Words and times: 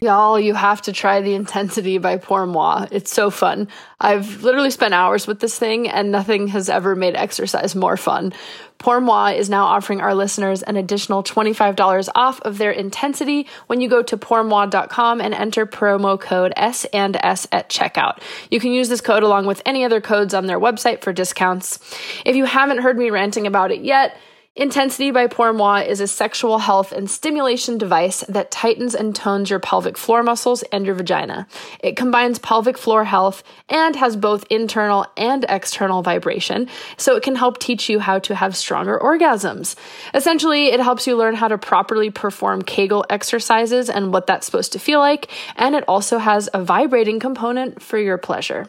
Y'all, 0.00 0.38
you 0.38 0.54
have 0.54 0.82
to 0.82 0.92
try 0.92 1.20
the 1.20 1.34
intensity 1.34 1.98
by 1.98 2.16
Pour 2.16 2.46
Moi. 2.46 2.86
It's 2.92 3.12
so 3.12 3.30
fun. 3.30 3.68
I've 4.00 4.44
literally 4.44 4.70
spent 4.70 4.94
hours 4.94 5.26
with 5.26 5.40
this 5.40 5.58
thing 5.58 5.88
and 5.88 6.12
nothing 6.12 6.48
has 6.48 6.68
ever 6.68 6.94
made 6.94 7.16
exercise 7.16 7.74
more 7.74 7.96
fun. 7.96 8.32
Pour 8.78 9.00
Moi 9.00 9.30
is 9.30 9.50
now 9.50 9.64
offering 9.64 10.00
our 10.00 10.14
listeners 10.14 10.62
an 10.62 10.76
additional 10.76 11.24
$25 11.24 12.08
off 12.14 12.40
of 12.42 12.58
their 12.58 12.70
intensity 12.70 13.48
when 13.66 13.80
you 13.80 13.88
go 13.88 14.02
to 14.04 14.16
pourmoi.com 14.16 15.20
and 15.20 15.34
enter 15.34 15.66
promo 15.66 16.20
code 16.20 16.52
S 16.54 16.84
and 16.92 17.16
S 17.16 17.48
at 17.50 17.68
checkout. 17.68 18.20
You 18.52 18.60
can 18.60 18.70
use 18.70 18.88
this 18.88 19.00
code 19.00 19.24
along 19.24 19.46
with 19.46 19.62
any 19.66 19.84
other 19.84 20.00
codes 20.00 20.32
on 20.32 20.46
their 20.46 20.60
website 20.60 21.02
for 21.02 21.12
discounts. 21.12 21.80
If 22.24 22.36
you 22.36 22.44
haven't 22.44 22.78
heard 22.78 22.96
me 22.96 23.10
ranting 23.10 23.48
about 23.48 23.72
it 23.72 23.80
yet, 23.80 24.16
Intensity 24.58 25.12
by 25.12 25.28
Pour 25.28 25.52
Moi 25.52 25.82
is 25.82 26.00
a 26.00 26.08
sexual 26.08 26.58
health 26.58 26.90
and 26.90 27.08
stimulation 27.08 27.78
device 27.78 28.24
that 28.28 28.50
tightens 28.50 28.92
and 28.92 29.14
tones 29.14 29.50
your 29.50 29.60
pelvic 29.60 29.96
floor 29.96 30.24
muscles 30.24 30.64
and 30.72 30.84
your 30.84 30.96
vagina. 30.96 31.46
It 31.78 31.96
combines 31.96 32.40
pelvic 32.40 32.76
floor 32.76 33.04
health 33.04 33.44
and 33.68 33.94
has 33.94 34.16
both 34.16 34.44
internal 34.50 35.06
and 35.16 35.46
external 35.48 36.02
vibration, 36.02 36.68
so 36.96 37.14
it 37.14 37.22
can 37.22 37.36
help 37.36 37.58
teach 37.58 37.88
you 37.88 38.00
how 38.00 38.18
to 38.18 38.34
have 38.34 38.56
stronger 38.56 38.98
orgasms. 38.98 39.76
Essentially, 40.12 40.72
it 40.72 40.80
helps 40.80 41.06
you 41.06 41.16
learn 41.16 41.36
how 41.36 41.46
to 41.46 41.56
properly 41.56 42.10
perform 42.10 42.62
Kegel 42.62 43.06
exercises 43.08 43.88
and 43.88 44.12
what 44.12 44.26
that's 44.26 44.44
supposed 44.44 44.72
to 44.72 44.80
feel 44.80 44.98
like, 44.98 45.28
and 45.54 45.76
it 45.76 45.84
also 45.86 46.18
has 46.18 46.50
a 46.52 46.64
vibrating 46.64 47.20
component 47.20 47.80
for 47.80 47.96
your 47.96 48.18
pleasure. 48.18 48.68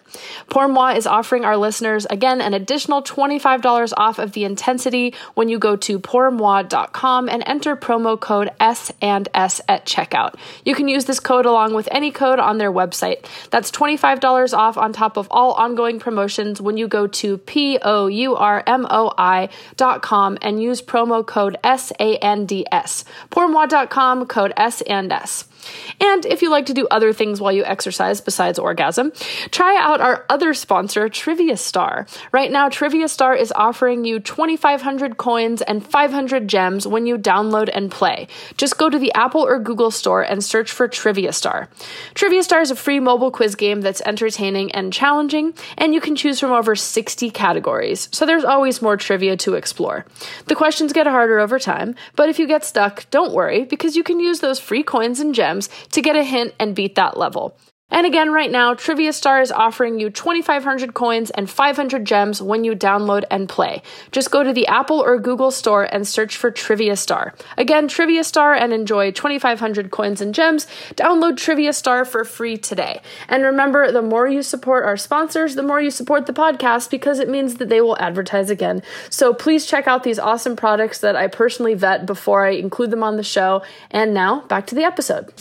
Pour 0.51 0.67
Moi 0.67 0.91
is 0.91 1.07
offering 1.07 1.45
our 1.45 1.57
listeners, 1.57 2.05
again, 2.11 2.41
an 2.41 2.53
additional 2.53 3.01
$25 3.01 3.91
off 3.97 4.19
of 4.19 4.33
the 4.33 4.43
intensity 4.43 5.15
when 5.33 5.49
you 5.49 5.57
go 5.57 5.78
to 5.81 5.99
pourmoi.com 5.99 7.29
and 7.29 7.43
enter 7.45 7.75
promo 7.75 8.19
code 8.19 8.49
S 8.59 8.91
and 9.01 9.27
S 9.33 9.61
at 9.67 9.85
checkout. 9.85 10.35
You 10.63 10.75
can 10.75 10.87
use 10.87 11.05
this 11.05 11.19
code 11.19 11.45
along 11.45 11.73
with 11.73 11.87
any 11.91 12.11
code 12.11 12.39
on 12.39 12.57
their 12.57 12.71
website. 12.71 13.25
That's 13.49 13.71
$25 13.71 14.57
off 14.57 14.77
on 14.77 14.93
top 14.93 15.17
of 15.17 15.27
all 15.31 15.53
ongoing 15.53 15.99
promotions 15.99 16.61
when 16.61 16.77
you 16.77 16.87
go 16.87 17.07
to 17.07 17.37
P-O-U-R-M-O-I.com 17.37 17.97
and 20.41 20.61
use 20.61 20.81
promo 20.81 21.25
code 21.25 21.57
S-A-N-D-S. 21.63 23.05
Pourmoi.com, 23.31 24.25
code 24.27 24.53
S 24.55 24.81
and 24.81 25.11
S. 25.11 25.48
And 25.99 26.25
if 26.25 26.41
you 26.41 26.49
like 26.49 26.65
to 26.67 26.73
do 26.73 26.87
other 26.89 27.13
things 27.13 27.41
while 27.41 27.51
you 27.51 27.63
exercise 27.63 28.21
besides 28.21 28.59
orgasm, 28.59 29.11
try 29.51 29.77
out 29.77 30.01
our 30.01 30.25
other 30.29 30.53
sponsor, 30.53 31.09
Trivia 31.09 31.57
Star. 31.57 32.07
Right 32.31 32.51
now, 32.51 32.69
Trivia 32.69 33.07
Star 33.07 33.35
is 33.35 33.51
offering 33.55 34.05
you 34.05 34.19
2,500 34.19 35.17
coins 35.17 35.61
and 35.61 35.85
500 35.85 36.47
gems 36.47 36.87
when 36.87 37.05
you 37.05 37.17
download 37.17 37.69
and 37.73 37.91
play. 37.91 38.27
Just 38.57 38.77
go 38.77 38.89
to 38.89 38.99
the 38.99 39.13
Apple 39.13 39.41
or 39.41 39.59
Google 39.59 39.91
store 39.91 40.21
and 40.21 40.43
search 40.43 40.71
for 40.71 40.87
Trivia 40.87 41.33
Star. 41.33 41.69
Trivia 42.13 42.43
Star 42.43 42.61
is 42.61 42.71
a 42.71 42.75
free 42.75 42.99
mobile 42.99 43.31
quiz 43.31 43.55
game 43.55 43.81
that's 43.81 44.01
entertaining 44.01 44.71
and 44.71 44.93
challenging, 44.93 45.53
and 45.77 45.93
you 45.93 46.01
can 46.01 46.15
choose 46.15 46.39
from 46.39 46.51
over 46.51 46.75
60 46.75 47.29
categories, 47.31 48.09
so 48.11 48.25
there's 48.25 48.43
always 48.43 48.81
more 48.81 48.97
trivia 48.97 49.35
to 49.37 49.55
explore. 49.55 50.05
The 50.45 50.55
questions 50.55 50.93
get 50.93 51.07
harder 51.07 51.39
over 51.39 51.59
time, 51.59 51.95
but 52.15 52.29
if 52.29 52.39
you 52.39 52.47
get 52.47 52.63
stuck, 52.63 53.09
don't 53.09 53.33
worry, 53.33 53.65
because 53.65 53.95
you 53.95 54.03
can 54.03 54.19
use 54.19 54.39
those 54.39 54.59
free 54.59 54.83
coins 54.83 55.19
and 55.19 55.33
gems 55.33 55.48
to 55.57 56.01
get 56.01 56.15
a 56.15 56.23
hint 56.23 56.53
and 56.59 56.75
beat 56.75 56.95
that 56.95 57.17
level. 57.17 57.57
And 57.91 58.05
again, 58.05 58.31
right 58.31 58.51
now, 58.51 58.73
Trivia 58.73 59.13
Star 59.13 59.41
is 59.41 59.51
offering 59.51 59.99
you 59.99 60.09
2,500 60.09 60.93
coins 60.93 61.31
and 61.31 61.49
500 61.49 62.05
gems 62.05 62.41
when 62.41 62.63
you 62.63 62.75
download 62.75 63.23
and 63.31 63.49
play. 63.49 63.81
Just 64.11 64.31
go 64.31 64.43
to 64.43 64.53
the 64.53 64.67
Apple 64.67 64.99
or 64.99 65.17
Google 65.17 65.51
store 65.51 65.83
and 65.83 66.07
search 66.07 66.37
for 66.37 66.51
Trivia 66.51 66.95
Star. 66.95 67.33
Again, 67.57 67.87
Trivia 67.87 68.23
Star 68.23 68.53
and 68.53 68.73
enjoy 68.73 69.11
2,500 69.11 69.91
coins 69.91 70.21
and 70.21 70.35
gems. 70.35 70.67
Download 70.95 71.35
Trivia 71.35 71.73
Star 71.73 72.05
for 72.05 72.23
free 72.23 72.57
today. 72.57 73.01
And 73.27 73.43
remember, 73.43 73.91
the 73.91 74.01
more 74.01 74.27
you 74.27 74.43
support 74.43 74.85
our 74.85 74.97
sponsors, 74.97 75.55
the 75.55 75.63
more 75.63 75.81
you 75.81 75.91
support 75.91 76.25
the 76.25 76.33
podcast 76.33 76.91
because 76.91 77.19
it 77.19 77.29
means 77.29 77.55
that 77.55 77.69
they 77.69 77.81
will 77.81 77.97
advertise 77.97 78.49
again. 78.49 78.83
So 79.09 79.33
please 79.33 79.65
check 79.65 79.87
out 79.87 80.03
these 80.03 80.19
awesome 80.19 80.55
products 80.55 80.99
that 80.99 81.15
I 81.15 81.27
personally 81.27 81.73
vet 81.73 82.05
before 82.05 82.45
I 82.45 82.51
include 82.51 82.91
them 82.91 83.03
on 83.03 83.17
the 83.17 83.23
show. 83.23 83.63
And 83.89 84.13
now, 84.13 84.41
back 84.41 84.67
to 84.67 84.75
the 84.75 84.83
episode. 84.83 85.33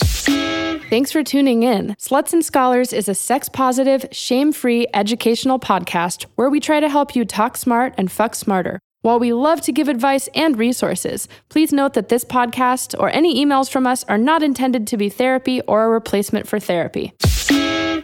Thanks 0.89 1.13
for 1.13 1.23
tuning 1.23 1.65
in. 1.65 1.89
Sluts 1.99 2.33
and 2.39 2.45
Scholars 2.45 2.93
is 2.93 3.09
a 3.09 3.17
sex 3.17 3.49
positive, 3.49 4.07
shame 4.13 4.53
free 4.53 4.87
educational 4.95 5.59
podcast 5.59 6.25
where 6.37 6.49
we 6.49 6.61
try 6.61 6.79
to 6.79 6.89
help 6.89 7.17
you 7.17 7.25
talk 7.25 7.57
smart 7.57 7.95
and 7.99 8.13
fuck 8.13 8.37
smarter. 8.37 8.79
While 9.03 9.19
we 9.19 9.33
love 9.33 9.61
to 9.63 9.73
give 9.73 9.89
advice 9.89 10.29
and 10.37 10.57
resources, 10.57 11.27
please 11.49 11.73
note 11.73 11.95
that 11.95 12.11
this 12.11 12.25
podcast 12.25 12.95
or 12.97 13.11
any 13.11 13.45
emails 13.45 13.69
from 13.69 13.89
us 13.89 14.05
are 14.05 14.19
not 14.19 14.45
intended 14.45 14.87
to 14.87 14.97
be 14.97 15.09
therapy 15.09 15.63
or 15.63 15.85
a 15.85 15.89
replacement 15.89 16.47
for 16.47 16.61
therapy. 16.61 17.13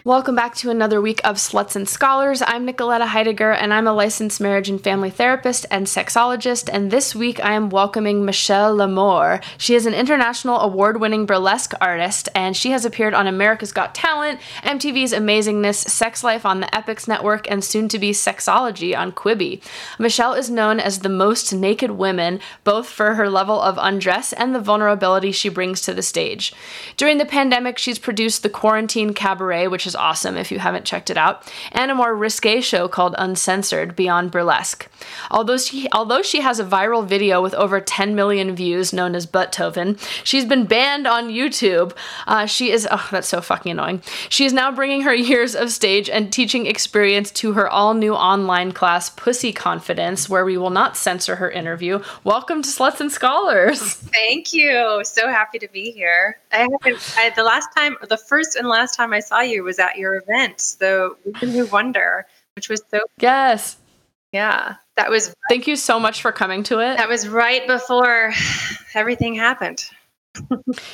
Welcome 0.03 0.35
back 0.35 0.55
to 0.57 0.71
another 0.71 1.01
week 1.01 1.21
of 1.25 1.37
Sluts 1.37 1.77
and 1.77 1.89
Scholars. 1.89 2.43
I'm 2.45 2.67
Nicoletta 2.67 3.07
Heidegger, 3.07 3.53
and 3.53 3.73
I'm 3.73 3.87
a 3.87 3.93
licensed 3.93 4.41
marriage 4.41 4.69
and 4.69 4.83
family 4.83 5.11
therapist 5.11 5.67
and 5.71 5.87
sexologist. 5.87 6.69
And 6.73 6.91
this 6.91 7.15
week 7.15 7.43
I 7.45 7.53
am 7.53 7.71
welcoming 7.71 8.25
Michelle 8.25 8.75
L'Amour. 8.75 9.41
She 9.57 9.75
is 9.75 9.87
an 9.87 9.95
international 9.95 10.59
award 10.61 11.01
winning 11.01 11.27
burlesque 11.27 11.75
artist, 11.81 12.29
and 12.35 12.57
she 12.57 12.71
has 12.73 12.85
appeared 12.85 13.15
on 13.15 13.27
America's 13.27 13.73
Got 13.73 13.95
Talent, 13.95 14.41
MTV's 14.63 15.13
Amazingness, 15.13 15.89
Sex 15.89 16.25
Life 16.25 16.45
on 16.45 16.61
the 16.61 16.67
Epix 16.67 17.07
Network, 17.07 17.49
and 17.51 17.63
soon 17.63 17.89
to 17.89 17.99
be 17.99 18.11
Sexology 18.11 18.97
on 18.97 19.13
Quibi. 19.13 19.63
Michelle 19.99 20.35
is 20.35 20.51
known 20.51 20.81
as 20.81 21.01
the 21.01 21.09
most 21.09 21.53
naked 21.53 21.93
women, 21.93 22.41
both 22.65 22.89
for 22.89 23.15
her 23.15 23.31
level 23.31 23.61
of 23.61 23.79
undress 23.79 24.33
and 24.33 24.55
the 24.55 24.61
vulnerability 24.61 25.31
she 25.31 25.49
brings 25.49 25.83
to 25.83 25.95
the 25.95 26.03
stage. 26.03 26.53
During 26.97 27.19
the 27.19 27.25
pandemic, 27.25 27.79
she's 27.79 27.99
produced 27.99 28.43
the 28.43 28.51
Quarantine 28.51 29.15
Cabaret, 29.15 29.69
which 29.69 29.84
is 29.87 29.97
awesome 29.97 30.37
if 30.37 30.51
you 30.51 30.59
haven't 30.59 30.85
checked 30.85 31.11
it 31.11 31.17
out, 31.17 31.51
and 31.73 31.91
a 31.91 31.95
more 31.95 32.15
risque 32.15 32.61
show 32.61 32.89
called 32.89 33.15
Uncensored 33.19 33.97
Beyond 33.97 34.31
Burlesque. 34.31 34.89
Although 35.31 35.59
she, 35.59 35.89
although 35.93 36.23
she 36.23 36.41
has 36.41 36.59
a 36.59 36.65
viral 36.65 37.07
video 37.07 37.43
with 37.43 37.55
over 37.55 37.81
10 37.81 38.15
million 38.15 38.55
views 38.55 38.93
known 38.93 39.15
as 39.15 39.27
Butthoven, 39.27 39.99
she's 40.25 40.45
been 40.45 40.67
banned 40.67 41.07
on 41.07 41.29
YouTube. 41.29 41.93
Uh, 42.27 42.47
she 42.47 42.71
is, 42.71 42.87
oh, 42.91 43.09
that's 43.11 43.29
so 43.29 43.41
fucking 43.41 43.73
annoying. 43.73 44.03
She 44.29 44.45
is 44.45 44.53
now 44.53 44.71
bringing 44.73 45.03
her 45.03 45.15
years 45.15 45.55
of 45.55 45.71
stage 45.71 46.09
and 46.09 46.33
teaching 46.33 46.67
experience 46.67 47.31
to 47.33 47.53
her 47.53 47.69
all 47.69 47.95
new 47.95 48.15
online 48.15 48.73
class, 48.73 49.11
Pussy 49.11 49.53
Confidence, 49.53 50.29
where 50.29 50.45
we 50.45 50.57
will 50.57 50.71
not 50.71 50.97
censor 50.97 51.37
her 51.37 51.51
interview. 51.51 52.03
Welcome 52.25 52.63
to 52.63 52.69
Sluts 52.69 53.01
and 53.01 53.11
Scholars. 53.11 53.95
Thank 53.95 54.53
you. 54.53 55.01
So 55.05 55.29
happy 55.29 55.59
to 55.59 55.69
be 55.69 55.91
here. 55.91 56.39
I 56.53 56.59
haven't, 56.59 57.15
I, 57.17 57.31
the 57.31 57.43
last 57.43 57.69
time, 57.77 57.97
the 58.09 58.17
first 58.17 58.57
and 58.57 58.69
last 58.69 58.97
time 58.97 59.13
I 59.13 59.21
saw 59.21 59.41
you 59.41 59.65
was 59.65 59.74
at 59.79 59.97
your 59.99 60.15
event, 60.17 60.77
the 60.79 61.15
Women 61.25 61.55
Who 61.55 61.67
Wonder, 61.67 62.27
which 62.57 62.69
was 62.69 62.83
so 62.91 63.01
Yes. 63.19 63.77
yeah. 64.33 64.77
That 64.97 65.11
was 65.11 65.35
Thank 65.49 65.67
you 65.67 65.77
so 65.77 65.99
much 65.99 66.23
for 66.23 66.31
coming 66.33 66.63
to 66.65 66.79
it. 66.81 66.97
that 66.99 67.09
was 67.09 67.27
right 67.29 67.67
before 67.67 68.33
everything 68.95 69.35
happened. 69.35 69.85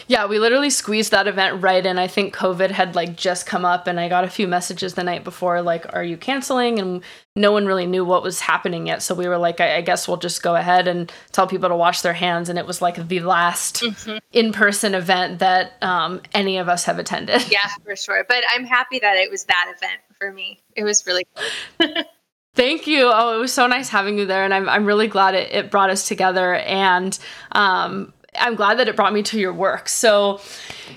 Yeah, 0.07 0.27
we 0.27 0.39
literally 0.39 0.71
squeezed 0.71 1.13
that 1.13 1.27
event 1.27 1.63
right 1.63 1.85
in. 1.85 1.99
I 1.99 2.07
think 2.07 2.35
COVID 2.37 2.71
had 2.71 2.95
like 2.95 3.17
just 3.17 3.47
come 3.47 3.65
up, 3.65 3.87
and 3.87 3.99
I 3.99 4.09
got 4.09 4.25
a 4.25 4.29
few 4.29 4.47
messages 4.47 4.95
the 4.95 5.05
night 5.05 5.25
before, 5.25 5.63
like, 5.63 5.93
"Are 5.95 6.05
you 6.05 6.17
canceling?" 6.17 6.79
And 6.79 7.03
no 7.37 7.53
one 7.53 7.67
really 7.67 7.87
knew 7.87 8.05
what 8.05 8.23
was 8.23 8.41
happening 8.41 8.87
yet, 8.87 9.03
so 9.03 9.15
we 9.15 9.29
were 9.29 9.39
like, 9.39 9.61
"I, 9.61 9.77
I 9.77 9.81
guess 9.81 10.07
we'll 10.07 10.19
just 10.19 10.43
go 10.43 10.57
ahead 10.57 10.89
and 10.89 11.11
tell 11.33 11.47
people 11.47 11.69
to 11.69 11.77
wash 11.77 12.03
their 12.03 12.13
hands." 12.13 12.49
And 12.49 12.59
it 12.59 12.67
was 12.67 12.83
like 12.83 13.09
the 13.09 13.21
last 13.21 13.83
in-person 14.33 14.95
event 14.95 15.39
that 15.39 15.73
um, 15.81 16.21
any 16.35 16.59
of 16.59 16.69
us 16.69 16.85
have 16.85 16.99
attended. 16.99 17.51
Yeah, 17.51 17.69
for 17.85 17.97
sure. 17.97 18.25
But 18.29 18.45
I'm 18.53 18.65
happy 18.65 18.99
that 18.99 19.17
it 19.17 19.31
was 19.31 19.45
that 19.45 19.73
event 19.75 20.01
for 20.19 20.33
me. 20.33 20.61
It 20.77 20.85
was 20.85 21.07
really 21.07 21.27
Thank 22.55 22.87
you. 22.87 23.11
Oh, 23.13 23.37
it 23.37 23.39
was 23.39 23.55
so 23.55 23.67
nice 23.69 23.89
having 23.89 24.19
you 24.19 24.27
there, 24.27 24.45
and 24.45 24.53
I'm 24.53 24.69
I'm 24.69 24.85
really 24.85 25.07
glad 25.07 25.35
it, 25.35 25.53
it 25.53 25.71
brought 25.71 25.89
us 25.89 26.09
together, 26.09 26.55
and 26.57 27.17
um, 27.53 28.13
I'm 28.39 28.55
glad 28.55 28.79
that 28.79 28.89
it 28.89 28.97
brought 28.97 29.13
me 29.13 29.23
to 29.25 29.39
your 29.39 29.53
work. 29.53 29.89
So, 29.89 30.41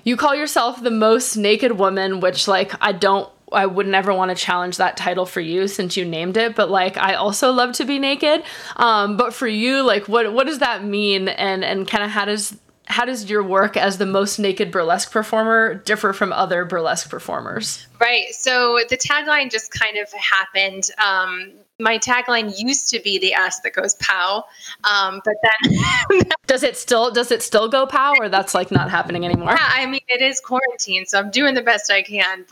you 0.04 0.18
call 0.18 0.36
yourself 0.36 0.82
the 0.82 0.92
most 0.92 1.36
naked 1.36 1.74
woman, 1.74 2.20
which 2.20 2.48
like 2.48 2.74
I 2.82 2.92
don't. 2.92 3.30
I 3.52 3.68
would 3.68 3.86
never 3.86 4.12
want 4.12 4.36
to 4.36 4.36
challenge 4.36 4.78
that 4.78 4.98
title 4.98 5.28
for 5.28 5.40
you 5.40 5.68
since 5.68 5.96
you 5.96 6.06
named 6.06 6.38
it, 6.38 6.56
but 6.56 6.72
like 6.72 6.98
I 6.98 7.14
also 7.14 7.52
love 7.52 7.74
to 7.74 7.86
be 7.86 8.00
naked. 8.00 8.44
Um, 8.78 9.16
but 9.16 9.32
for 9.32 9.48
you, 9.48 9.84
like 9.84 10.08
what 10.08 10.34
what 10.34 10.48
does 10.48 10.60
that 10.60 10.84
mean, 10.84 11.28
and 11.28 11.64
and 11.64 11.88
kind 11.88 12.04
of 12.04 12.10
how 12.10 12.26
does 12.26 12.58
how 12.94 13.06
does 13.06 13.28
your 13.28 13.42
work 13.42 13.76
as 13.76 13.98
the 13.98 14.06
most 14.06 14.38
naked 14.38 14.72
burlesque 14.72 15.12
performer 15.12 15.74
differ 15.74 16.14
from 16.14 16.32
other 16.32 16.64
burlesque 16.64 17.10
performers? 17.10 17.88
Right. 18.00 18.28
So 18.34 18.80
the 18.88 18.98
tagline 18.98 19.50
just 19.50 19.72
kind 19.72 19.98
of 19.98 20.12
happened. 20.14 20.90
Um, 21.04 21.54
my 21.80 21.98
tagline 21.98 22.54
used 22.56 22.90
to 22.92 23.00
be 23.00 23.18
the 23.18 23.34
ass 23.34 23.62
that 23.62 23.74
goes 23.74 23.96
pow, 23.96 24.46
um, 24.84 25.22
but 25.26 25.34
then 25.42 26.22
does 26.48 26.62
it 26.62 26.78
still 26.78 27.10
does 27.10 27.32
it 27.32 27.42
still 27.42 27.68
go 27.68 27.88
pow, 27.88 28.14
or 28.20 28.30
that's 28.30 28.54
like 28.54 28.70
not 28.70 28.92
happening 28.92 29.26
anymore? 29.26 29.54
Yeah, 29.54 29.70
I 29.70 29.88
mean 29.88 30.02
it 30.08 30.22
is 30.22 30.40
quarantine, 30.40 31.08
so 31.08 31.18
I'm 31.18 31.32
doing 31.32 31.56
the 31.56 31.64
best 31.64 31.92
I 31.92 32.04
can, 32.04 32.46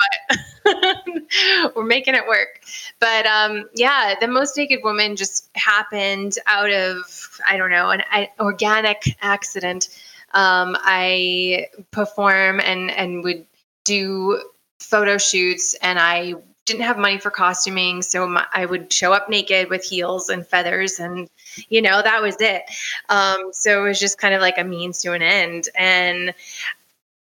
but 0.66 1.76
we're 1.76 1.86
making 1.86 2.16
it 2.16 2.28
work. 2.28 2.62
But 3.00 3.28
um, 3.28 3.70
yeah, 3.76 4.16
the 4.20 4.28
most 4.28 4.58
naked 4.58 4.80
woman 4.84 5.16
just 5.16 5.50
happened 5.54 6.38
out 6.48 6.72
of 6.72 7.40
I 7.48 7.58
don't 7.58 7.70
know 7.70 7.92
an, 7.92 8.02
an 8.12 8.28
organic 8.40 9.04
accident. 9.22 9.88
Um, 10.34 10.78
I 10.80 11.68
perform 11.92 12.60
and 12.60 12.92
and 12.92 13.24
would 13.24 13.46
do 13.84 14.42
photo 14.80 15.18
shoots, 15.18 15.76
and 15.82 16.00
I 16.00 16.36
didn't 16.66 16.84
have 16.84 16.98
money 16.98 17.18
for 17.18 17.32
costuming, 17.32 18.02
so 18.02 18.28
my, 18.28 18.46
I 18.54 18.66
would 18.66 18.94
show 18.94 19.14
up 19.14 19.30
naked 19.30 19.70
with 19.70 19.84
heels 19.84 20.30
and 20.30 20.46
feathers, 20.46 21.00
and 21.00 21.30
you 21.70 21.82
know 21.82 22.02
that 22.02 22.22
was 22.22 22.38
it. 22.40 22.64
Um, 23.10 23.52
so 23.52 23.84
it 23.84 23.90
was 23.90 24.00
just 24.00 24.18
kind 24.18 24.34
of 24.34 24.42
like 24.42 24.58
a 24.58 24.64
means 24.64 25.02
to 25.02 25.14
an 25.14 25.22
end. 25.22 25.70
And 25.76 26.34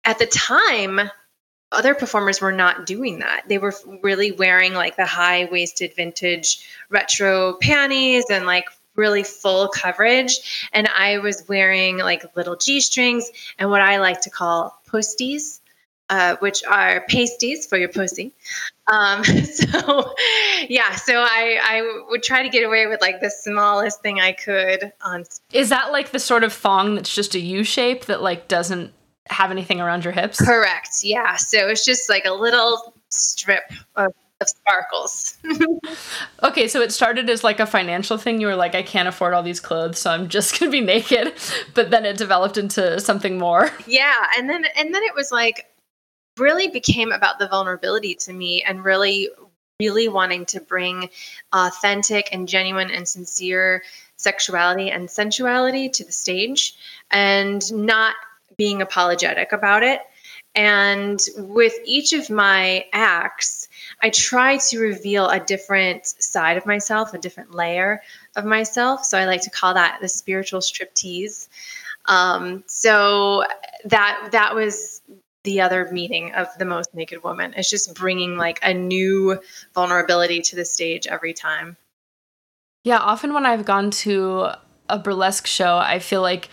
at 0.06 0.20
the 0.20 0.26
time, 0.26 1.00
other 1.72 1.96
performers 1.96 2.42
were 2.42 2.52
not 2.52 2.86
doing 2.86 3.20
that. 3.20 3.44
They 3.48 3.58
were 3.58 3.74
really 4.02 4.32
wearing 4.32 4.74
like 4.74 4.96
the 4.96 5.06
high 5.06 5.46
waisted 5.46 5.96
vintage 5.96 6.68
retro 6.90 7.54
panties 7.62 8.26
and 8.30 8.46
like 8.46 8.66
really 8.96 9.24
full 9.24 9.68
coverage. 9.68 10.70
And 10.74 10.88
I 10.88 11.20
was 11.20 11.44
wearing 11.48 11.98
like 11.98 12.36
little 12.36 12.56
G 12.56 12.82
strings 12.82 13.30
and 13.58 13.70
what 13.70 13.82
I 13.82 13.98
like 13.98 14.22
to 14.22 14.30
call 14.30 14.80
posties 14.88 15.60
uh, 16.10 16.36
which 16.38 16.64
are 16.66 17.02
pasties 17.08 17.66
for 17.66 17.78
your 17.78 17.90
pussy. 17.90 18.32
Um, 18.88 19.24
so, 19.24 20.14
yeah, 20.68 20.96
so 20.96 21.16
I, 21.16 21.60
I 21.62 22.04
would 22.10 22.24
try 22.24 22.44
to 22.44 22.50
get 22.50 22.64
away 22.64 22.88
with 22.88 23.02
like 23.02 23.20
the 23.20 23.30
smallest 23.32 24.02
thing 24.02 24.20
I 24.20 24.34
could 24.34 24.92
on. 25.02 25.26
Is 25.52 25.70
that 25.70 25.92
like 25.92 26.12
the 26.12 26.20
sort 26.20 26.44
of 26.44 26.54
thong 26.54 26.96
that's 26.96 27.14
just 27.14 27.36
a 27.36 27.40
U 27.40 27.64
shape 27.64 28.06
that 28.06 28.22
like 28.22 28.48
doesn't 28.48 28.94
have 29.28 29.52
anything 29.52 29.80
around 29.82 30.04
your 30.04 30.14
hips? 30.14 30.40
Correct. 30.40 31.00
Yeah. 31.02 31.36
So 31.38 31.70
it's 31.70 31.86
just 31.86 32.10
like 32.10 32.26
a 32.26 32.34
little 32.34 32.94
strip 33.10 33.64
of 33.96 34.14
of 34.44 34.50
sparkles. 34.50 35.38
okay, 36.44 36.68
so 36.68 36.82
it 36.82 36.92
started 36.92 37.30
as 37.30 37.44
like 37.44 37.60
a 37.60 37.66
financial 37.66 38.18
thing. 38.18 38.40
You 38.40 38.48
were 38.48 38.56
like, 38.56 38.76
I 38.76 38.84
can't 38.84 39.08
afford 39.08 39.34
all 39.34 39.42
these 39.42 39.60
clothes, 39.60 39.98
so 39.98 40.12
I'm 40.12 40.30
just 40.30 40.60
gonna 40.60 40.72
be 40.72 40.82
naked. 40.82 41.34
But 41.74 41.90
then 41.90 42.06
it 42.06 42.18
developed 42.18 42.58
into 42.58 43.00
something 43.00 43.38
more. 43.38 43.72
Yeah, 43.86 44.16
and 44.38 44.50
then 44.50 44.66
and 44.78 44.94
then 44.94 45.04
it 45.04 45.14
was 45.14 45.32
like 45.32 45.68
really 46.38 46.68
became 46.68 47.12
about 47.12 47.38
the 47.38 47.48
vulnerability 47.48 48.16
to 48.16 48.34
me 48.34 48.64
and 48.64 48.84
really 48.84 49.30
really 49.80 50.08
wanting 50.08 50.46
to 50.46 50.62
bring 50.62 51.10
authentic 51.52 52.30
and 52.32 52.48
genuine 52.48 52.90
and 52.90 53.08
sincere 53.08 53.84
sexuality 54.16 54.90
and 54.90 55.10
sensuality 55.10 55.90
to 55.90 56.04
the 56.04 56.12
stage 56.12 56.76
and 57.12 57.72
not 57.74 58.16
being 58.58 58.82
apologetic 58.82 59.52
about 59.52 59.84
it 59.84 60.02
and 60.56 61.20
with 61.38 61.74
each 61.86 62.14
of 62.14 62.30
my 62.30 62.86
acts 62.94 63.68
i 64.02 64.10
try 64.10 64.58
to 64.58 64.80
reveal 64.80 65.28
a 65.28 65.40
different 65.40 66.06
side 66.06 66.58
of 66.58 66.66
myself 66.66 67.14
a 67.14 67.18
different 67.18 67.54
layer 67.54 68.02
of 68.36 68.46
myself 68.46 69.04
so 69.04 69.18
i 69.18 69.26
like 69.26 69.42
to 69.42 69.50
call 69.50 69.74
that 69.74 69.98
the 70.02 70.08
spiritual 70.08 70.60
striptease 70.60 71.48
um, 72.06 72.64
so 72.68 73.46
that 73.86 74.30
that 74.32 74.56
was 74.56 75.02
the 75.44 75.62
other 75.62 75.90
meaning 75.92 76.34
of 76.34 76.48
the 76.58 76.66
most 76.66 76.94
naked 76.94 77.24
woman. 77.24 77.54
It's 77.56 77.70
just 77.70 77.94
bringing 77.96 78.38
like 78.38 78.60
a 78.64 78.74
new 78.74 79.40
vulnerability 79.74 80.42
to 80.42 80.56
the 80.56 80.66
stage 80.66 81.08
every 81.08 81.34
time. 81.34 81.78
Yeah, 82.84 82.98
often 82.98 83.34
when 83.34 83.46
I've 83.46 83.66
gone 83.66 83.92
to 83.92 84.50
a 84.90 85.00
burlesque 85.00 85.48
show, 85.48 85.78
I 85.78 86.00
feel 86.00 86.22
like 86.22 86.50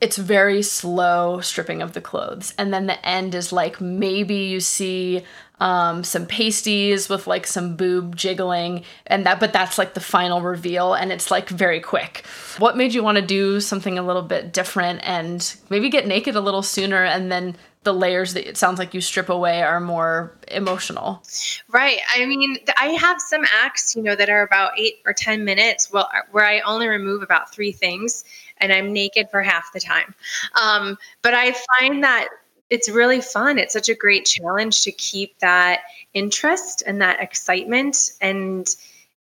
it's 0.00 0.18
very 0.18 0.62
slow 0.62 1.40
stripping 1.40 1.80
of 1.80 1.92
the 1.92 2.00
clothes. 2.00 2.52
And 2.58 2.72
then 2.72 2.86
the 2.86 3.06
end 3.06 3.34
is 3.34 3.52
like 3.52 3.80
maybe 3.80 4.34
you 4.34 4.60
see 4.60 5.24
um, 5.58 6.04
some 6.04 6.26
pasties 6.26 7.08
with 7.08 7.26
like 7.26 7.46
some 7.46 7.76
boob 7.76 8.14
jiggling 8.14 8.84
and 9.06 9.24
that 9.24 9.40
but 9.40 9.54
that's 9.54 9.78
like 9.78 9.94
the 9.94 10.00
final 10.00 10.42
reveal 10.42 10.92
and 10.92 11.10
it's 11.10 11.30
like 11.30 11.48
very 11.48 11.80
quick 11.80 12.26
what 12.58 12.76
made 12.76 12.92
you 12.92 13.02
want 13.02 13.16
to 13.16 13.24
do 13.24 13.58
something 13.58 13.98
a 13.98 14.02
little 14.02 14.20
bit 14.20 14.52
different 14.52 15.00
and 15.02 15.56
maybe 15.70 15.88
get 15.88 16.06
naked 16.06 16.36
a 16.36 16.40
little 16.40 16.62
sooner 16.62 17.02
and 17.04 17.32
then 17.32 17.56
the 17.84 17.94
layers 17.94 18.34
that 18.34 18.46
it 18.46 18.56
sounds 18.58 18.78
like 18.78 18.92
you 18.92 19.00
strip 19.00 19.28
away 19.28 19.62
are 19.62 19.78
more 19.78 20.36
emotional. 20.48 21.22
Right. 21.68 22.00
I 22.16 22.26
mean, 22.26 22.58
I 22.76 22.88
have 22.88 23.20
some 23.20 23.44
acts, 23.62 23.94
you 23.94 24.02
know, 24.02 24.16
that 24.16 24.28
are 24.28 24.42
about 24.42 24.72
eight 24.76 24.94
or 25.06 25.12
10 25.12 25.44
minutes 25.44 25.92
well, 25.92 26.10
where 26.32 26.44
I 26.44 26.60
only 26.60 26.88
remove 26.88 27.22
about 27.22 27.54
three 27.54 27.70
things 27.70 28.24
and 28.58 28.72
I'm 28.72 28.92
naked 28.92 29.30
for 29.30 29.42
half 29.42 29.72
the 29.72 29.80
time. 29.80 30.14
Um, 30.60 30.98
but 31.22 31.34
I 31.34 31.54
find 31.78 32.04
that 32.04 32.28
it's 32.70 32.88
really 32.88 33.20
fun. 33.20 33.58
It's 33.58 33.72
such 33.72 33.88
a 33.88 33.94
great 33.94 34.24
challenge 34.24 34.82
to 34.82 34.92
keep 34.92 35.38
that 35.38 35.80
interest 36.14 36.82
and 36.86 37.00
that 37.00 37.20
excitement. 37.20 38.10
And 38.20 38.66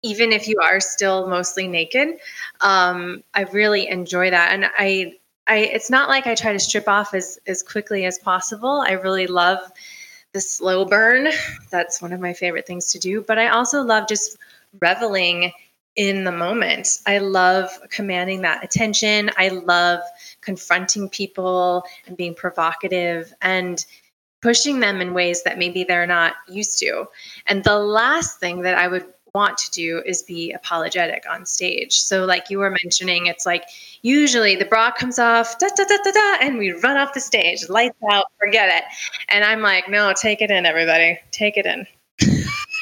even 0.03 0.33
if 0.33 0.49
you 0.49 0.57
are 0.63 0.81
still 0.81 1.29
mostly 1.29 1.69
naked, 1.69 2.19
um, 2.61 3.23
I 3.35 3.43
really 3.43 3.89
enjoy 3.89 4.31
that. 4.31 4.53
And 4.53 4.67
I, 4.79 5.15
I 5.47 5.57
it's 5.59 5.91
not 5.91 6.09
like 6.09 6.27
I 6.27 6.35
try 6.35 6.53
to 6.53 6.59
strip 6.59 6.89
off 6.89 7.13
as 7.15 7.39
as 7.47 7.63
quickly 7.63 8.07
as 8.07 8.19
possible. 8.19 8.83
I 8.87 8.93
really 8.93 9.27
love 9.27 9.59
the 10.33 10.41
slow 10.41 10.85
burn. 10.85 11.29
That's 11.71 12.01
one 12.01 12.13
of 12.13 12.21
my 12.21 12.33
favorite 12.33 12.67
things 12.67 12.93
to 12.93 12.99
do, 12.99 13.23
but 13.23 13.39
I 13.39 13.49
also 13.49 13.83
love 13.83 14.09
just 14.09 14.39
reveling 14.81 15.53
in 15.97 16.25
the 16.25 16.33
moment. 16.33 17.01
I 17.07 17.19
love 17.19 17.71
commanding 17.91 18.43
that 18.43 18.65
attention. 18.65 19.31
I 19.37 19.49
love 19.49 20.01
confronting 20.41 21.09
people 21.09 21.85
and 22.07 22.17
being 22.17 22.35
provocative 22.35 23.33
and 23.41 23.85
pushing 24.43 24.81
them 24.81 25.01
in 25.01 25.15
ways 25.15 25.43
that 25.45 25.59
maybe 25.59 25.85
they're 25.85 26.07
not 26.07 26.35
used 26.49 26.79
to. 26.81 27.07
And 27.47 27.65
the 27.65 27.79
last 27.79 28.41
thing 28.41 28.61
that 28.63 28.77
I 28.77 28.89
would 28.89 29.07
want 29.35 29.59
to 29.59 29.71
do 29.71 30.03
is 30.07 30.23
be 30.23 30.53
apologetic 30.53 31.25
on 31.29 31.45
stage. 31.45 31.99
So, 31.99 32.25
like 32.25 32.51
you 32.51 32.59
were 32.59 32.71
mentioning, 32.71 33.27
it's 33.27 33.45
like 33.47 33.65
usually 34.03 34.55
the 34.55 34.65
bra 34.65 34.93
comes 34.93 35.19
off, 35.19 35.59
da, 35.59 35.69
da, 35.77 35.85
da, 35.85 35.97
da, 36.05 36.11
da, 36.13 36.37
and 36.41 36.59
we 36.59 36.73
run 36.73 36.97
off 36.97 37.15
the 37.15 37.21
stage, 37.21 37.69
lights 37.69 37.99
out, 38.11 38.27
forget 38.39 38.69
it. 38.69 38.85
And 39.29 39.45
I'm 39.45 39.61
like, 39.61 39.89
no, 39.89 40.13
take 40.13 40.41
it 40.41 40.51
in, 40.51 40.67
everybody, 40.67 41.19
take 41.33 41.57
it 41.57 41.67
in. 41.67 41.87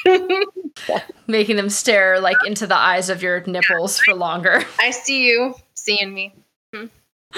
Making 1.27 1.55
them 1.55 1.69
stare 1.69 2.19
like 2.19 2.37
into 2.45 2.67
the 2.67 2.77
eyes 2.77 3.09
of 3.09 3.21
your 3.21 3.41
nipples 3.45 3.99
for 3.99 4.13
longer. 4.13 4.63
I 4.79 4.91
see 4.91 5.27
you 5.27 5.55
seeing 5.73 6.13
me. 6.13 6.33
Hmm. 6.73 6.85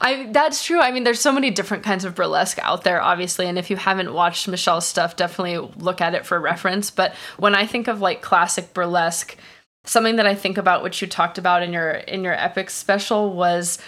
I 0.00 0.28
that's 0.30 0.64
true. 0.64 0.80
I 0.80 0.92
mean, 0.92 1.04
there's 1.04 1.20
so 1.20 1.32
many 1.32 1.50
different 1.50 1.82
kinds 1.82 2.04
of 2.04 2.14
burlesque 2.14 2.58
out 2.60 2.84
there, 2.84 3.00
obviously, 3.02 3.46
and 3.46 3.58
if 3.58 3.70
you 3.70 3.76
haven't 3.76 4.12
watched 4.12 4.46
Michelle's 4.48 4.86
stuff, 4.86 5.16
definitely 5.16 5.58
look 5.76 6.00
at 6.00 6.14
it 6.14 6.26
for 6.26 6.40
reference. 6.40 6.90
But 6.90 7.14
when 7.36 7.54
I 7.54 7.66
think 7.66 7.88
of 7.88 8.00
like 8.00 8.22
classic 8.22 8.72
burlesque, 8.72 9.36
something 9.84 10.16
that 10.16 10.26
I 10.26 10.34
think 10.34 10.58
about, 10.58 10.82
which 10.82 11.02
you 11.02 11.08
talked 11.08 11.38
about 11.38 11.62
in 11.62 11.72
your 11.72 11.90
in 11.90 12.22
your 12.22 12.36
Epix 12.36 12.70
special, 12.70 13.32
was 13.32 13.78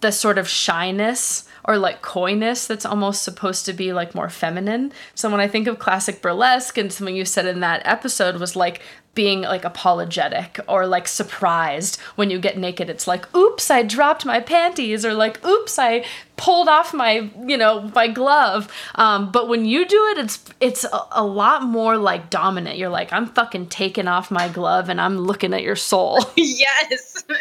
the 0.00 0.12
sort 0.12 0.38
of 0.38 0.48
shyness 0.48 1.48
or 1.64 1.78
like 1.78 2.02
coyness 2.02 2.66
that's 2.66 2.86
almost 2.86 3.22
supposed 3.22 3.66
to 3.66 3.72
be 3.72 3.92
like 3.92 4.14
more 4.14 4.30
feminine. 4.30 4.92
So 5.14 5.30
when 5.30 5.40
I 5.40 5.48
think 5.48 5.66
of 5.66 5.78
classic 5.78 6.22
burlesque 6.22 6.78
and 6.78 6.92
something 6.92 7.16
you 7.16 7.24
said 7.24 7.46
in 7.46 7.60
that 7.60 7.82
episode 7.84 8.36
was 8.36 8.56
like 8.56 8.80
being 9.14 9.42
like 9.42 9.64
apologetic 9.64 10.60
or 10.68 10.86
like 10.86 11.08
surprised 11.08 12.00
when 12.14 12.30
you 12.30 12.38
get 12.38 12.56
naked. 12.56 12.88
It's 12.88 13.06
like 13.06 13.34
oops 13.34 13.70
i 13.70 13.82
dropped 13.82 14.24
my 14.24 14.40
panties 14.40 15.04
or 15.04 15.14
like 15.14 15.44
oops 15.44 15.78
i 15.78 16.04
pulled 16.36 16.68
off 16.68 16.94
my 16.94 17.30
you 17.46 17.56
know 17.56 17.90
my 17.94 18.08
glove. 18.08 18.72
Um, 18.94 19.30
but 19.30 19.48
when 19.48 19.64
you 19.64 19.86
do 19.86 20.06
it 20.12 20.18
it's 20.18 20.44
it's 20.60 20.84
a, 20.84 21.00
a, 21.12 21.24
lot 21.24 21.62
more 21.62 21.98
like 21.98 22.30
dominant. 22.30 22.78
You're 22.78 22.88
like 22.88 23.12
i'm 23.12 23.26
fucking 23.26 23.66
taking 23.66 24.06
off 24.08 24.30
my 24.30 24.48
glove 24.48 24.88
and 24.88 25.00
i'm 25.00 25.18
looking 25.18 25.52
at 25.54 25.62
your 25.62 25.76
soul. 25.76 26.20
Yes. 26.36 27.24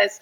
Yes. 0.00 0.20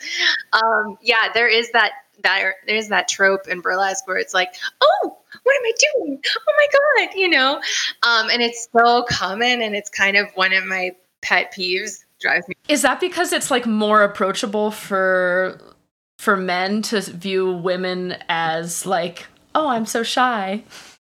Um, 0.52 0.98
yeah 1.00 1.28
there 1.32 1.48
is 1.48 1.70
that 1.72 1.92
that 2.22 2.52
there's 2.66 2.88
that 2.88 3.08
trope 3.08 3.48
in 3.48 3.60
burlesque 3.60 4.06
where 4.06 4.16
it's 4.16 4.34
like 4.34 4.54
oh 4.80 5.16
what 5.42 5.56
am 5.56 5.62
I 5.64 5.72
doing? 5.92 6.22
Oh 6.36 6.54
my 6.56 7.06
God, 7.06 7.14
you 7.16 7.28
know? 7.28 7.60
Um, 8.02 8.30
and 8.30 8.42
it's 8.42 8.68
so 8.76 9.04
common 9.08 9.62
and 9.62 9.74
it's 9.74 9.88
kind 9.88 10.16
of 10.16 10.30
one 10.34 10.52
of 10.52 10.64
my 10.64 10.92
pet 11.20 11.52
peeves. 11.56 12.04
Drives 12.20 12.46
me. 12.46 12.54
Is 12.68 12.82
that 12.82 13.00
because 13.00 13.32
it's 13.32 13.50
like 13.50 13.66
more 13.66 14.02
approachable 14.02 14.70
for 14.70 15.60
for 16.18 16.36
men 16.36 16.82
to 16.82 17.00
view 17.00 17.50
women 17.50 18.16
as 18.28 18.86
like, 18.86 19.26
oh, 19.56 19.68
I'm 19.68 19.86
so 19.86 20.04
shy? 20.04 20.62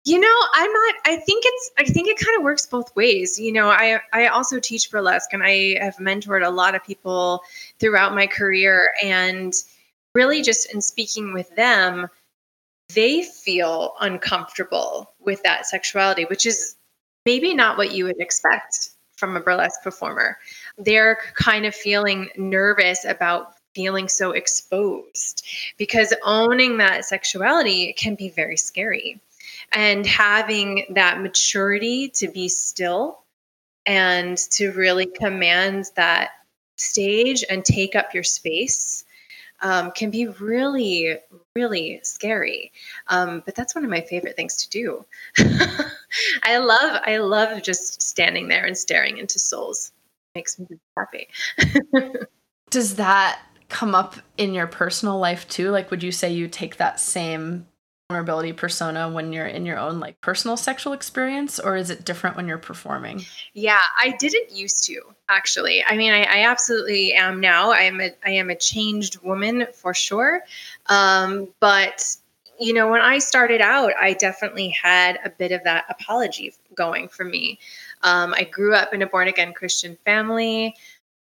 You 0.05 0.19
know, 0.19 0.37
I'm 0.55 0.73
not 0.73 0.95
I 1.07 1.17
think 1.17 1.45
it's 1.47 1.71
I 1.79 1.85
think 1.85 2.09
it 2.09 2.19
kind 2.19 2.37
of 2.37 2.43
works 2.43 2.67
both 2.67 2.95
ways. 2.97 3.39
You 3.39 3.53
know, 3.53 3.69
I 3.69 4.01
I 4.13 4.27
also 4.27 4.59
teach 4.59 4.91
burlesque 4.91 5.33
and 5.33 5.43
I 5.45 5.77
have 5.81 5.97
mentored 5.97 6.45
a 6.45 6.51
lot 6.51 6.75
of 6.75 6.83
people 6.83 7.43
throughout 7.79 8.15
my 8.15 8.27
career 8.27 8.91
and 9.03 9.55
really 10.15 10.43
just 10.43 10.73
in 10.73 10.81
speaking 10.81 11.33
with 11.33 11.55
them, 11.57 12.09
they 12.95 13.23
feel 13.23 13.95
uncomfortable 14.01 15.13
with 15.21 15.43
that 15.43 15.67
sexuality, 15.67 16.25
which 16.25 16.47
is 16.47 16.77
maybe 17.25 17.55
not 17.55 17.77
what 17.77 17.93
you 17.93 18.05
would 18.05 18.21
expect 18.21 18.91
from 19.17 19.37
a 19.37 19.41
burlesque 19.41 19.83
performer. 19.83 20.39
They're 20.79 21.19
kind 21.35 21.67
of 21.67 21.75
feeling 21.75 22.29
nervous 22.37 23.05
about 23.05 23.55
feeling 23.75 24.09
so 24.09 24.31
exposed 24.31 25.45
because 25.79 26.15
owning 26.23 26.79
that 26.79 27.05
sexuality 27.05 27.93
can 27.95 28.15
be 28.15 28.29
very 28.29 28.57
scary. 28.57 29.21
And 29.73 30.07
having 30.07 30.87
that 30.91 31.21
maturity 31.21 32.09
to 32.11 32.29
be 32.29 32.49
still 32.49 33.21
and 33.87 34.37
to 34.53 34.73
really 34.73 35.07
command 35.07 35.87
that 35.97 36.31
stage 36.77 37.45
and 37.49 37.65
take 37.65 37.95
up 37.97 38.15
your 38.15 38.23
space 38.23 39.05
um, 39.61 39.91
can 39.93 40.11
be 40.11 40.27
really, 40.27 41.17
really 41.57 42.01
scary. 42.03 42.73
Um, 43.09 43.43
but 43.45 43.55
that's 43.55 43.75
one 43.75 43.85
of 43.85 43.91
my 43.91 44.01
favorite 44.01 44.37
things 44.37 44.57
to 44.57 44.71
do. 44.71 45.05
I 46.43 46.59
love, 46.59 47.01
I 47.05 47.19
love 47.19 47.63
just 47.63 48.03
standing 48.03 48.49
there 48.49 48.65
and 48.65 48.77
staring 48.77 49.19
into 49.19 49.39
souls. 49.39 49.93
It 50.35 50.39
makes 50.39 50.59
me 50.59 50.67
happy. 50.97 51.29
Does 52.71 52.97
that 52.97 53.41
come 53.69 53.95
up 53.95 54.17
in 54.37 54.55
your 54.55 54.67
personal 54.67 55.19
life 55.19 55.49
too? 55.49 55.71
Like, 55.71 55.91
would 55.91 56.03
you 56.03 56.13
say 56.13 56.33
you 56.33 56.49
take 56.49 56.77
that 56.77 57.01
same 57.01 57.67
vulnerability 58.11 58.53
persona 58.53 59.09
when 59.09 59.33
you're 59.33 59.47
in 59.47 59.65
your 59.65 59.79
own 59.79 59.99
like 59.99 60.21
personal 60.21 60.59
sexual 60.59 60.93
experience 60.93 61.59
or 61.59 61.75
is 61.75 61.89
it 61.89 62.05
different 62.05 62.37
when 62.37 62.47
you're 62.47 62.59
performing? 62.59 63.23
Yeah 63.55 63.81
i 63.99 64.15
didn't 64.19 64.53
used 64.53 64.85
to 64.85 65.01
actually. 65.31 65.83
I 65.83 65.97
mean 65.97 66.13
i, 66.13 66.23
I 66.25 66.45
absolutely 66.45 67.15
am 67.15 67.41
now. 67.41 67.71
I 67.71 67.81
am 67.81 68.03
a 68.03 68.13
i 68.27 68.31
am 68.31 68.51
a 68.51 68.57
changed 68.57 69.23
woman 69.23 69.67
for 69.73 69.95
sure. 69.95 70.43
Um, 70.87 71.49
but 71.61 72.15
you 72.61 72.75
know 72.75 72.89
when 72.91 73.01
i 73.01 73.19
started 73.19 73.63
out 73.63 73.93
i 73.99 74.13
definitely 74.13 74.69
had 74.69 75.19
a 75.25 75.31
bit 75.31 75.51
of 75.51 75.65
that 75.65 75.87
apology 75.89 76.53
going 76.75 77.09
for 77.09 77.25
me. 77.25 77.59
Um, 78.03 78.35
i 78.35 78.45
grew 78.45 78.75
up 78.75 78.93
in 78.93 79.01
a 79.01 79.07
born 79.07 79.29
again 79.29 79.55
christian 79.55 79.97
family. 80.05 80.77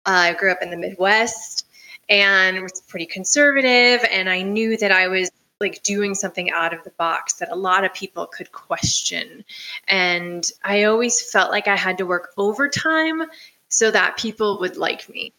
Uh, 0.06 0.10
i 0.10 0.32
grew 0.32 0.50
up 0.50 0.58
in 0.60 0.70
the 0.70 0.76
midwest 0.76 1.68
and 2.08 2.60
was 2.62 2.82
pretty 2.88 3.06
conservative 3.06 4.04
and 4.10 4.28
i 4.28 4.42
knew 4.42 4.76
that 4.76 4.90
i 4.90 5.06
was 5.06 5.30
like 5.60 5.82
doing 5.82 6.14
something 6.14 6.50
out 6.50 6.74
of 6.74 6.82
the 6.84 6.90
box 6.90 7.34
that 7.34 7.50
a 7.50 7.54
lot 7.54 7.84
of 7.84 7.94
people 7.94 8.26
could 8.26 8.52
question. 8.52 9.44
And 9.86 10.48
I 10.62 10.84
always 10.84 11.20
felt 11.20 11.50
like 11.50 11.68
I 11.68 11.76
had 11.76 11.98
to 11.98 12.06
work 12.06 12.32
overtime 12.36 13.22
so 13.68 13.90
that 13.90 14.16
people 14.16 14.60
would 14.60 14.76
like 14.76 15.08
me. 15.08 15.32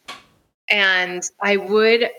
And 0.68 1.22
I 1.40 1.56
would 1.56 2.10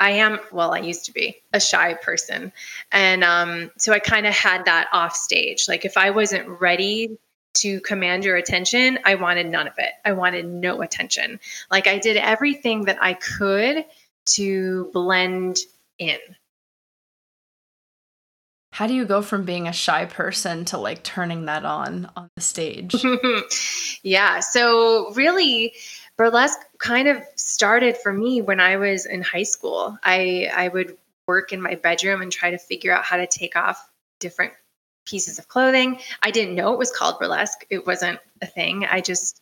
I 0.00 0.10
am, 0.10 0.40
well, 0.50 0.74
I 0.74 0.80
used 0.80 1.04
to 1.06 1.12
be 1.12 1.40
a 1.52 1.60
shy 1.60 1.94
person. 1.94 2.52
And 2.90 3.22
um, 3.22 3.70
so 3.78 3.92
I 3.92 4.00
kind 4.00 4.26
of 4.26 4.34
had 4.34 4.64
that 4.64 4.88
off 4.92 5.14
stage. 5.14 5.66
Like 5.68 5.84
if 5.84 5.96
I 5.96 6.10
wasn't 6.10 6.60
ready 6.60 7.16
to 7.54 7.80
command 7.80 8.24
your 8.24 8.36
attention, 8.36 8.98
I 9.04 9.14
wanted 9.14 9.46
none 9.46 9.68
of 9.68 9.74
it. 9.78 9.92
I 10.04 10.12
wanted 10.12 10.46
no 10.46 10.82
attention. 10.82 11.38
Like 11.70 11.86
I 11.86 11.98
did 11.98 12.16
everything 12.16 12.86
that 12.86 12.98
I 13.00 13.14
could 13.14 13.84
to 14.26 14.90
blend 14.92 15.58
in 15.98 16.18
how 18.74 18.88
do 18.88 18.94
you 18.94 19.04
go 19.04 19.22
from 19.22 19.44
being 19.44 19.68
a 19.68 19.72
shy 19.72 20.04
person 20.04 20.64
to 20.64 20.76
like 20.78 21.04
turning 21.04 21.44
that 21.44 21.64
on 21.64 22.10
on 22.16 22.28
the 22.34 22.42
stage? 22.42 22.94
Yeah 24.02 24.40
so 24.40 25.12
really 25.14 25.72
burlesque 26.18 26.58
kind 26.76 27.08
of 27.08 27.22
started 27.36 27.96
for 27.96 28.12
me 28.12 28.42
when 28.42 28.60
i 28.60 28.76
was 28.76 29.06
in 29.06 29.22
high 29.22 29.44
school. 29.44 29.96
I 30.02 30.50
i 30.54 30.68
would 30.68 30.98
work 31.26 31.52
in 31.52 31.62
my 31.62 31.76
bedroom 31.76 32.20
and 32.20 32.30
try 32.30 32.50
to 32.50 32.58
figure 32.58 32.92
out 32.92 33.04
how 33.04 33.16
to 33.16 33.26
take 33.26 33.56
off 33.56 33.88
different 34.18 34.52
pieces 35.06 35.38
of 35.38 35.48
clothing. 35.48 36.00
I 36.22 36.32
didn't 36.32 36.56
know 36.56 36.72
it 36.72 36.78
was 36.78 36.90
called 36.90 37.18
burlesque. 37.18 37.64
It 37.70 37.86
wasn't 37.86 38.18
a 38.42 38.46
thing. 38.46 38.84
I 38.84 39.00
just 39.00 39.40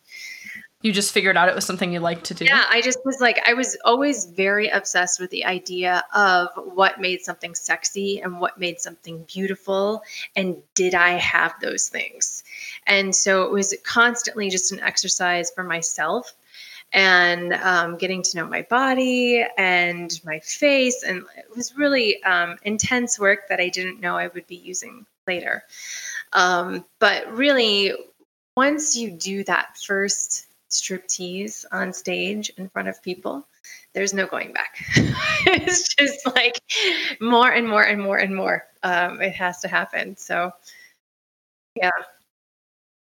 you 0.83 0.91
just 0.91 1.13
figured 1.13 1.37
out 1.37 1.49
it 1.49 1.55
was 1.55 1.65
something 1.65 1.91
you 1.91 1.99
like 1.99 2.23
to 2.23 2.33
do? 2.33 2.45
Yeah 2.45 2.65
i 2.69 2.81
just 2.81 2.99
was 3.05 3.19
like 3.19 3.39
i 3.47 3.53
was 3.53 3.75
always 3.83 4.25
very 4.25 4.67
obsessed 4.69 5.19
with 5.19 5.31
the 5.31 5.45
idea 5.45 6.03
of 6.13 6.49
what 6.55 7.01
made 7.01 7.21
something 7.21 7.55
sexy 7.55 8.21
and 8.21 8.39
what 8.39 8.59
made 8.59 8.79
something 8.79 9.25
beautiful 9.27 10.03
and 10.35 10.57
did 10.75 10.93
i 10.93 11.11
have 11.11 11.55
those 11.61 11.89
things? 11.89 12.43
And 12.85 13.15
so 13.15 13.43
it 13.43 13.51
was 13.51 13.73
constantly 13.83 14.49
just 14.49 14.71
an 14.71 14.79
exercise 14.81 15.49
for 15.49 15.63
myself 15.63 16.35
and 16.91 17.53
um, 17.53 17.97
getting 17.97 18.21
to 18.21 18.37
know 18.37 18.45
my 18.45 18.61
body 18.63 19.43
and 19.57 20.19
my 20.23 20.39
face 20.39 21.01
and 21.01 21.23
it 21.37 21.55
was 21.55 21.75
really 21.75 22.21
um, 22.23 22.57
intense 22.63 23.17
work 23.17 23.47
that 23.49 23.59
i 23.59 23.69
didn't 23.69 23.99
know 23.99 24.15
i 24.15 24.27
would 24.27 24.45
be 24.47 24.57
using 24.57 25.05
later. 25.25 25.63
Um, 26.33 26.85
but 26.99 27.31
really 27.31 27.93
once 28.55 28.95
you 28.95 29.11
do 29.11 29.43
that 29.45 29.77
first 29.77 30.47
striptease 30.73 31.65
on 31.71 31.93
stage 31.93 32.51
in 32.57 32.69
front 32.69 32.87
of 32.87 33.01
people, 33.01 33.47
there's 33.93 34.13
no 34.13 34.25
going 34.25 34.53
back. 34.53 34.77
it's 35.45 35.93
just 35.95 36.25
like 36.25 36.61
more 37.21 37.51
and 37.51 37.67
more 37.67 37.83
and 37.83 38.01
more 38.01 38.17
and 38.17 38.35
more. 38.35 38.65
Um, 38.83 39.21
it 39.21 39.33
has 39.35 39.59
to 39.61 39.67
happen. 39.67 40.17
So, 40.17 40.51
yeah. 41.75 41.91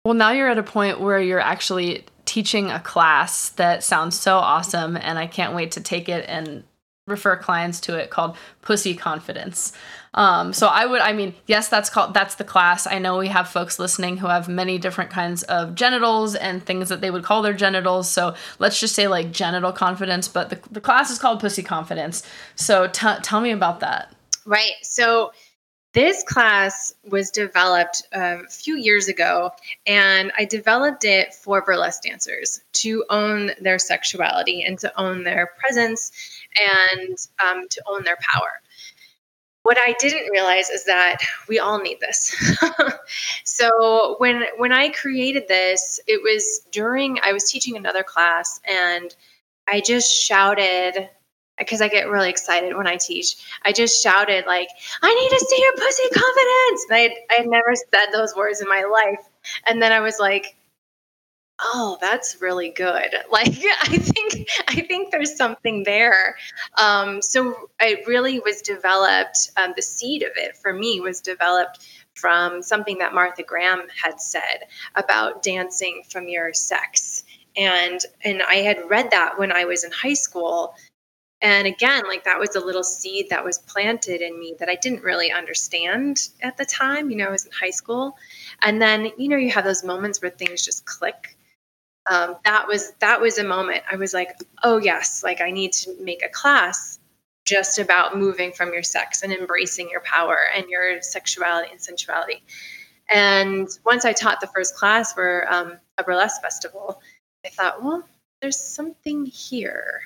Well, 0.05 0.15
now 0.15 0.33
you're 0.33 0.51
at 0.51 0.59
a 0.59 0.63
point 0.63 1.01
where 1.01 1.21
you're 1.21 1.41
actually 1.41 2.05
teaching 2.25 2.71
a 2.71 2.81
class 2.81 3.51
that 3.51 3.83
sounds 3.83 4.19
so 4.19 4.37
awesome, 4.37 4.97
and 4.97 5.19
I 5.19 5.27
can't 5.27 5.55
wait 5.55 5.73
to 5.73 5.81
take 5.81 6.09
it 6.09 6.25
and 6.29 6.65
refer 7.07 7.37
clients 7.37 7.81
to 7.83 7.97
it 7.97 8.11
called 8.11 8.37
Pussy 8.63 8.95
Confidence. 8.95 9.73
Um, 10.15 10.53
so 10.53 10.69
I 10.69 10.87
would, 10.87 11.01
I 11.01 11.13
mean, 11.13 11.35
yes, 11.47 11.69
that's 11.69 11.91
called, 11.91 12.15
that's 12.15 12.37
the 12.37 12.45
class. 12.45 12.87
I 12.87 12.99
know 12.99 13.19
we 13.19 13.29
have 13.29 13.49
folks 13.49 13.79
listening 13.79 14.17
who 14.17 14.29
have 14.29 14.49
many 14.49 14.79
different 14.79 15.11
kinds 15.11 15.43
of 15.45 15.75
genitals 15.75 16.37
and 16.37 16.65
things 16.65 16.89
that 16.89 17.01
they 17.01 17.11
would 17.11 17.25
call 17.25 17.43
their 17.43 17.53
genitals. 17.53 18.09
So 18.09 18.35
let's 18.61 18.79
just 18.79 18.95
say 18.95 19.09
like 19.09 19.33
genital 19.33 19.73
confidence, 19.73 20.29
but 20.29 20.51
the, 20.51 20.61
the 20.71 20.81
class 20.81 21.11
is 21.11 21.19
called 21.19 21.41
Pussy 21.41 21.65
Confidence. 21.65 22.23
So 22.55 22.87
t- 22.87 23.21
tell 23.23 23.41
me 23.41 23.51
about 23.51 23.81
that. 23.81 24.15
Right. 24.47 24.75
So 24.83 25.33
this 25.95 26.25
class 26.25 26.93
was 27.05 27.31
developed 27.31 28.03
a 28.13 28.47
few 28.49 28.77
years 28.77 29.07
ago, 29.07 29.53
and 29.87 30.33
I 30.37 30.45
developed 30.45 31.05
it 31.05 31.33
for 31.33 31.63
burlesque 31.63 32.03
dancers 32.03 32.61
to 32.75 33.05
own 33.11 33.53
their 33.61 33.79
sexuality 33.79 34.65
and 34.65 34.77
to 34.81 34.93
own 35.01 35.23
their 35.23 35.53
presence 35.57 36.11
and 36.61 37.17
um, 37.45 37.69
to 37.69 37.83
own 37.87 38.03
their 38.03 38.19
power 38.21 38.61
what 39.65 39.79
I 39.79 39.95
didn't 39.99 40.31
realize 40.31 40.69
is 40.69 40.85
that 40.85 41.19
we 41.49 41.59
all 41.59 41.81
need 41.81 41.99
this. 41.99 42.37
so 43.45 44.17
when 44.19 44.45
when 44.59 44.73
I 44.73 44.91
created 44.91 45.49
this, 45.49 45.99
it 46.07 46.23
was 46.23 46.67
during 46.71 47.19
I 47.23 47.33
was 47.33 47.51
teaching 47.51 47.77
another 47.77 48.03
class 48.03 48.61
and 48.69 49.15
I 49.67 49.81
just 49.81 50.15
shouted 50.15 51.09
because 51.59 51.81
I 51.81 51.89
get 51.89 52.11
really 52.11 52.29
excited 52.29 52.77
when 52.77 52.87
I 52.87 52.97
teach. 52.97 53.37
I 53.65 53.73
just 53.73 54.03
shouted 54.03 54.45
like, 54.47 54.69
"I 55.03 55.15
need 55.15 55.31
to 55.31 55.47
see 55.47 55.63
your 55.63 55.73
pussy 55.73 56.09
confidence." 56.11 56.87
And 56.91 56.99
I 56.99 57.35
I 57.35 57.35
had 57.39 57.47
never 57.47 57.75
said 57.75 58.13
those 58.13 58.37
words 58.37 58.61
in 58.61 58.69
my 58.69 58.83
life. 58.85 59.27
And 59.65 59.81
then 59.81 59.93
I 59.93 60.01
was 60.01 60.19
like, 60.19 60.57
oh 61.61 61.99
that's 62.01 62.41
really 62.41 62.71
good. 62.71 63.15
Like 63.31 63.49
i 63.81 63.99
think 63.99 64.49
i 64.69 64.81
think 64.81 65.11
there's 65.11 65.37
something 65.37 65.83
there. 65.83 66.37
Um, 66.79 67.21
so 67.21 67.69
it 67.81 68.07
really 68.07 68.39
was 68.39 68.63
developed 68.63 69.51
um, 69.57 69.73
the 69.75 69.83
seed 69.83 70.23
of 70.23 70.33
it 70.37 70.57
for 70.57 70.73
me 70.73 71.01
was 71.01 71.21
developed 71.21 71.87
from 72.15 72.63
something 72.63 72.99
that 72.99 73.13
martha 73.13 73.43
graham 73.43 73.83
had 74.03 74.21
said 74.21 74.67
about 74.95 75.43
dancing 75.43 76.03
from 76.09 76.29
your 76.29 76.53
sex. 76.53 77.25
And 77.57 78.01
and 78.23 78.43
i 78.43 78.57
had 78.57 78.89
read 78.89 79.11
that 79.11 79.39
when 79.39 79.51
i 79.51 79.65
was 79.65 79.83
in 79.85 79.91
high 79.91 80.15
school. 80.15 80.75
And 81.43 81.67
again 81.67 82.05
like 82.07 82.25
that 82.25 82.39
was 82.39 82.55
a 82.55 82.65
little 82.65 82.85
seed 82.85 83.31
that 83.31 83.45
was 83.45 83.59
planted 83.59 84.21
in 84.23 84.39
me 84.39 84.55
that 84.61 84.69
i 84.69 84.77
didn't 84.77 85.03
really 85.03 85.33
understand 85.33 86.29
at 86.41 86.57
the 86.57 86.65
time 86.65 87.11
you 87.11 87.17
know 87.17 87.27
i 87.27 87.31
was 87.31 87.47
in 87.47 87.53
high 87.53 87.71
school. 87.71 88.17
And 88.63 88.81
then 88.81 89.11
you 89.19 89.29
know 89.29 89.37
you 89.37 89.51
have 89.51 89.65
those 89.65 89.83
moments 89.83 90.23
where 90.23 90.31
things 90.31 90.65
just 90.65 90.85
click 90.85 91.34
um, 92.07 92.37
that 92.45 92.67
was 92.67 92.93
that 93.01 93.21
was 93.21 93.39
a 93.39 93.45
moment. 93.45 93.83
I 93.91 93.97
was 93.97 94.13
like 94.13 94.37
oh 94.63 94.79
yes 94.79 95.23
like 95.23 95.41
i 95.41 95.51
need 95.51 95.73
to 95.73 95.95
make 96.01 96.25
a 96.25 96.29
class 96.29 96.99
just 97.45 97.79
about 97.79 98.17
moving 98.17 98.53
from 98.53 98.73
your 98.73 98.83
sex 98.83 99.23
and 99.23 99.33
embracing 99.33 99.91
your 99.91 100.01
power 100.01 100.39
and 100.57 100.69
your 100.69 101.03
sexuality 101.03 101.71
and 101.71 101.81
sensuality. 101.81 102.43
And 103.13 103.69
once 103.85 104.05
i 104.05 104.13
taught 104.13 104.41
the 104.41 104.47
first 104.49 104.75
class 104.77 105.13
for 105.13 105.47
um, 105.53 105.79
a 105.99 106.05
burlesque 106.05 106.43
festival 106.43 107.01
i 107.45 107.49
thought 107.49 107.83
well 107.83 108.05
there's 108.43 108.59
something 108.59 109.25
here. 109.27 110.03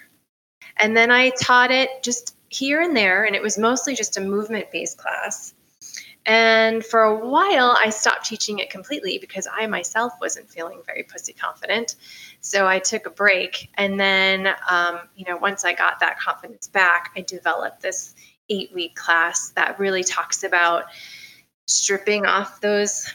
And 0.77 0.97
then 0.97 1.11
i 1.11 1.31
taught 1.31 1.71
it 1.71 2.03
just 2.03 2.37
here 2.49 2.81
and 2.81 2.97
there 2.97 3.25
and 3.25 3.37
it 3.37 3.43
was 3.43 3.59
mostly 3.59 3.95
just 3.95 4.17
a 4.17 4.21
movement 4.21 4.71
based 4.71 4.99
class 4.99 5.55
and 6.29 6.85
for 6.85 7.05
a 7.05 7.27
while, 7.27 7.75
I 7.81 7.89
stopped 7.89 8.27
teaching 8.27 8.59
it 8.59 8.69
completely 8.69 9.17
because 9.17 9.49
I 9.51 9.67
myself 9.67 10.13
wasn't 10.21 10.51
feeling 10.51 10.83
very 10.85 11.03
pussy 11.03 11.33
confident. 11.33 11.97
So 12.43 12.67
I 12.67 12.81
took 12.81 13.07
a 13.07 13.11
break. 13.11 13.71
And 13.79 13.99
then, 13.99 14.49
um, 14.69 15.01
you 15.17 15.25
know, 15.25 15.39
once 15.39 15.65
I 15.65 15.73
got 15.73 16.01
that 16.01 16.19
confidence 16.21 16.69
back, 16.69 17.13
I 17.17 17.23
developed 17.23 17.81
this 17.81 18.15
eight 18.51 18.71
week 18.75 18.95
class 18.95 19.53
that 19.57 19.79
really 19.79 20.05
talks 20.05 20.45
about 20.45 20.85
stripping 21.67 22.27
off 22.27 22.61
those 22.61 23.11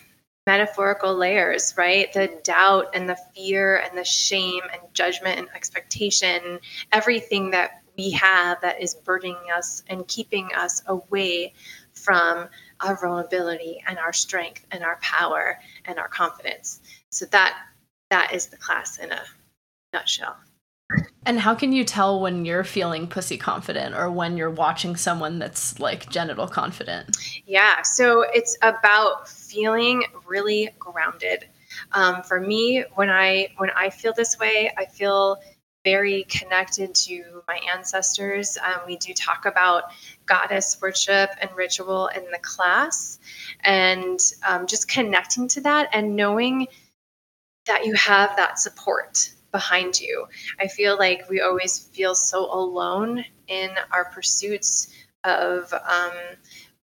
metaphorical 0.48 1.16
layers, 1.16 1.76
right? 1.78 2.12
The 2.14 2.40
doubt 2.44 2.96
and 2.96 3.08
the 3.08 3.18
fear 3.36 3.78
and 3.78 3.96
the 3.96 4.04
shame 4.04 4.64
and 4.72 4.82
judgment 4.94 5.38
and 5.38 5.48
expectation, 5.54 6.60
everything 6.92 7.52
that 7.52 7.84
we 7.96 8.10
have 8.10 8.60
that 8.62 8.82
is 8.82 8.96
burdening 8.96 9.38
us 9.56 9.84
and 9.88 10.08
keeping 10.08 10.50
us 10.56 10.82
away 10.88 11.54
from 11.94 12.50
our 12.84 13.00
vulnerability 13.00 13.84
and 13.88 13.98
our 13.98 14.14
strength 14.14 14.66
and 14.72 14.84
our 14.84 14.98
power 15.02 15.60
and 15.86 16.00
our 16.00 16.08
confidence. 16.08 16.82
So 17.10 17.26
that 17.28 17.58
that 18.10 18.34
is 18.34 18.48
the 18.48 18.58
class 18.58 19.00
in 19.00 19.12
a 19.12 19.22
nutshell. 19.94 20.36
And 21.26 21.40
how 21.40 21.56
can 21.56 21.72
you 21.72 21.84
tell 21.84 22.20
when 22.20 22.46
you're 22.46 22.64
feeling 22.64 23.08
pussy 23.08 23.38
confident 23.38 23.96
or 23.96 24.12
when 24.12 24.38
you're 24.38 24.52
watching 24.52 24.96
someone 24.96 25.40
that's 25.40 25.80
like 25.80 26.10
genital 26.10 26.48
confident? 26.48 27.18
Yeah, 27.46 27.82
so 27.82 28.26
it's 28.34 28.58
about 28.62 29.28
feeling 29.28 30.04
really 30.28 30.70
grounded. 30.78 31.46
Um, 31.94 32.22
for 32.24 32.40
me, 32.40 32.84
when 32.96 33.10
I 33.10 33.50
when 33.58 33.72
I 33.72 33.90
feel 33.90 34.14
this 34.14 34.38
way, 34.38 34.72
I 34.78 34.86
feel 34.86 35.40
very 35.84 36.24
connected 36.24 36.96
to 36.96 37.44
my 37.48 37.60
ancestors. 37.76 38.58
Um, 38.58 38.82
we 38.88 38.98
do 38.98 39.14
talk 39.14 39.46
about 39.46 39.92
goddess 40.26 40.78
worship 40.82 41.30
and 41.42 41.50
ritual 41.56 42.08
in 42.08 42.24
the 42.32 42.40
class, 42.42 43.20
and 43.62 44.20
um, 44.48 44.68
just 44.68 44.88
connecting 44.88 45.48
to 45.50 45.62
that 45.62 45.90
and 45.94 46.16
knowing 46.16 46.68
that 47.66 47.86
you 47.86 47.94
have 47.96 48.36
that 48.36 48.60
support 48.60 49.32
behind 49.52 50.00
you. 50.00 50.26
I 50.60 50.68
feel 50.68 50.98
like 50.98 51.30
we 51.30 51.42
always 51.42 51.80
feel 51.80 52.16
so 52.16 52.52
alone 52.52 53.24
in 53.48 53.70
our 53.92 54.06
pursuits 54.06 54.94
of 55.24 55.72
um, 55.74 56.12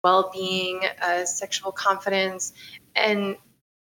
well 0.02 0.30
being, 0.32 0.80
uh, 1.02 1.24
sexual 1.24 1.72
confidence, 1.72 2.52
and 2.94 3.36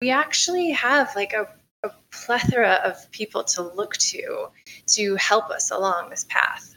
we 0.01 0.11
actually 0.11 0.71
have 0.71 1.13
like 1.15 1.33
a, 1.33 1.47
a 1.83 1.91
plethora 2.11 2.81
of 2.83 3.09
people 3.11 3.43
to 3.43 3.61
look 3.61 3.95
to 3.97 4.47
to 4.87 5.15
help 5.15 5.49
us 5.49 5.71
along 5.71 6.09
this 6.09 6.25
path. 6.25 6.75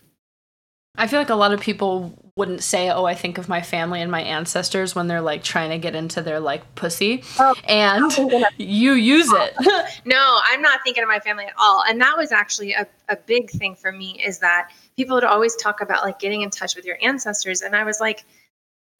I 0.95 1.07
feel 1.07 1.19
like 1.19 1.31
a 1.31 1.35
lot 1.35 1.55
of 1.55 1.61
people 1.61 2.13
wouldn't 2.37 2.63
say, 2.63 2.91
"Oh, 2.91 3.05
I 3.05 3.15
think 3.15 3.39
of 3.39 3.49
my 3.49 3.63
family 3.63 4.03
and 4.03 4.11
my 4.11 4.21
ancestors" 4.21 4.95
when 4.95 5.07
they're 5.07 5.23
like 5.23 5.43
trying 5.43 5.71
to 5.71 5.79
get 5.79 5.95
into 5.95 6.21
their 6.21 6.39
like 6.39 6.75
pussy, 6.75 7.25
oh, 7.39 7.55
and 7.65 8.13
you 8.59 8.93
use 8.93 9.33
it. 9.33 9.55
no, 10.05 10.41
I'm 10.45 10.61
not 10.61 10.81
thinking 10.85 11.03
of 11.03 11.09
my 11.09 11.19
family 11.19 11.47
at 11.47 11.55
all. 11.59 11.83
And 11.89 11.99
that 12.03 12.19
was 12.19 12.31
actually 12.31 12.75
a, 12.75 12.87
a 13.09 13.17
big 13.17 13.49
thing 13.49 13.75
for 13.75 13.91
me 13.91 14.23
is 14.23 14.41
that 14.41 14.71
people 14.95 15.17
would 15.17 15.25
always 15.25 15.57
talk 15.57 15.81
about 15.81 16.05
like 16.05 16.19
getting 16.19 16.43
in 16.43 16.51
touch 16.51 16.77
with 16.77 16.85
your 16.85 16.99
ancestors, 17.03 17.63
and 17.63 17.75
I 17.75 17.85
was 17.85 17.99
like, 17.99 18.25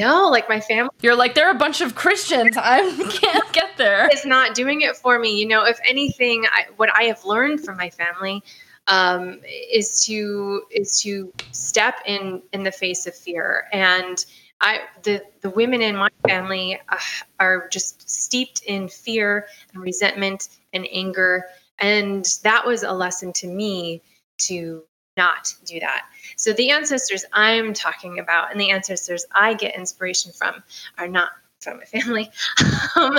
no, 0.03 0.29
like 0.29 0.49
my 0.49 0.61
family. 0.61 0.91
You're 1.01 1.17
like, 1.17 1.35
they're 1.35 1.51
a 1.51 1.55
bunch 1.55 1.81
of 1.81 1.95
Christians. 1.95 2.57
I 2.57 2.81
can't 3.11 3.53
get 3.53 3.77
there. 3.77 4.09
It's 4.11 4.27
not 4.27 4.55
doing 4.55 4.81
it 4.81 4.97
for 4.97 5.19
me. 5.19 5.39
You 5.39 5.47
know, 5.47 5.65
if 5.65 5.79
anything, 5.89 6.45
I, 6.47 6.67
what 6.77 6.91
I 6.95 7.05
have 7.05 7.25
learned 7.25 7.65
from 7.65 7.77
my 7.77 7.91
family 7.91 8.43
um, 8.89 9.41
is 9.45 10.05
to 10.07 10.63
is 10.71 11.01
to 11.03 11.33
step 11.53 12.01
in 12.05 12.43
in 12.53 12.65
the 12.65 12.73
face 12.73 13.07
of 13.07 13.15
fear 13.15 13.69
and 13.73 14.25
I 14.61 14.81
the 15.05 15.23
the 15.41 15.51
women 15.51 15.83
in 15.83 15.95
my 15.95 16.09
family 16.27 16.81
uh, 16.89 16.97
are 17.39 17.69
just 17.69 18.11
steeped 18.11 18.63
in 18.65 18.89
fear 18.89 19.47
and 19.73 19.83
resentment 19.83 20.49
and 20.73 20.87
anger 20.91 21.47
and 21.79 22.27
that 22.43 22.67
was 22.67 22.83
a 22.83 22.93
lesson 22.93 23.33
to 23.35 23.47
me 23.47 24.03
to 24.39 24.83
not 25.17 25.55
do 25.65 25.81
that. 25.81 26.07
So 26.37 26.53
the 26.53 26.71
ancestors 26.71 27.25
I'm 27.33 27.73
talking 27.73 28.19
about 28.19 28.51
and 28.51 28.61
the 28.61 28.71
ancestors 28.71 29.25
I 29.33 29.55
get 29.55 29.77
inspiration 29.77 30.33
from 30.33 30.63
are 30.99 31.09
not 31.09 31.31
from 31.61 31.79
my 31.79 31.85
family, 31.85 32.31
um, 32.97 33.19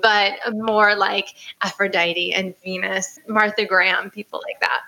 but 0.00 0.32
more 0.52 0.94
like 0.94 1.34
Aphrodite 1.62 2.32
and 2.32 2.54
Venus, 2.62 3.18
Martha 3.28 3.64
Graham, 3.64 4.10
people 4.10 4.40
like 4.46 4.60
that. 4.60 4.82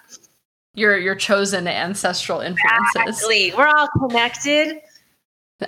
Your 0.74 0.98
your 0.98 1.14
chosen 1.14 1.68
ancestral 1.68 2.40
influences. 2.40 2.94
Exactly. 2.96 3.52
We're 3.56 3.68
all 3.68 3.88
connected. 3.98 4.80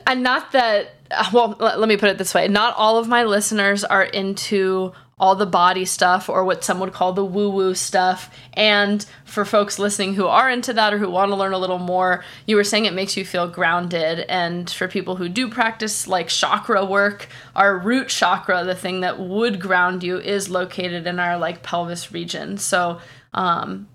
And 0.07 0.23
not 0.23 0.53
that 0.53 0.95
well, 1.33 1.57
let 1.61 1.89
me 1.89 1.97
put 1.97 2.09
it 2.09 2.19
this 2.19 2.35
way. 2.35 2.49
Not 2.49 2.75
all 2.77 2.99
of 2.99 3.07
my 3.07 3.23
listeners 3.25 3.85
are 3.85 4.03
into 4.03 4.93
all 5.19 5.35
the 5.35 5.47
body 5.47 5.87
stuff 5.87 6.29
or 6.29 6.45
what 6.45 6.63
some 6.63 6.79
would 6.79 6.93
call 6.93 7.15
the 7.15 7.25
woo 7.25 7.49
woo 7.49 7.75
stuff. 7.75 8.31
And 8.53 9.05
for 9.25 9.47
folks 9.47 9.79
listening 9.79 10.15
who 10.15 10.27
are 10.27 10.51
into 10.51 10.75
that 10.75 10.93
or 10.93 10.99
who 10.99 11.11
want 11.11 11.31
to 11.31 11.37
learn 11.37 11.55
a 11.55 11.59
little 11.59 11.79
more, 11.79 12.23
you 12.47 12.57
were 12.57 12.65
saying 12.65 12.85
it 12.85 12.93
makes 12.93 13.17
you 13.17 13.25
feel 13.25 13.49
grounded. 13.49 14.21
And 14.29 14.69
for 14.69 14.89
people 14.89 15.17
who 15.17 15.31
do 15.31 15.49
practice 15.49 16.07
like 16.07 16.29
chakra 16.29 16.85
work, 16.85 17.29
our 17.55 17.79
root 17.79 18.09
chakra, 18.09 18.65
the 18.65 18.75
thing 18.75 19.01
that 19.01 19.19
would 19.19 19.59
ground 19.59 20.03
you, 20.03 20.19
is 20.19 20.51
located 20.51 21.07
in 21.07 21.19
our 21.19 21.39
like 21.39 21.63
pelvis 21.63 22.13
region. 22.13 22.59
So, 22.59 23.01
um, 23.33 23.89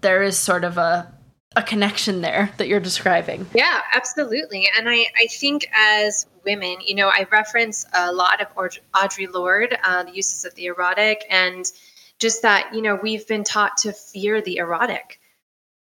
there 0.00 0.22
is 0.22 0.38
sort 0.38 0.64
of 0.64 0.78
a 0.78 1.12
a 1.56 1.62
connection 1.62 2.20
there 2.20 2.52
that 2.58 2.68
you're 2.68 2.80
describing. 2.80 3.44
Yeah, 3.54 3.80
absolutely. 3.92 4.68
And 4.78 4.88
I, 4.88 5.06
I 5.20 5.26
think 5.26 5.68
as 5.74 6.26
women, 6.44 6.76
you 6.84 6.94
know, 6.94 7.08
I 7.08 7.26
reference 7.30 7.84
a 7.92 8.12
lot 8.12 8.40
of 8.40 8.54
Audre 8.54 9.32
Lorde, 9.32 9.78
uh, 9.82 10.04
the 10.04 10.12
uses 10.12 10.44
of 10.44 10.54
the 10.54 10.66
erotic, 10.66 11.24
and 11.30 11.64
just 12.18 12.42
that, 12.42 12.74
you 12.74 12.82
know, 12.82 12.96
we've 13.02 13.26
been 13.26 13.44
taught 13.44 13.76
to 13.78 13.92
fear 13.92 14.40
the 14.40 14.58
erotic. 14.58 15.20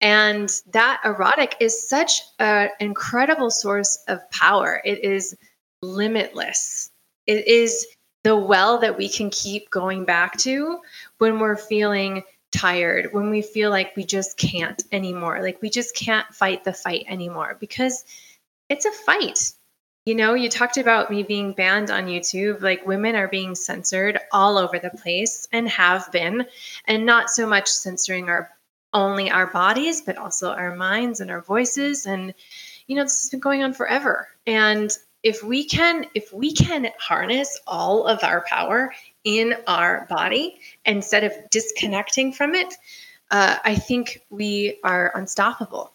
And 0.02 0.50
that 0.72 1.02
erotic 1.04 1.58
is 1.60 1.90
such 1.90 2.22
an 2.40 2.70
incredible 2.80 3.52
source 3.52 4.00
of 4.08 4.30
power. 4.32 4.82
It 4.86 5.04
is 5.04 5.36
limitless. 5.82 6.90
It 7.28 7.48
is 7.48 7.86
the 8.24 8.36
well 8.36 8.80
that 8.80 8.98
we 8.98 9.10
can 9.10 9.30
keep 9.30 9.70
going 9.70 10.06
back 10.06 10.38
to 10.40 10.80
when 11.18 11.40
we're 11.40 11.58
feeling 11.58 12.24
tired, 12.52 13.10
when 13.12 13.30
we 13.30 13.42
feel 13.42 13.70
like 13.70 13.96
we 13.96 14.04
just 14.04 14.38
can't 14.38 14.84
anymore, 14.92 15.42
like 15.42 15.62
we 15.62 15.70
just 15.70 15.96
can't 15.96 16.28
fight 16.34 16.64
the 16.64 16.74
fight 16.74 17.06
anymore 17.08 17.58
because 17.60 18.06
it's 18.70 18.86
a 18.86 18.92
fight. 18.92 19.54
You 20.06 20.16
know, 20.16 20.34
you 20.34 20.50
talked 20.50 20.78
about 20.78 21.12
me 21.12 21.24
being 21.24 21.54
banned 21.54 21.92
on 21.92 22.08
YouTube. 22.08 22.62
Like 22.62 22.88
women 22.88 23.16
are 23.16 23.28
being 23.28 23.54
censored 23.56 24.20
all 24.32 24.58
over 24.58 24.80
the 24.80 24.90
place 24.90 25.48
and 25.52 25.70
have 25.70 26.12
been, 26.12 26.48
and 26.86 27.06
not 27.06 27.30
so 27.30 27.48
much 27.48 27.68
censoring 27.68 28.30
our 28.30 28.50
only 28.94 29.30
our 29.30 29.48
bodies, 29.48 30.02
but 30.02 30.18
also 30.18 30.52
our 30.52 30.76
minds 30.76 31.20
and 31.20 31.30
our 31.30 31.42
voices. 31.42 32.06
And, 32.06 32.34
you 32.88 32.96
know, 32.96 33.04
this 33.04 33.22
has 33.22 33.30
been 33.30 33.40
going 33.40 33.64
on 33.64 33.74
forever. 33.74 34.30
And 34.48 34.92
if 35.22 35.44
we 35.44 35.66
can, 35.66 36.06
if 36.16 36.34
we 36.34 36.54
can 36.54 36.88
harness 37.00 37.60
all 37.68 38.06
of 38.06 38.24
our 38.24 38.44
power 38.48 38.94
in 39.24 39.54
our 39.68 40.08
body 40.10 40.60
instead 40.86 41.24
of 41.24 41.34
disconnecting 41.52 42.34
from 42.34 42.56
it, 42.56 42.74
uh, 43.32 43.58
I 43.64 43.76
think 43.76 44.22
we 44.30 44.80
are 44.84 45.12
unstoppable. 45.14 45.94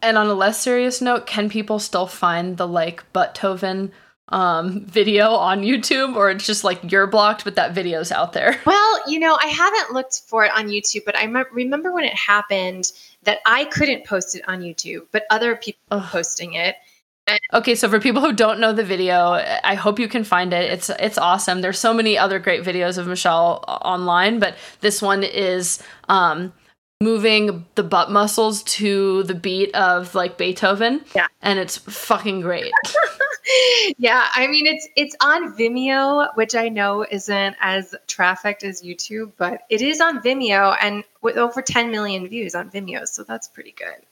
And 0.00 0.16
on 0.16 0.28
a 0.28 0.34
less 0.34 0.60
serious 0.60 1.00
note, 1.00 1.26
can 1.26 1.48
people 1.48 1.78
still 1.78 2.06
find 2.06 2.56
the 2.56 2.68
like 2.68 3.10
Butthoven 3.12 3.90
um, 4.28 4.84
video 4.84 5.30
on 5.30 5.62
YouTube, 5.62 6.14
or 6.14 6.30
it's 6.30 6.46
just 6.46 6.64
like 6.64 6.90
you're 6.90 7.06
blocked, 7.06 7.44
but 7.44 7.56
that 7.56 7.72
video's 7.72 8.12
out 8.12 8.32
there? 8.32 8.58
Well, 8.66 9.10
you 9.10 9.18
know, 9.18 9.38
I 9.40 9.46
haven't 9.46 9.92
looked 9.92 10.22
for 10.26 10.44
it 10.44 10.52
on 10.54 10.68
YouTube, 10.68 11.04
but 11.04 11.16
I 11.16 11.22
m- 11.22 11.44
remember 11.52 11.92
when 11.92 12.04
it 12.04 12.14
happened 12.14 12.92
that 13.22 13.38
I 13.46 13.64
couldn't 13.66 14.06
post 14.06 14.34
it 14.36 14.42
on 14.48 14.60
YouTube, 14.60 15.06
but 15.12 15.24
other 15.30 15.56
people 15.56 15.80
Ugh. 15.90 16.04
posting 16.10 16.54
it. 16.54 16.76
Okay, 17.52 17.74
so 17.74 17.88
for 17.88 18.00
people 18.00 18.22
who 18.22 18.32
don't 18.32 18.60
know 18.60 18.72
the 18.72 18.84
video, 18.84 19.32
I 19.64 19.74
hope 19.74 19.98
you 19.98 20.08
can 20.08 20.24
find 20.24 20.52
it. 20.52 20.70
It's 20.70 20.88
it's 20.90 21.18
awesome. 21.18 21.60
There's 21.60 21.78
so 21.78 21.92
many 21.92 22.16
other 22.16 22.38
great 22.38 22.62
videos 22.62 22.96
of 22.96 23.06
Michelle 23.06 23.64
online, 23.68 24.38
but 24.38 24.56
this 24.80 25.02
one 25.02 25.22
is 25.22 25.82
um, 26.08 26.52
moving 27.00 27.64
the 27.76 27.82
butt 27.84 28.10
muscles 28.10 28.62
to 28.64 29.22
the 29.24 29.34
beat 29.34 29.72
of 29.74 30.14
like 30.14 30.36
Beethoven. 30.36 31.04
Yeah. 31.14 31.28
And 31.42 31.58
it's 31.58 31.76
fucking 31.76 32.40
great. 32.40 32.72
yeah, 33.98 34.26
I 34.34 34.48
mean 34.48 34.66
it's 34.66 34.88
it's 34.96 35.16
on 35.20 35.56
Vimeo, 35.56 36.34
which 36.36 36.54
I 36.54 36.68
know 36.68 37.06
isn't 37.08 37.56
as 37.60 37.94
trafficked 38.08 38.64
as 38.64 38.82
YouTube, 38.82 39.32
but 39.36 39.62
it 39.70 39.80
is 39.80 40.00
on 40.00 40.20
Vimeo 40.20 40.76
and 40.80 41.04
with 41.22 41.36
over 41.36 41.62
10 41.62 41.90
million 41.90 42.26
views 42.26 42.54
on 42.54 42.70
Vimeo, 42.70 43.06
so 43.06 43.22
that's 43.22 43.48
pretty 43.48 43.72
good. 43.72 44.04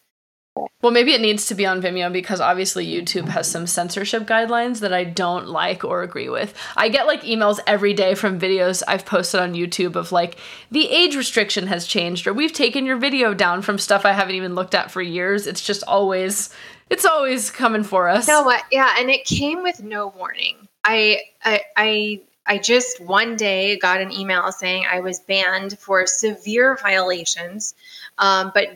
Well, 0.83 0.93
maybe 0.93 1.13
it 1.13 1.21
needs 1.21 1.47
to 1.47 1.55
be 1.55 1.67
on 1.67 1.83
Vimeo 1.83 2.13
because 2.13 2.41
obviously 2.41 2.87
YouTube 2.87 3.29
has 3.29 3.51
some 3.51 3.67
censorship 3.67 4.25
guidelines 4.25 4.81
that 4.81 4.93
I 4.93 5.05
don't 5.05 5.49
like 5.49 5.85
or 5.85 6.03
agree 6.03 6.29
with. 6.29 6.55
I 6.77 6.89
get 6.89 7.07
like 7.07 7.23
emails 7.23 7.59
every 7.67 7.93
day 7.93 8.15
from 8.15 8.39
videos 8.39 8.83
I've 8.87 9.05
posted 9.05 9.41
on 9.41 9.55
YouTube 9.55 9.97
of 9.97 10.13
like 10.13 10.39
the 10.71 10.89
age 10.89 11.17
restriction 11.17 11.67
has 11.67 11.87
changed 11.87 12.27
or 12.27 12.33
we've 12.35 12.53
taken 12.53 12.87
your 12.87 12.99
video 12.99 13.35
down 13.35 13.63
from 13.63 13.79
stuff 13.79 14.05
I 14.05 14.13
haven't 14.13 14.37
even 14.37 14.55
looked 14.55 14.75
at 14.75 14.91
for 14.91 15.03
years. 15.03 15.47
It's 15.47 15.63
just 15.63 15.83
always 15.85 16.51
it's 16.89 17.05
always 17.05 17.51
coming 17.51 17.83
for 17.83 18.09
us. 18.09 18.29
You 18.29 18.35
know 18.35 18.43
what? 18.43 18.63
Yeah, 18.71 18.95
and 18.99 19.11
it 19.11 19.25
came 19.25 19.63
with 19.63 19.83
no 19.83 20.09
warning. 20.09 20.69
I 20.85 21.23
I 21.45 21.63
I 21.77 22.21
I 22.47 22.59
just 22.59 23.01
one 23.01 23.37
day 23.37 23.77
got 23.77 24.01
an 24.01 24.13
email 24.13 24.53
saying 24.53 24.85
I 24.89 25.01
was 25.01 25.19
banned 25.21 25.79
for 25.79 26.07
severe 26.07 26.79
violations, 26.81 27.75
um, 28.19 28.53
but 28.55 28.69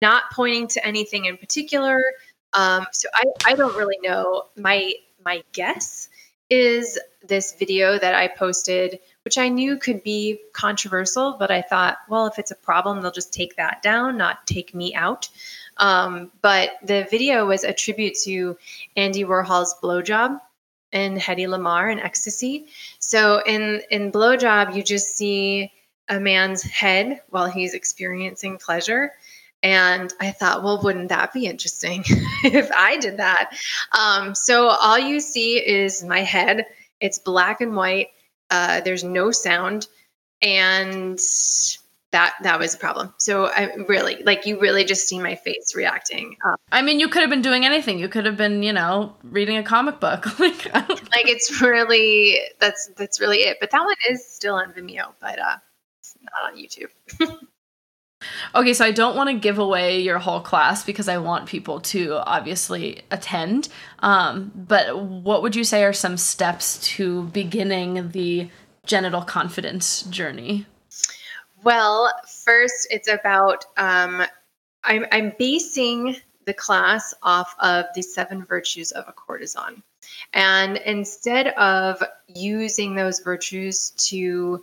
not 0.00 0.24
pointing 0.32 0.68
to 0.68 0.86
anything 0.86 1.26
in 1.26 1.36
particular. 1.36 2.00
Um, 2.52 2.86
so 2.92 3.08
I, 3.14 3.52
I 3.52 3.54
don't 3.54 3.76
really 3.76 3.98
know. 4.02 4.44
My 4.56 4.94
my 5.24 5.42
guess 5.52 6.08
is 6.50 6.98
this 7.22 7.54
video 7.56 7.98
that 7.98 8.14
I 8.14 8.28
posted, 8.28 9.00
which 9.24 9.36
I 9.36 9.48
knew 9.48 9.76
could 9.76 10.02
be 10.02 10.40
controversial, 10.54 11.36
but 11.38 11.50
I 11.50 11.60
thought, 11.60 11.98
well, 12.08 12.26
if 12.26 12.38
it's 12.38 12.50
a 12.50 12.56
problem, 12.56 13.02
they'll 13.02 13.10
just 13.10 13.34
take 13.34 13.56
that 13.56 13.82
down, 13.82 14.16
not 14.16 14.46
take 14.46 14.74
me 14.74 14.94
out. 14.94 15.28
Um, 15.76 16.32
but 16.40 16.78
the 16.82 17.06
video 17.10 17.46
was 17.46 17.64
a 17.64 17.72
tribute 17.72 18.16
to 18.24 18.56
Andy 18.96 19.24
Warhol's 19.24 19.74
blowjob 19.82 20.40
and 20.92 21.18
Hedy 21.18 21.46
Lamarr 21.46 21.92
and 21.92 22.00
Ecstasy. 22.00 22.66
So 22.98 23.42
in 23.44 23.82
in 23.90 24.10
blowjob, 24.10 24.74
you 24.74 24.82
just 24.82 25.16
see 25.16 25.72
a 26.08 26.18
man's 26.18 26.62
head 26.62 27.20
while 27.28 27.48
he's 27.48 27.74
experiencing 27.74 28.56
pleasure. 28.58 29.12
And 29.62 30.12
I 30.20 30.30
thought, 30.30 30.62
well, 30.62 30.80
wouldn't 30.82 31.08
that 31.08 31.32
be 31.32 31.46
interesting 31.46 32.04
if 32.44 32.70
I 32.72 32.96
did 32.98 33.16
that? 33.16 33.56
Um, 33.92 34.34
so 34.34 34.68
all 34.68 34.98
you 34.98 35.20
see 35.20 35.58
is 35.58 36.04
my 36.04 36.20
head. 36.20 36.66
It's 37.00 37.18
black 37.18 37.60
and 37.60 37.74
white. 37.74 38.08
Uh, 38.50 38.80
there's 38.80 39.04
no 39.04 39.30
sound, 39.30 39.88
and 40.40 41.18
that 42.12 42.34
that 42.42 42.58
was 42.58 42.74
a 42.74 42.78
problem. 42.78 43.12
So 43.18 43.46
I 43.46 43.74
really 43.88 44.22
like 44.22 44.46
you 44.46 44.58
really 44.58 44.84
just 44.84 45.06
see 45.06 45.18
my 45.18 45.34
face 45.34 45.74
reacting. 45.74 46.36
Um, 46.44 46.56
I 46.72 46.80
mean, 46.82 46.98
you 47.00 47.08
could 47.08 47.20
have 47.20 47.30
been 47.30 47.42
doing 47.42 47.66
anything. 47.66 47.98
You 47.98 48.08
could 48.08 48.24
have 48.24 48.36
been, 48.36 48.62
you 48.62 48.72
know, 48.72 49.14
reading 49.22 49.58
a 49.58 49.62
comic 49.62 50.00
book. 50.00 50.38
like, 50.40 50.72
like 50.72 51.28
it's 51.28 51.60
really 51.60 52.38
that's 52.58 52.90
that's 52.96 53.20
really 53.20 53.38
it. 53.38 53.58
But 53.60 53.70
that 53.72 53.80
one 53.80 53.96
is 54.08 54.26
still 54.26 54.54
on 54.54 54.72
Vimeo, 54.72 55.12
but 55.20 55.38
uh, 55.38 55.56
it's 56.00 56.16
not 56.22 56.52
on 56.52 56.58
YouTube. 56.58 57.38
Okay, 58.54 58.72
so 58.74 58.84
I 58.84 58.90
don't 58.90 59.16
want 59.16 59.30
to 59.30 59.38
give 59.38 59.58
away 59.58 60.00
your 60.00 60.18
whole 60.18 60.40
class 60.40 60.84
because 60.84 61.08
I 61.08 61.18
want 61.18 61.46
people 61.46 61.80
to 61.80 62.16
obviously 62.26 63.02
attend. 63.10 63.68
Um, 64.00 64.50
but 64.54 64.98
what 64.98 65.42
would 65.42 65.54
you 65.54 65.64
say 65.64 65.84
are 65.84 65.92
some 65.92 66.16
steps 66.16 66.78
to 66.96 67.24
beginning 67.24 68.10
the 68.10 68.50
genital 68.86 69.22
confidence 69.22 70.02
journey? 70.02 70.66
Well, 71.62 72.12
first, 72.44 72.88
it's 72.90 73.08
about 73.08 73.64
um, 73.76 74.24
I'm, 74.84 75.06
I'm 75.12 75.32
basing 75.38 76.16
the 76.44 76.54
class 76.54 77.14
off 77.22 77.54
of 77.60 77.86
the 77.94 78.02
seven 78.02 78.44
virtues 78.44 78.90
of 78.92 79.04
a 79.06 79.12
courtesan. 79.12 79.82
And 80.32 80.78
instead 80.78 81.48
of 81.48 82.02
using 82.26 82.94
those 82.94 83.20
virtues 83.20 83.90
to 84.08 84.62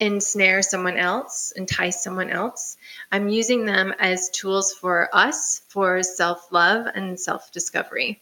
ensnare 0.00 0.62
someone 0.62 0.96
else, 0.96 1.52
entice 1.56 2.02
someone 2.02 2.30
else. 2.30 2.76
I'm 3.10 3.28
using 3.28 3.64
them 3.64 3.94
as 3.98 4.30
tools 4.30 4.72
for 4.72 5.08
us 5.12 5.62
for 5.68 6.02
self 6.02 6.52
love 6.52 6.86
and 6.94 7.18
self 7.18 7.50
discovery. 7.52 8.20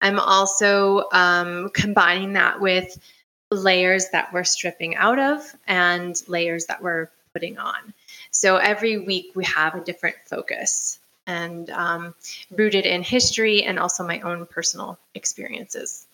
I'm 0.00 0.18
also 0.18 1.04
um, 1.12 1.70
combining 1.74 2.32
that 2.34 2.60
with 2.60 2.98
layers 3.50 4.08
that 4.10 4.32
we're 4.32 4.44
stripping 4.44 4.96
out 4.96 5.18
of 5.18 5.54
and 5.66 6.20
layers 6.26 6.66
that 6.66 6.82
we're 6.82 7.10
putting 7.32 7.58
on. 7.58 7.94
So 8.30 8.56
every 8.56 8.98
week 8.98 9.32
we 9.34 9.44
have 9.44 9.74
a 9.74 9.84
different 9.84 10.16
focus 10.26 10.98
and 11.26 11.70
um, 11.70 12.14
rooted 12.50 12.86
in 12.86 13.02
history 13.02 13.62
and 13.62 13.78
also 13.78 14.06
my 14.06 14.20
own 14.20 14.46
personal 14.46 14.98
experiences. 15.14 16.06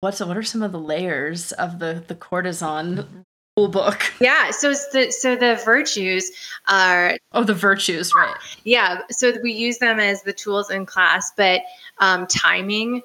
What's 0.00 0.20
what 0.20 0.36
are 0.36 0.44
some 0.44 0.62
of 0.62 0.70
the 0.70 0.78
layers 0.78 1.50
of 1.52 1.80
the 1.80 2.04
the 2.06 2.14
courtesan 2.14 3.24
book. 3.66 4.02
Yeah. 4.20 4.50
So 4.50 4.74
the 4.92 5.10
so 5.10 5.36
the 5.36 5.60
virtues 5.64 6.30
are 6.68 7.16
oh 7.32 7.44
the 7.44 7.54
virtues 7.54 8.12
right. 8.14 8.34
Yeah. 8.64 9.02
So 9.10 9.32
we 9.42 9.52
use 9.52 9.78
them 9.78 9.98
as 10.00 10.22
the 10.22 10.32
tools 10.32 10.70
in 10.70 10.86
class, 10.86 11.32
but 11.36 11.62
um, 11.98 12.26
timing, 12.26 13.02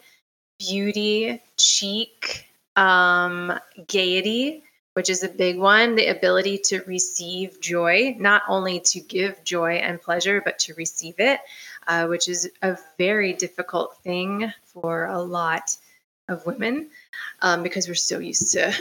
beauty, 0.59 1.41
cheek, 1.55 2.47
um, 2.75 3.57
gaiety, 3.87 4.63
which 4.93 5.09
is 5.09 5.23
a 5.23 5.29
big 5.29 5.57
one. 5.59 5.95
The 5.95 6.07
ability 6.07 6.57
to 6.65 6.81
receive 6.81 7.61
joy, 7.61 8.15
not 8.19 8.41
only 8.47 8.79
to 8.81 8.99
give 8.99 9.43
joy 9.43 9.73
and 9.75 10.01
pleasure, 10.01 10.41
but 10.43 10.59
to 10.59 10.73
receive 10.73 11.15
it, 11.19 11.39
uh, 11.87 12.07
which 12.07 12.27
is 12.27 12.49
a 12.61 12.77
very 12.97 13.33
difficult 13.33 13.97
thing 14.03 14.51
for 14.65 15.05
a 15.05 15.21
lot 15.21 15.77
of 16.27 16.45
women 16.45 16.89
um, 17.41 17.63
because 17.63 17.87
we're 17.87 17.95
so 17.95 18.19
used 18.19 18.53
to 18.53 18.73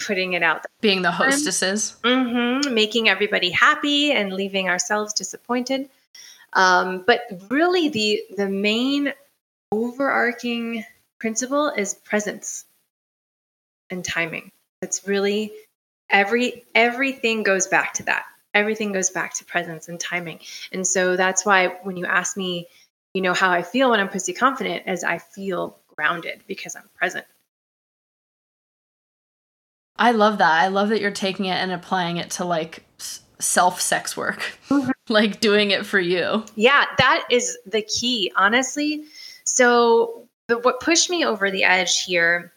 putting 0.00 0.32
it 0.32 0.42
out. 0.42 0.64
Being 0.80 1.02
the 1.02 1.10
hostesses. 1.10 1.96
Mm-hmm, 2.02 2.74
making 2.74 3.08
everybody 3.08 3.50
happy 3.50 4.12
and 4.12 4.32
leaving 4.32 4.68
ourselves 4.68 5.12
disappointed. 5.12 5.88
Um, 6.52 7.04
but 7.06 7.22
really, 7.48 7.88
the 7.88 8.22
the 8.36 8.48
main 8.48 9.12
overarching 9.72 10.84
principle 11.18 11.68
is 11.68 11.94
presence 11.94 12.64
and 13.90 14.04
timing. 14.04 14.50
It's 14.82 15.06
really 15.06 15.52
every 16.08 16.64
everything 16.74 17.42
goes 17.42 17.66
back 17.66 17.94
to 17.94 18.02
that. 18.04 18.24
Everything 18.52 18.92
goes 18.92 19.10
back 19.10 19.34
to 19.34 19.44
presence 19.44 19.88
and 19.88 20.00
timing. 20.00 20.40
And 20.72 20.84
so 20.84 21.16
that's 21.16 21.46
why 21.46 21.68
when 21.84 21.96
you 21.96 22.06
ask 22.06 22.36
me, 22.36 22.66
you 23.14 23.22
know, 23.22 23.32
how 23.32 23.50
I 23.50 23.62
feel 23.62 23.90
when 23.90 24.00
I'm 24.00 24.08
pussy 24.08 24.32
confident, 24.32 24.88
is 24.88 25.04
I 25.04 25.18
feel 25.18 25.76
grounded 25.94 26.40
because 26.48 26.74
I'm 26.74 26.88
present. 26.96 27.26
I 30.00 30.12
love 30.12 30.38
that. 30.38 30.50
I 30.50 30.68
love 30.68 30.88
that 30.88 31.00
you're 31.00 31.10
taking 31.10 31.44
it 31.44 31.56
and 31.56 31.70
applying 31.70 32.16
it 32.16 32.30
to 32.32 32.44
like 32.44 32.84
self 33.38 33.80
sex 33.80 34.16
work, 34.16 34.40
mm-hmm. 34.68 34.90
like 35.12 35.40
doing 35.40 35.70
it 35.70 35.86
for 35.86 36.00
you. 36.00 36.44
Yeah, 36.56 36.86
that 36.98 37.26
is 37.30 37.56
the 37.66 37.82
key, 37.82 38.32
honestly. 38.34 39.04
So, 39.44 40.26
the, 40.48 40.58
what 40.58 40.80
pushed 40.80 41.10
me 41.10 41.24
over 41.24 41.50
the 41.50 41.64
edge 41.64 42.02
here 42.02 42.52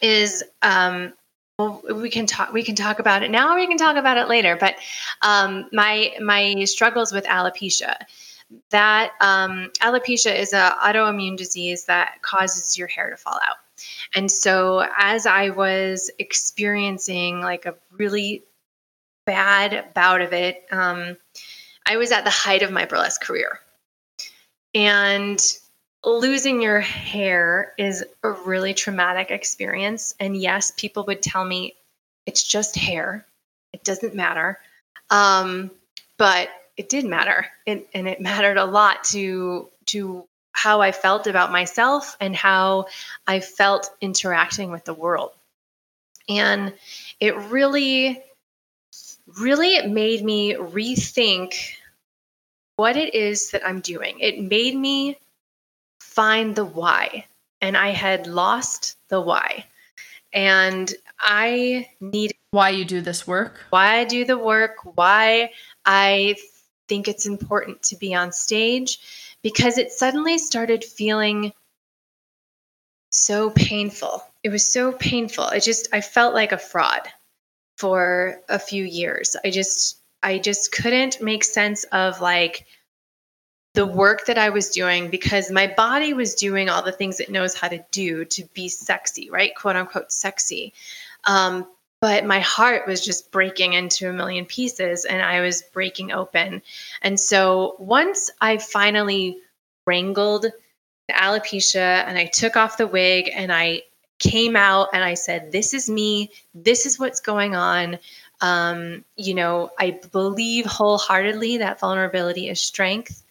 is 0.00 0.42
um, 0.62 1.12
well, 1.58 1.82
we 1.88 2.10
can 2.10 2.26
talk 2.26 2.52
we 2.52 2.64
can 2.64 2.74
talk 2.74 2.98
about 2.98 3.22
it 3.22 3.30
now 3.30 3.52
or 3.52 3.56
we 3.56 3.66
can 3.66 3.76
talk 3.76 3.96
about 3.96 4.16
it 4.16 4.28
later 4.28 4.56
but 4.56 4.74
um, 5.22 5.68
my 5.72 6.12
my 6.20 6.64
struggles 6.64 7.12
with 7.12 7.24
alopecia 7.26 7.94
that 8.70 9.12
um, 9.20 9.70
alopecia 9.80 10.36
is 10.36 10.52
an 10.52 10.72
autoimmune 10.72 11.36
disease 11.36 11.84
that 11.84 12.20
causes 12.22 12.76
your 12.76 12.88
hair 12.88 13.08
to 13.08 13.16
fall 13.16 13.38
out 13.48 13.58
and 14.14 14.30
so 14.30 14.86
as 14.96 15.26
I 15.26 15.50
was 15.50 16.10
experiencing 16.18 17.40
like 17.40 17.66
a 17.66 17.74
really 17.92 18.44
bad 19.26 19.92
bout 19.94 20.20
of 20.20 20.32
it, 20.32 20.64
um, 20.70 21.16
I 21.86 21.96
was 21.96 22.12
at 22.12 22.24
the 22.24 22.30
height 22.30 22.62
of 22.62 22.70
my 22.70 22.84
burlesque 22.84 23.22
career. 23.22 23.60
And 24.74 25.40
losing 26.04 26.60
your 26.60 26.80
hair 26.80 27.72
is 27.78 28.04
a 28.22 28.30
really 28.30 28.74
traumatic 28.74 29.30
experience. 29.30 30.14
And 30.20 30.36
yes, 30.36 30.72
people 30.76 31.04
would 31.06 31.22
tell 31.22 31.44
me 31.44 31.74
it's 32.26 32.42
just 32.42 32.76
hair, 32.76 33.24
it 33.72 33.84
doesn't 33.84 34.14
matter. 34.14 34.58
Um, 35.10 35.70
but 36.16 36.48
it 36.76 36.88
did 36.88 37.04
matter, 37.04 37.46
it, 37.66 37.88
and 37.94 38.08
it 38.08 38.20
mattered 38.20 38.56
a 38.56 38.64
lot 38.64 39.04
to 39.04 39.68
to 39.86 40.26
how 40.54 40.80
I 40.80 40.92
felt 40.92 41.26
about 41.26 41.52
myself 41.52 42.16
and 42.20 42.34
how 42.34 42.86
I 43.26 43.40
felt 43.40 43.90
interacting 44.00 44.70
with 44.70 44.84
the 44.84 44.94
world. 44.94 45.32
And 46.28 46.72
it 47.20 47.36
really, 47.36 48.22
really 49.38 49.86
made 49.86 50.24
me 50.24 50.54
rethink 50.54 51.54
what 52.76 52.96
it 52.96 53.14
is 53.14 53.50
that 53.50 53.66
I'm 53.66 53.80
doing. 53.80 54.20
It 54.20 54.40
made 54.40 54.76
me 54.76 55.18
find 56.00 56.54
the 56.54 56.64
why. 56.64 57.26
And 57.60 57.76
I 57.76 57.90
had 57.90 58.26
lost 58.26 58.96
the 59.08 59.20
why. 59.20 59.66
And 60.32 60.92
I 61.18 61.88
needed 62.00 62.36
why 62.52 62.70
you 62.70 62.84
do 62.84 63.00
this 63.00 63.26
work, 63.26 63.60
why 63.70 63.98
I 63.98 64.04
do 64.04 64.24
the 64.24 64.38
work, 64.38 64.76
why 64.96 65.50
I 65.84 66.36
think 66.88 67.08
it's 67.08 67.26
important 67.26 67.82
to 67.84 67.96
be 67.96 68.14
on 68.14 68.30
stage 68.30 69.00
because 69.44 69.76
it 69.76 69.92
suddenly 69.92 70.38
started 70.38 70.82
feeling 70.82 71.52
so 73.10 73.50
painful. 73.50 74.24
It 74.42 74.48
was 74.48 74.66
so 74.66 74.90
painful. 74.90 75.44
I 75.44 75.60
just 75.60 75.88
I 75.92 76.00
felt 76.00 76.34
like 76.34 76.50
a 76.50 76.58
fraud 76.58 77.02
for 77.76 78.40
a 78.48 78.58
few 78.58 78.82
years. 78.82 79.36
I 79.44 79.50
just 79.50 80.00
I 80.22 80.38
just 80.38 80.72
couldn't 80.72 81.20
make 81.20 81.44
sense 81.44 81.84
of 81.84 82.20
like 82.22 82.66
the 83.74 83.86
work 83.86 84.26
that 84.26 84.38
I 84.38 84.48
was 84.48 84.70
doing 84.70 85.10
because 85.10 85.50
my 85.50 85.66
body 85.66 86.14
was 86.14 86.36
doing 86.36 86.70
all 86.70 86.82
the 86.82 86.92
things 86.92 87.20
it 87.20 87.30
knows 87.30 87.54
how 87.54 87.68
to 87.68 87.84
do 87.90 88.24
to 88.24 88.44
be 88.54 88.68
sexy, 88.68 89.28
right? 89.30 89.54
Quote 89.54 89.76
unquote 89.76 90.10
sexy. 90.10 90.72
Um, 91.24 91.66
but 92.04 92.26
my 92.26 92.40
heart 92.40 92.86
was 92.86 93.02
just 93.02 93.32
breaking 93.32 93.72
into 93.72 94.10
a 94.10 94.12
million 94.12 94.44
pieces 94.44 95.06
and 95.06 95.22
I 95.22 95.40
was 95.40 95.62
breaking 95.62 96.12
open. 96.12 96.60
And 97.00 97.18
so 97.18 97.76
once 97.78 98.30
I 98.42 98.58
finally 98.58 99.38
wrangled 99.86 100.42
the 100.42 101.14
alopecia 101.14 102.04
and 102.06 102.18
I 102.18 102.26
took 102.26 102.58
off 102.58 102.76
the 102.76 102.86
wig 102.86 103.30
and 103.34 103.50
I 103.50 103.84
came 104.18 104.54
out 104.54 104.88
and 104.92 105.02
I 105.02 105.14
said, 105.14 105.50
This 105.50 105.72
is 105.72 105.88
me. 105.88 106.30
This 106.54 106.84
is 106.84 106.98
what's 106.98 107.20
going 107.20 107.56
on. 107.56 107.98
Um, 108.42 109.06
you 109.16 109.32
know, 109.32 109.70
I 109.78 109.92
believe 110.12 110.66
wholeheartedly 110.66 111.56
that 111.56 111.80
vulnerability 111.80 112.50
is 112.50 112.60
strength. 112.60 113.24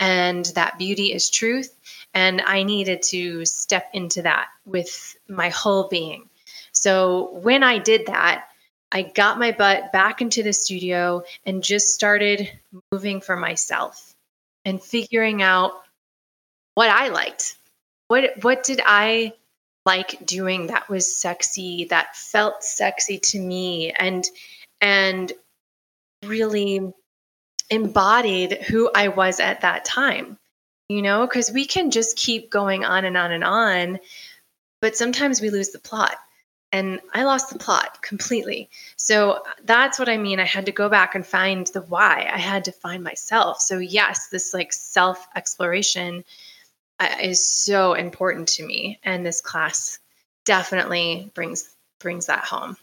and 0.00 0.46
that 0.56 0.78
beauty 0.78 1.12
is 1.12 1.30
truth. 1.30 1.72
And 2.12 2.40
I 2.40 2.64
needed 2.64 3.02
to 3.02 3.44
step 3.44 3.88
into 3.92 4.22
that 4.22 4.48
with 4.64 5.16
my 5.28 5.50
whole 5.50 5.86
being. 5.86 6.28
So 6.76 7.30
when 7.42 7.62
I 7.62 7.78
did 7.78 8.06
that, 8.06 8.48
I 8.92 9.02
got 9.02 9.38
my 9.38 9.50
butt 9.52 9.92
back 9.92 10.20
into 10.20 10.42
the 10.42 10.52
studio 10.52 11.24
and 11.46 11.62
just 11.62 11.94
started 11.94 12.50
moving 12.92 13.20
for 13.20 13.36
myself 13.36 14.14
and 14.64 14.82
figuring 14.82 15.42
out 15.42 15.72
what 16.74 16.90
I 16.90 17.08
liked. 17.08 17.56
What 18.08 18.42
what 18.42 18.62
did 18.62 18.82
I 18.84 19.32
like 19.86 20.24
doing 20.26 20.66
that 20.66 20.88
was 20.88 21.16
sexy, 21.16 21.84
that 21.86 22.14
felt 22.14 22.62
sexy 22.62 23.18
to 23.18 23.40
me 23.40 23.92
and 23.92 24.24
and 24.80 25.32
really 26.24 26.92
embodied 27.70 28.62
who 28.64 28.90
I 28.94 29.08
was 29.08 29.40
at 29.40 29.62
that 29.62 29.86
time. 29.86 30.38
You 30.88 31.02
know, 31.02 31.26
because 31.26 31.50
we 31.50 31.64
can 31.64 31.90
just 31.90 32.16
keep 32.16 32.50
going 32.50 32.84
on 32.84 33.04
and 33.06 33.16
on 33.16 33.32
and 33.32 33.42
on, 33.42 33.98
but 34.80 34.96
sometimes 34.96 35.40
we 35.40 35.50
lose 35.50 35.70
the 35.70 35.80
plot. 35.80 36.16
And 36.72 37.00
I 37.14 37.24
lost 37.24 37.50
the 37.50 37.58
plot 37.58 38.02
completely. 38.02 38.68
So 38.96 39.42
that's 39.64 39.98
what 39.98 40.08
I 40.08 40.16
mean. 40.16 40.40
I 40.40 40.44
had 40.44 40.66
to 40.66 40.72
go 40.72 40.88
back 40.88 41.14
and 41.14 41.24
find 41.24 41.66
the 41.68 41.80
why. 41.80 42.28
I 42.30 42.38
had 42.38 42.64
to 42.64 42.72
find 42.72 43.02
myself. 43.02 43.60
So, 43.60 43.78
yes, 43.78 44.28
this 44.28 44.52
like 44.52 44.72
self 44.72 45.26
exploration 45.36 46.24
uh, 46.98 47.14
is 47.22 47.46
so 47.46 47.94
important 47.94 48.48
to 48.48 48.66
me. 48.66 48.98
And 49.04 49.24
this 49.24 49.40
class 49.40 49.98
definitely 50.44 51.30
brings 51.34 51.72
brings 51.98 52.26
that 52.26 52.44
home. 52.44 52.76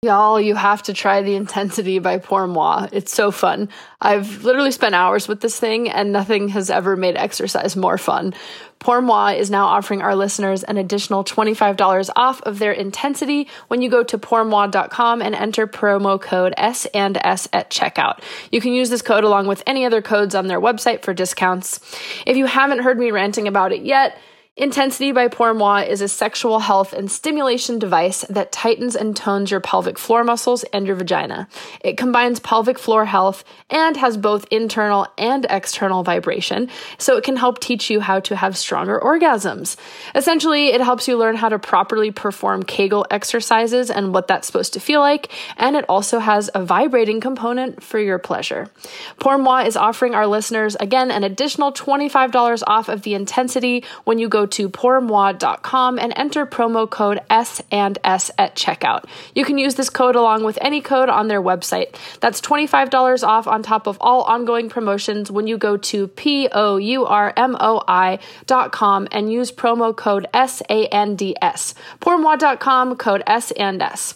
Y'all, 0.00 0.40
you 0.40 0.54
have 0.54 0.84
to 0.84 0.92
try 0.92 1.22
the 1.22 1.34
intensity 1.34 1.98
by 1.98 2.18
Pour 2.18 2.46
Moi. 2.46 2.86
It's 2.92 3.12
so 3.12 3.32
fun. 3.32 3.68
I've 4.00 4.44
literally 4.44 4.70
spent 4.70 4.94
hours 4.94 5.26
with 5.26 5.40
this 5.40 5.58
thing, 5.58 5.90
and 5.90 6.12
nothing 6.12 6.50
has 6.50 6.70
ever 6.70 6.96
made 6.96 7.16
exercise 7.16 7.74
more 7.74 7.98
fun. 7.98 8.32
Pour 8.78 9.02
Moi 9.02 9.32
is 9.32 9.50
now 9.50 9.66
offering 9.66 10.00
our 10.00 10.14
listeners 10.14 10.62
an 10.62 10.76
additional 10.76 11.24
$25 11.24 12.10
off 12.14 12.40
of 12.42 12.60
their 12.60 12.70
intensity 12.70 13.48
when 13.66 13.82
you 13.82 13.90
go 13.90 14.04
to 14.04 14.18
pourmoi.com 14.18 15.20
and 15.20 15.34
enter 15.34 15.66
promo 15.66 16.20
code 16.20 16.54
S 16.56 16.86
and 16.94 17.18
S 17.24 17.48
at 17.52 17.68
checkout. 17.70 18.22
You 18.52 18.60
can 18.60 18.72
use 18.72 18.90
this 18.90 19.02
code 19.02 19.24
along 19.24 19.48
with 19.48 19.64
any 19.66 19.84
other 19.84 20.00
codes 20.00 20.36
on 20.36 20.46
their 20.46 20.60
website 20.60 21.02
for 21.02 21.12
discounts. 21.12 21.80
If 22.24 22.36
you 22.36 22.46
haven't 22.46 22.80
heard 22.84 23.00
me 23.00 23.10
ranting 23.10 23.48
about 23.48 23.72
it 23.72 23.82
yet, 23.82 24.16
Intensity 24.58 25.12
by 25.12 25.28
Pour 25.28 25.54
Moi 25.54 25.82
is 25.82 26.00
a 26.00 26.08
sexual 26.08 26.58
health 26.58 26.92
and 26.92 27.08
stimulation 27.08 27.78
device 27.78 28.22
that 28.22 28.50
tightens 28.50 28.96
and 28.96 29.14
tones 29.14 29.52
your 29.52 29.60
pelvic 29.60 29.96
floor 29.96 30.24
muscles 30.24 30.64
and 30.72 30.84
your 30.84 30.96
vagina. 30.96 31.46
It 31.80 31.96
combines 31.96 32.40
pelvic 32.40 32.76
floor 32.76 33.04
health 33.04 33.44
and 33.70 33.96
has 33.96 34.16
both 34.16 34.48
internal 34.50 35.06
and 35.16 35.46
external 35.48 36.02
vibration, 36.02 36.70
so 36.98 37.16
it 37.16 37.22
can 37.22 37.36
help 37.36 37.60
teach 37.60 37.88
you 37.88 38.00
how 38.00 38.18
to 38.18 38.34
have 38.34 38.58
stronger 38.58 38.98
orgasms. 38.98 39.76
Essentially, 40.16 40.70
it 40.70 40.80
helps 40.80 41.06
you 41.06 41.16
learn 41.16 41.36
how 41.36 41.50
to 41.50 41.60
properly 41.60 42.10
perform 42.10 42.64
Kegel 42.64 43.06
exercises 43.12 43.92
and 43.92 44.12
what 44.12 44.26
that's 44.26 44.48
supposed 44.48 44.72
to 44.72 44.80
feel 44.80 44.98
like, 44.98 45.28
and 45.56 45.76
it 45.76 45.84
also 45.88 46.18
has 46.18 46.50
a 46.52 46.64
vibrating 46.64 47.20
component 47.20 47.80
for 47.80 48.00
your 48.00 48.18
pleasure. 48.18 48.68
Pour 49.20 49.38
Moi 49.38 49.60
is 49.60 49.76
offering 49.76 50.16
our 50.16 50.26
listeners, 50.26 50.74
again, 50.80 51.12
an 51.12 51.22
additional 51.22 51.72
$25 51.72 52.64
off 52.66 52.88
of 52.88 53.02
the 53.02 53.14
intensity 53.14 53.84
when 54.02 54.18
you 54.18 54.28
go 54.28 54.47
to 54.48 54.68
pourmoi.com 54.68 55.98
and 55.98 56.12
enter 56.16 56.46
promo 56.46 56.88
code 56.88 57.20
S 57.30 57.62
and 57.70 57.98
S 58.04 58.30
at 58.38 58.56
checkout. 58.56 59.04
You 59.34 59.44
can 59.44 59.58
use 59.58 59.74
this 59.74 59.90
code 59.90 60.16
along 60.16 60.44
with 60.44 60.58
any 60.60 60.80
code 60.80 61.08
on 61.08 61.28
their 61.28 61.42
website. 61.42 61.94
That's 62.20 62.40
$25 62.40 63.26
off 63.26 63.46
on 63.46 63.62
top 63.62 63.86
of 63.86 63.98
all 64.00 64.22
ongoing 64.22 64.68
promotions 64.68 65.30
when 65.30 65.46
you 65.46 65.58
go 65.58 65.76
to 65.76 66.08
P 66.08 66.48
O 66.52 66.76
U 66.76 67.06
R 67.06 67.32
M 67.36 67.56
O 67.60 67.82
I.com 67.86 69.08
and 69.12 69.32
use 69.32 69.52
promo 69.52 69.96
code 69.96 70.26
S 70.34 70.62
A 70.68 70.86
N 70.88 71.16
D 71.16 71.36
S. 71.40 71.74
Pourmoi.com, 72.00 72.96
code 72.96 73.22
S 73.26 73.50
and 73.52 73.82
S. 73.82 74.14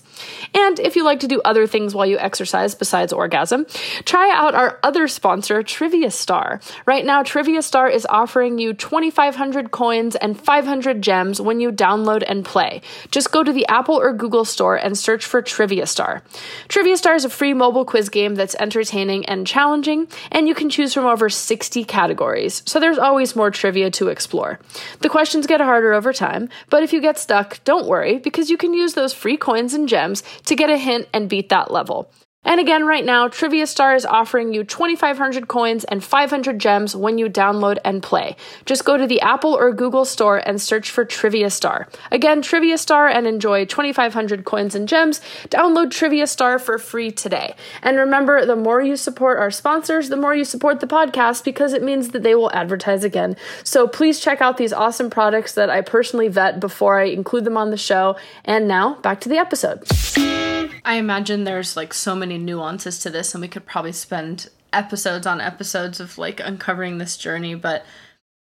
And 0.54 0.78
if 0.80 0.96
you 0.96 1.04
like 1.04 1.20
to 1.20 1.28
do 1.28 1.40
other 1.44 1.66
things 1.66 1.94
while 1.94 2.06
you 2.06 2.18
exercise 2.18 2.74
besides 2.74 3.12
orgasm, 3.12 3.66
try 4.04 4.30
out 4.30 4.54
our 4.54 4.78
other 4.82 5.08
sponsor, 5.08 5.62
Trivia 5.62 6.11
Star. 6.11 6.61
Right 6.87 7.04
now, 7.04 7.22
Trivia 7.22 7.62
Star 7.62 7.88
is 7.88 8.06
offering 8.08 8.58
you 8.58 8.74
2,500 8.74 9.70
coins 9.70 10.16
and 10.16 10.38
500 10.38 11.02
gems 11.02 11.40
when 11.40 11.61
you 11.61 11.72
download 11.72 12.22
and 12.26 12.44
play. 12.44 12.82
Just 13.11 13.32
go 13.32 13.42
to 13.42 13.52
the 13.52 13.66
Apple 13.68 13.96
or 13.96 14.12
Google 14.12 14.44
store 14.44 14.76
and 14.76 14.96
search 14.98 15.24
for 15.24 15.40
Trivia 15.40 15.87
Star. 15.87 16.22
Trivia 16.68 16.96
Star 16.96 17.14
is 17.14 17.24
a 17.24 17.30
free 17.30 17.54
mobile 17.54 17.85
quiz 17.85 18.08
game 18.08 18.35
that's 18.35 18.54
entertaining 18.56 19.24
and 19.26 19.46
challenging, 19.46 20.08
and 20.30 20.46
you 20.46 20.54
can 20.54 20.68
choose 20.68 20.92
from 20.92 21.06
over 21.06 21.28
60 21.28 21.85
categories, 21.85 22.62
so 22.66 22.78
there's 22.78 22.98
always 22.98 23.35
more 23.35 23.50
trivia 23.50 23.90
to 23.92 24.08
explore. 24.08 24.61
The 25.00 25.08
questions 25.08 25.46
get 25.46 25.61
harder 25.61 25.92
over 25.92 26.12
time, 26.12 26.48
but 26.68 26.82
if 26.82 26.92
you 26.92 27.00
get 27.00 27.18
stuck, 27.18 27.62
don't 27.64 27.87
worry, 27.87 28.18
because 28.18 28.50
you 28.50 28.56
can 28.56 28.74
use 28.74 28.94
those 28.94 29.14
free 29.14 29.37
coins 29.37 29.72
and 29.74 29.88
gems 29.88 30.12
to 30.20 30.55
get 30.55 30.68
a 30.68 30.77
hint 30.77 31.09
and 31.14 31.29
beat 31.29 31.48
that 31.48 31.70
level. 31.70 32.11
And 32.44 32.59
again, 32.59 32.85
right 32.85 33.05
now, 33.05 33.28
Trivia 33.28 33.68
Star 33.68 33.94
is 33.94 34.05
offering 34.05 34.52
you 34.52 34.64
2,500 34.64 35.46
coins 35.46 35.85
and 35.85 36.02
500 36.02 36.59
gems 36.59 36.96
when 36.96 37.16
you 37.16 37.28
download 37.28 37.78
and 37.85 38.02
play. 38.02 38.37
Just 38.66 38.85
go 38.85 38.96
to 38.96 39.07
the 39.07 39.20
Apple 39.20 39.55
or 39.55 39.72
Google 39.72 40.05
store 40.05 40.38
and 40.38 40.61
search 40.61 40.90
for 40.90 41.05
Trivia 41.05 41.50
Star. 41.50 41.88
Again, 42.11 42.42
Trivia 42.42 42.78
Star 42.78 43.07
and 43.07 43.28
enjoy 43.28 43.64
2,500 43.64 44.44
coins 44.44 44.74
and 44.74 44.88
gems. 44.88 45.20
Download 45.50 45.88
Trivia 45.90 46.26
Star 46.26 46.59
for 46.59 46.78
free 46.78 47.12
today. 47.12 47.55
And 47.81 47.96
remember, 47.96 48.44
the 48.44 48.57
more 48.57 48.83
you 48.83 48.96
support 48.96 49.38
our 49.38 49.52
sponsors, 49.52 50.09
the 50.09 50.16
more 50.16 50.35
you 50.35 50.44
support 50.44 50.81
the 50.81 50.88
podcast 50.88 51.44
because 51.44 51.72
it 51.72 51.83
means 51.83 52.09
that 52.09 52.24
they 52.24 52.35
will 52.35 52.52
advertise 52.52 53.05
again. 53.05 53.37
So 53.62 53.87
please 53.87 54.18
check 54.18 54.40
out 54.40 54.57
these 54.57 54.72
awesome 54.72 55.11
products 55.11 55.52
that 55.52 55.70
I 55.70 55.81
personally 55.81 56.28
vet 56.28 56.59
before 56.59 56.98
I 56.98 57.05
include 57.05 57.44
them 57.44 57.57
on 57.57 57.70
the 57.70 57.76
show. 57.76 58.16
And 58.44 58.66
now, 58.66 58.96
back 58.96 59.20
to 59.20 59.28
the 59.28 59.38
episode. 59.38 60.41
I 60.85 60.97
imagine 60.97 61.45
there's 61.45 61.77
like 61.77 61.95
so 61.95 62.14
many 62.14 62.38
nuances 62.38 62.99
to 63.01 63.11
this, 63.11 63.35
and 63.35 63.42
we 63.42 63.49
could 63.49 63.66
probably 63.66 63.92
spend 63.92 64.49
episodes 64.73 65.27
on 65.27 65.40
episodes 65.40 66.01
of 66.01 66.18
like 66.18 66.40
uncovering 66.40 66.99
this 66.99 67.16
journey. 67.16 67.55
But 67.55 67.85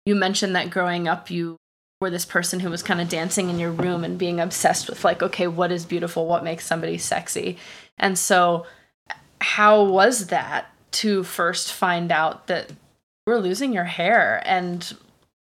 you 0.06 0.16
mentioned 0.16 0.56
that 0.56 0.70
growing 0.70 1.08
up, 1.08 1.30
you 1.30 1.58
were 2.02 2.10
this 2.10 2.26
person 2.26 2.60
who 2.60 2.70
was 2.70 2.84
kind 2.84 3.00
of 3.00 3.10
dancing 3.10 3.50
in 3.50 3.60
your 3.60 3.72
room 3.72 4.04
and 4.04 4.18
being 4.18 4.40
obsessed 4.40 4.90
with 4.90 5.04
like, 5.04 5.22
okay, 5.22 5.48
what 5.48 5.72
is 5.72 5.86
beautiful? 5.86 6.28
What 6.28 6.44
makes 6.44 6.66
somebody 6.66 6.98
sexy? 6.98 7.58
And 7.98 8.18
so, 8.18 8.66
how 9.40 9.84
was 9.84 10.28
that 10.28 10.74
to 10.92 11.24
first 11.24 11.72
find 11.72 12.12
out 12.12 12.48
that 12.48 12.72
we're 13.28 13.40
losing 13.40 13.74
your 13.74 13.86
hair? 13.86 14.42
And 14.46 14.98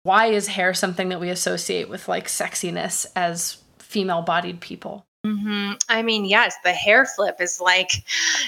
why 0.03 0.27
is 0.27 0.47
hair 0.47 0.73
something 0.73 1.09
that 1.09 1.19
we 1.19 1.29
associate 1.29 1.89
with 1.89 2.07
like 2.07 2.27
sexiness 2.27 3.05
as 3.15 3.57
female 3.79 4.21
bodied 4.21 4.61
people? 4.61 5.05
Mm-hmm. 5.25 5.73
I 5.89 6.01
mean, 6.01 6.25
yes, 6.25 6.55
the 6.63 6.71
hair 6.71 7.05
flip 7.05 7.41
is 7.41 7.59
like 7.59 7.91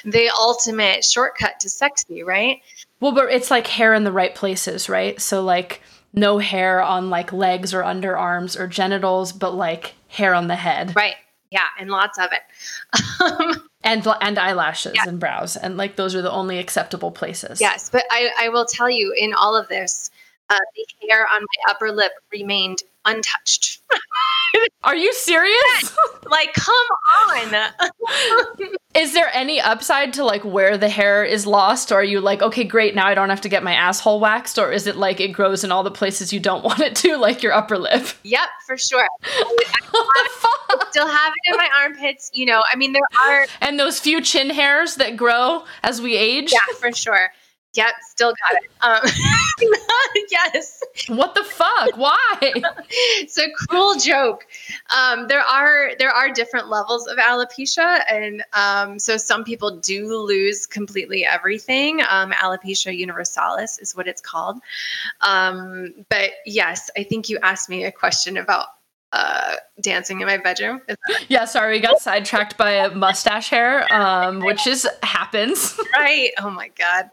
the 0.06 0.32
ultimate 0.38 1.04
shortcut 1.04 1.60
to 1.62 1.70
sexy, 1.70 2.24
right? 2.24 2.62
Well, 3.00 3.12
but 3.12 3.32
it's 3.32 3.52
like 3.52 3.68
hair 3.68 3.94
in 3.94 4.04
the 4.04 4.12
right 4.12 4.34
places, 4.34 4.88
right? 4.88 5.20
So, 5.20 5.44
like, 5.44 5.82
no 6.14 6.38
hair 6.38 6.82
on 6.82 7.10
like 7.10 7.34
legs 7.34 7.74
or 7.74 7.82
underarms 7.84 8.60
or 8.60 8.68
genitals, 8.68 9.32
but 9.34 9.54
like 9.54 9.96
hair 10.08 10.34
on 10.34 10.48
the 10.48 10.56
head. 10.56 10.96
Right. 10.96 11.16
Yeah. 11.50 11.68
And 11.80 11.90
lots 11.90 12.18
of 12.18 12.30
it. 12.32 13.58
and 13.84 14.08
and 14.22 14.38
eyelashes 14.38 14.94
yeah. 14.96 15.04
and 15.08 15.20
brows 15.20 15.56
and 15.56 15.78
like 15.78 15.96
those 15.96 16.16
are 16.16 16.22
the 16.22 16.32
only 16.32 16.60
acceptable 16.60 17.12
places 17.12 17.60
yes 17.60 17.90
but 17.90 18.04
i 18.12 18.30
i 18.40 18.50
will 18.50 18.66
tell 18.66 18.90
you 18.90 19.14
in 19.18 19.34
all 19.34 19.56
of 19.56 19.68
this 19.70 20.12
uh, 20.50 20.58
the 20.76 21.08
hair 21.08 21.22
on 21.22 21.42
my 21.42 21.72
upper 21.74 21.92
lip 21.92 22.12
remained 22.32 22.80
untouched 23.06 23.82
Are 24.84 24.96
you 24.96 25.14
serious? 25.14 25.98
like, 26.30 26.54
come 26.54 26.74
on. 27.30 27.56
is 28.96 29.14
there 29.14 29.30
any 29.34 29.62
upside 29.62 30.14
to 30.14 30.24
like 30.24 30.44
where 30.44 30.78
the 30.78 30.90
hair 30.90 31.24
is 31.24 31.46
lost? 31.46 31.92
Or 31.92 31.96
are 31.96 32.04
you 32.04 32.20
like, 32.20 32.42
okay, 32.42 32.64
great, 32.64 32.96
now 32.96 33.08
I 33.08 33.14
don't 33.14 33.30
have 33.30 33.42
to 33.42 33.50
get 33.50 33.64
my 33.64 33.74
asshole 33.74 34.20
waxed? 34.20 34.58
Or 34.58 34.72
is 34.72 34.88
it 34.88 34.98
like 34.98 35.20
it 35.20 35.30
grows 35.30 35.64
in 35.64 35.72
all 35.72 35.84
the 35.84 35.92
places 35.92 36.34
you 36.34 36.40
don't 36.40 36.64
want 36.66 36.80
it 36.80 36.96
to, 36.98 37.18
like 37.18 37.44
your 37.44 37.54
upper 37.54 37.78
lip? 37.78 38.08
Yep, 38.24 38.50
for 38.66 38.78
sure. 38.78 39.08
I, 39.24 39.58
I, 39.94 40.28
I 40.70 40.86
still 40.90 41.08
have 41.08 41.34
it 41.34 41.52
in 41.52 41.58
my 41.58 41.70
armpits. 41.82 42.32
You 42.34 42.48
know, 42.48 42.64
I 42.72 42.76
mean, 42.76 42.94
there 42.94 43.02
are. 43.26 43.48
And 43.62 43.80
those 43.80 44.00
few 44.00 44.22
chin 44.22 44.50
hairs 44.50 44.96
that 44.96 45.16
grow 45.16 45.64
as 45.84 46.02
we 46.02 46.18
age? 46.18 46.52
Yeah, 46.52 46.60
for 46.80 46.92
sure. 46.92 47.32
Yep, 47.74 47.94
still 48.02 48.34
got 48.34 48.62
it. 48.62 48.70
Um, 48.82 49.70
yes. 50.30 50.84
What 51.08 51.36
the 51.36 51.44
fuck? 51.44 51.96
Why? 51.96 52.36
it's 52.42 53.38
a 53.38 53.50
cruel 53.52 53.96
joke. 53.96 54.46
Um, 54.96 55.28
there 55.30 55.40
are 55.42 55.92
there 55.98 56.10
are 56.10 56.30
different 56.30 56.68
levels 56.68 57.08
of 57.08 57.18
alopecia, 57.18 58.02
and 58.12 58.44
um, 58.52 59.00
so 59.00 59.16
some 59.16 59.46
people 59.46 59.78
do 59.80 60.18
lose 60.18 60.66
completely 60.66 61.26
everything. 61.26 62.02
Um, 62.10 62.32
alopecia 62.32 62.96
universalis 62.96 63.80
is 63.80 63.96
what 63.96 64.06
it's 64.06 64.22
called. 64.22 64.60
Um, 65.22 65.94
but 66.10 66.32
yes, 66.46 66.90
I 66.98 67.04
think 67.04 67.30
you 67.30 67.40
asked 67.42 67.70
me 67.70 67.86
a 67.86 67.92
question 67.92 68.36
about 68.36 68.68
uh, 69.14 69.56
dancing 69.82 70.22
in 70.22 70.28
my 70.28 70.38
bedroom. 70.38 70.82
Yeah, 71.28 71.46
sorry, 71.46 71.76
we 71.78 71.80
got 71.80 72.00
sidetracked 72.00 72.58
by 72.58 72.72
a 72.72 72.94
mustache 72.94 73.50
hair, 73.50 73.92
um, 73.94 74.40
which 74.46 74.68
is 74.68 74.88
happens. 75.04 75.80
right. 75.94 76.32
Oh 76.40 76.50
my 76.50 76.70
god. 76.70 77.10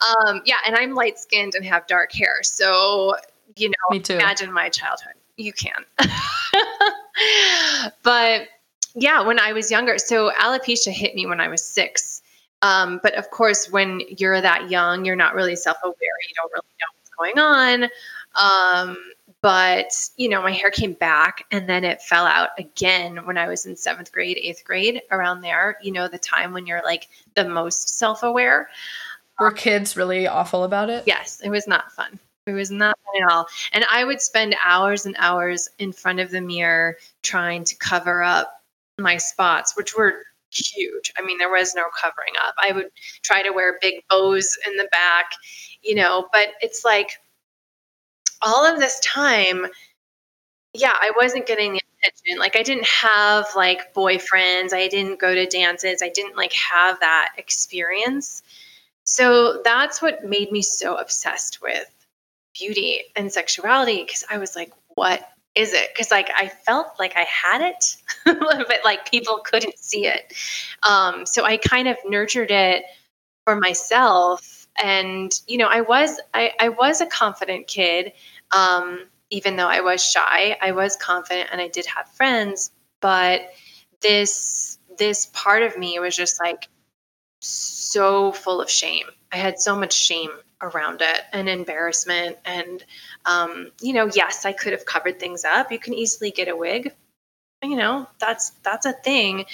Um, 0.00 0.42
yeah, 0.44 0.56
and 0.66 0.76
I'm 0.76 0.94
light 0.94 1.18
skinned 1.18 1.54
and 1.54 1.64
have 1.64 1.86
dark 1.86 2.12
hair, 2.12 2.42
so 2.42 3.16
you 3.56 3.68
know, 3.68 3.74
Me 3.90 4.00
too. 4.00 4.14
imagine 4.14 4.52
my 4.52 4.68
childhood. 4.68 5.14
You 5.36 5.52
can. 5.52 5.84
but 8.02 8.48
yeah, 8.94 9.22
when 9.22 9.38
I 9.38 9.52
was 9.52 9.70
younger, 9.70 9.98
so 9.98 10.30
alopecia 10.32 10.92
hit 10.92 11.14
me 11.14 11.26
when 11.26 11.40
I 11.40 11.48
was 11.48 11.64
six. 11.64 12.22
Um, 12.62 13.00
but 13.02 13.14
of 13.14 13.30
course, 13.30 13.70
when 13.70 14.02
you're 14.08 14.40
that 14.40 14.70
young, 14.70 15.04
you're 15.04 15.16
not 15.16 15.34
really 15.34 15.56
self 15.56 15.78
aware. 15.82 15.94
You 15.96 16.34
don't 16.36 16.52
really 16.52 16.74
know 16.80 16.86
what's 16.96 17.10
going 17.18 17.38
on. 17.38 17.90
Um, 18.36 18.96
but 19.42 19.92
you 20.16 20.28
know 20.28 20.40
my 20.40 20.52
hair 20.52 20.70
came 20.70 20.94
back 20.94 21.44
and 21.50 21.68
then 21.68 21.84
it 21.84 22.00
fell 22.00 22.24
out 22.24 22.50
again 22.58 23.26
when 23.26 23.36
i 23.36 23.48
was 23.48 23.66
in 23.66 23.76
seventh 23.76 24.10
grade 24.12 24.38
eighth 24.40 24.64
grade 24.64 25.02
around 25.10 25.42
there 25.42 25.76
you 25.82 25.92
know 25.92 26.08
the 26.08 26.18
time 26.18 26.52
when 26.52 26.66
you're 26.66 26.82
like 26.84 27.08
the 27.34 27.44
most 27.44 27.98
self-aware. 27.98 28.70
Were 29.38 29.50
kids 29.50 29.96
really 29.96 30.26
awful 30.26 30.64
about 30.64 30.88
it? 30.88 31.04
yes 31.06 31.40
it 31.44 31.50
was 31.50 31.66
not 31.66 31.92
fun. 31.92 32.18
It 32.46 32.52
was 32.52 32.70
not 32.70 32.98
fun 33.04 33.22
at 33.22 33.32
all. 33.32 33.46
And 33.72 33.84
i 33.90 34.04
would 34.04 34.22
spend 34.22 34.56
hours 34.64 35.04
and 35.04 35.16
hours 35.18 35.68
in 35.78 35.92
front 35.92 36.20
of 36.20 36.30
the 36.30 36.40
mirror 36.40 36.96
trying 37.22 37.64
to 37.64 37.76
cover 37.76 38.22
up 38.22 38.62
my 38.98 39.16
spots 39.16 39.76
which 39.76 39.96
were 39.96 40.22
huge. 40.50 41.12
I 41.18 41.22
mean 41.22 41.38
there 41.38 41.50
was 41.50 41.74
no 41.74 41.84
covering 42.00 42.34
up. 42.46 42.54
I 42.60 42.72
would 42.72 42.90
try 43.22 43.42
to 43.42 43.50
wear 43.50 43.78
big 43.80 44.04
bows 44.08 44.56
in 44.66 44.76
the 44.76 44.88
back 44.92 45.32
you 45.82 45.96
know 45.96 46.28
but 46.32 46.50
it's 46.60 46.84
like 46.84 47.10
all 48.42 48.66
of 48.66 48.78
this 48.78 49.00
time, 49.00 49.66
yeah, 50.74 50.94
I 50.94 51.12
wasn't 51.16 51.46
getting 51.46 51.74
the 51.74 51.80
attention. 52.02 52.38
Like 52.38 52.56
I 52.56 52.62
didn't 52.62 52.86
have 52.86 53.46
like 53.54 53.94
boyfriends. 53.94 54.72
I 54.72 54.88
didn't 54.88 55.20
go 55.20 55.34
to 55.34 55.46
dances. 55.46 56.02
I 56.02 56.08
didn't 56.08 56.36
like 56.36 56.52
have 56.52 57.00
that 57.00 57.32
experience. 57.36 58.42
So 59.04 59.60
that's 59.64 60.00
what 60.00 60.24
made 60.24 60.52
me 60.52 60.62
so 60.62 60.96
obsessed 60.96 61.60
with 61.60 61.90
beauty 62.58 63.00
and 63.16 63.32
sexuality 63.32 64.02
because 64.04 64.24
I 64.30 64.38
was 64.38 64.54
like, 64.56 64.72
what 64.94 65.28
is 65.54 65.72
it? 65.72 65.88
Because 65.92 66.10
like 66.10 66.30
I 66.34 66.48
felt 66.48 66.98
like 66.98 67.16
I 67.16 67.24
had 67.24 67.60
it, 67.60 67.96
but 68.24 68.78
like 68.84 69.10
people 69.10 69.40
couldn't 69.44 69.78
see 69.78 70.06
it. 70.06 70.32
Um, 70.82 71.26
so 71.26 71.44
I 71.44 71.56
kind 71.56 71.88
of 71.88 71.96
nurtured 72.06 72.50
it 72.50 72.84
for 73.44 73.56
myself 73.56 74.62
and 74.82 75.40
you 75.46 75.58
know 75.58 75.66
i 75.66 75.80
was 75.80 76.20
i, 76.32 76.52
I 76.58 76.70
was 76.70 77.00
a 77.00 77.06
confident 77.06 77.66
kid 77.66 78.12
um, 78.52 79.06
even 79.30 79.56
though 79.56 79.68
i 79.68 79.80
was 79.80 80.04
shy 80.04 80.56
i 80.60 80.72
was 80.72 80.96
confident 80.96 81.48
and 81.52 81.60
i 81.60 81.68
did 81.68 81.86
have 81.86 82.08
friends 82.10 82.70
but 83.00 83.50
this 84.00 84.78
this 84.98 85.26
part 85.32 85.62
of 85.62 85.78
me 85.78 85.98
was 85.98 86.14
just 86.16 86.40
like 86.40 86.68
so 87.40 88.32
full 88.32 88.60
of 88.60 88.70
shame. 88.70 89.06
I 89.32 89.36
had 89.36 89.58
so 89.58 89.76
much 89.76 89.92
shame 89.92 90.30
around 90.60 91.00
it 91.02 91.20
and 91.32 91.48
embarrassment 91.48 92.36
and 92.44 92.84
um, 93.24 93.72
you 93.80 93.92
know 93.92 94.08
yes 94.14 94.44
i 94.44 94.52
could 94.52 94.72
have 94.72 94.86
covered 94.86 95.18
things 95.18 95.44
up. 95.44 95.72
You 95.72 95.78
can 95.78 95.94
easily 95.94 96.30
get 96.30 96.48
a 96.48 96.56
wig. 96.56 96.94
You 97.62 97.76
know 97.76 98.06
that's 98.18 98.50
that's 98.62 98.86
a 98.86 98.92
thing. 98.92 99.44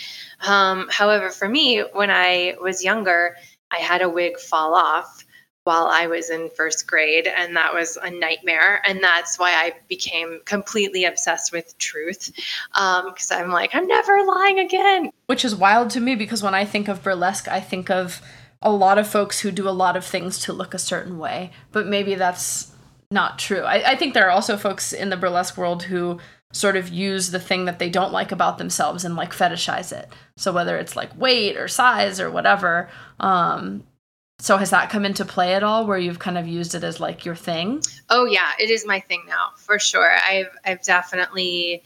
Um, 0.46 0.88
however 0.90 1.30
for 1.30 1.48
me 1.48 1.80
when 1.80 2.10
i 2.10 2.56
was 2.60 2.84
younger 2.84 3.36
I 3.70 3.78
had 3.78 4.02
a 4.02 4.08
wig 4.08 4.38
fall 4.38 4.74
off 4.74 5.24
while 5.68 5.88
I 5.88 6.06
was 6.06 6.30
in 6.30 6.48
first 6.48 6.86
grade, 6.86 7.26
and 7.26 7.54
that 7.54 7.74
was 7.74 7.98
a 8.02 8.10
nightmare. 8.10 8.80
And 8.88 9.04
that's 9.04 9.38
why 9.38 9.50
I 9.52 9.74
became 9.86 10.40
completely 10.46 11.04
obsessed 11.04 11.52
with 11.52 11.76
truth 11.76 12.32
because 12.72 13.30
um, 13.30 13.38
I'm 13.38 13.50
like, 13.50 13.74
I'm 13.74 13.86
never 13.86 14.24
lying 14.24 14.60
again. 14.60 15.10
Which 15.26 15.44
is 15.44 15.54
wild 15.54 15.90
to 15.90 16.00
me 16.00 16.14
because 16.14 16.42
when 16.42 16.54
I 16.54 16.64
think 16.64 16.88
of 16.88 17.02
burlesque, 17.02 17.48
I 17.48 17.60
think 17.60 17.90
of 17.90 18.22
a 18.62 18.72
lot 18.72 18.96
of 18.96 19.06
folks 19.06 19.40
who 19.40 19.50
do 19.50 19.68
a 19.68 19.70
lot 19.84 19.94
of 19.94 20.06
things 20.06 20.38
to 20.44 20.54
look 20.54 20.72
a 20.72 20.78
certain 20.78 21.18
way, 21.18 21.50
but 21.70 21.86
maybe 21.86 22.14
that's 22.14 22.72
not 23.10 23.38
true. 23.38 23.60
I, 23.60 23.90
I 23.90 23.96
think 23.96 24.14
there 24.14 24.26
are 24.26 24.30
also 24.30 24.56
folks 24.56 24.94
in 24.94 25.10
the 25.10 25.18
burlesque 25.18 25.58
world 25.58 25.82
who 25.82 26.18
sort 26.50 26.76
of 26.76 26.88
use 26.88 27.30
the 27.30 27.38
thing 27.38 27.66
that 27.66 27.78
they 27.78 27.90
don't 27.90 28.10
like 28.10 28.32
about 28.32 28.56
themselves 28.56 29.04
and 29.04 29.16
like 29.16 29.32
fetishize 29.32 29.92
it. 29.92 30.08
So 30.38 30.50
whether 30.50 30.78
it's 30.78 30.96
like 30.96 31.14
weight 31.20 31.58
or 31.58 31.68
size 31.68 32.20
or 32.20 32.30
whatever, 32.30 32.88
um, 33.20 33.84
so 34.40 34.56
has 34.56 34.70
that 34.70 34.90
come 34.90 35.04
into 35.04 35.24
play 35.24 35.54
at 35.54 35.62
all 35.62 35.86
where 35.86 35.98
you've 35.98 36.18
kind 36.18 36.38
of 36.38 36.46
used 36.46 36.74
it 36.74 36.84
as 36.84 37.00
like 37.00 37.24
your 37.24 37.34
thing? 37.34 37.82
Oh 38.08 38.24
yeah, 38.24 38.52
it 38.58 38.70
is 38.70 38.86
my 38.86 39.00
thing 39.00 39.24
now 39.26 39.48
for 39.56 39.78
sure. 39.78 40.10
I've 40.10 40.50
I've 40.64 40.82
definitely 40.82 41.82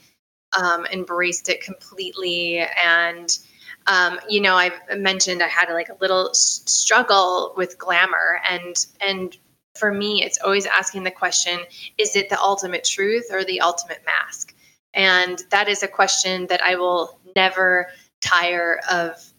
um, 0.56 0.86
embraced 0.86 1.48
it 1.48 1.62
completely 1.62 2.58
and 2.84 3.38
um, 3.86 4.20
you 4.28 4.40
know 4.40 4.54
I've 4.54 4.78
mentioned 4.96 5.42
I 5.42 5.48
had 5.48 5.72
like 5.72 5.88
a 5.88 5.96
little 6.00 6.30
s- 6.30 6.62
struggle 6.66 7.54
with 7.56 7.78
glamour 7.78 8.40
and 8.48 8.76
and 9.00 9.36
for 9.74 9.92
me 9.92 10.22
it's 10.22 10.38
always 10.44 10.66
asking 10.66 11.04
the 11.04 11.10
question 11.10 11.58
is 11.96 12.14
it 12.14 12.28
the 12.28 12.38
ultimate 12.38 12.84
truth 12.84 13.28
or 13.32 13.44
the 13.44 13.62
ultimate 13.62 14.02
mask 14.04 14.54
and 14.94 15.42
that 15.50 15.68
is 15.68 15.82
a 15.82 15.88
question 15.88 16.46
that 16.48 16.62
I 16.62 16.76
will 16.76 17.18
never 17.34 17.88
tire 18.20 18.80
of 18.90 19.31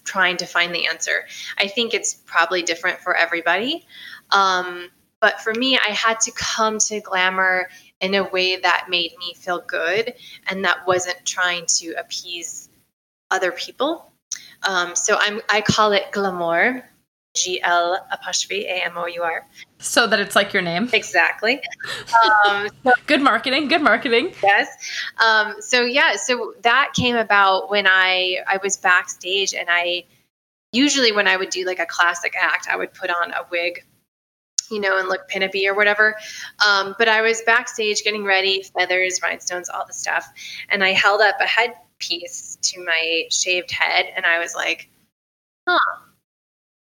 trying 0.00 0.36
to 0.38 0.46
find 0.46 0.74
the 0.74 0.86
answer. 0.86 1.26
I 1.58 1.68
think 1.68 1.94
it's 1.94 2.14
probably 2.14 2.62
different 2.62 3.00
for 3.00 3.14
everybody. 3.14 3.86
Um, 4.30 4.90
but 5.20 5.40
for 5.40 5.54
me, 5.54 5.78
I 5.78 5.90
had 5.90 6.20
to 6.20 6.32
come 6.32 6.78
to 6.80 7.00
glamour 7.00 7.68
in 8.00 8.14
a 8.14 8.28
way 8.28 8.56
that 8.56 8.86
made 8.90 9.12
me 9.18 9.34
feel 9.34 9.60
good 9.66 10.14
and 10.48 10.64
that 10.64 10.86
wasn't 10.86 11.24
trying 11.24 11.64
to 11.66 11.94
appease 11.94 12.68
other 13.30 13.52
people. 13.52 14.12
Um, 14.62 14.94
so 14.94 15.16
I'm, 15.18 15.40
I 15.48 15.60
call 15.60 15.92
it 15.92 16.04
Gl'amour, 16.12 16.82
G 17.34 17.60
L 17.62 18.06
apostrophe 18.12 18.64
A 18.66 18.84
M 18.84 18.92
O 18.96 19.06
U 19.06 19.22
R. 19.22 19.46
So 19.78 20.06
that 20.06 20.20
it's 20.20 20.36
like 20.36 20.52
your 20.52 20.62
name. 20.62 20.88
Exactly. 20.92 21.60
Um, 22.46 22.68
good 23.06 23.20
marketing. 23.20 23.68
Good 23.68 23.82
marketing. 23.82 24.32
Yes. 24.42 24.68
Um, 25.24 25.54
so 25.60 25.84
yeah, 25.84 26.16
so 26.16 26.54
that 26.62 26.92
came 26.94 27.16
about 27.16 27.70
when 27.70 27.86
I 27.86 28.38
I 28.46 28.58
was 28.62 28.76
backstage, 28.76 29.52
and 29.54 29.68
I 29.70 30.04
usually 30.72 31.12
when 31.12 31.26
I 31.26 31.36
would 31.36 31.50
do 31.50 31.64
like 31.64 31.78
a 31.78 31.86
classic 31.86 32.34
act, 32.40 32.68
I 32.70 32.76
would 32.76 32.92
put 32.94 33.10
on 33.10 33.32
a 33.32 33.46
wig, 33.50 33.84
you 34.70 34.80
know, 34.80 34.98
and 34.98 35.08
look 35.08 35.28
pinup-y 35.28 35.66
or 35.66 35.74
whatever. 35.74 36.16
Um, 36.66 36.94
but 36.98 37.08
I 37.08 37.22
was 37.22 37.42
backstage 37.42 38.04
getting 38.04 38.24
ready, 38.24 38.62
feathers, 38.62 39.20
rhinestones, 39.22 39.68
all 39.68 39.84
the 39.86 39.92
stuff, 39.94 40.26
and 40.68 40.84
I 40.84 40.92
held 40.92 41.20
up 41.20 41.36
a 41.40 41.46
headpiece 41.46 42.58
to 42.62 42.84
my 42.84 43.24
shaved 43.30 43.70
head, 43.70 44.06
and 44.16 44.24
I 44.24 44.38
was 44.38 44.54
like, 44.54 44.88
huh 45.66 45.78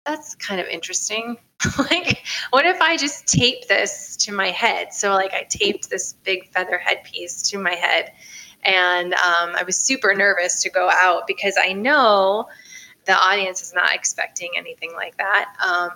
that's 0.05 0.35
kind 0.35 0.59
of 0.59 0.67
interesting. 0.67 1.38
like, 1.77 2.23
what 2.51 2.65
if 2.65 2.81
I 2.81 2.97
just 2.97 3.27
tape 3.27 3.67
this 3.67 4.15
to 4.17 4.31
my 4.31 4.49
head? 4.49 4.93
So, 4.93 5.12
like, 5.12 5.33
I 5.33 5.45
taped 5.49 5.89
this 5.89 6.13
big 6.23 6.49
feather 6.51 6.77
headpiece 6.77 7.41
to 7.49 7.57
my 7.57 7.73
head. 7.75 8.12
And 8.63 9.13
um, 9.13 9.55
I 9.55 9.63
was 9.65 9.77
super 9.77 10.13
nervous 10.13 10.63
to 10.63 10.69
go 10.69 10.89
out 10.89 11.27
because 11.27 11.55
I 11.62 11.73
know 11.73 12.47
the 13.05 13.13
audience 13.13 13.62
is 13.62 13.73
not 13.73 13.93
expecting 13.93 14.51
anything 14.57 14.91
like 14.93 15.17
that. 15.17 15.53
Um, 15.65 15.91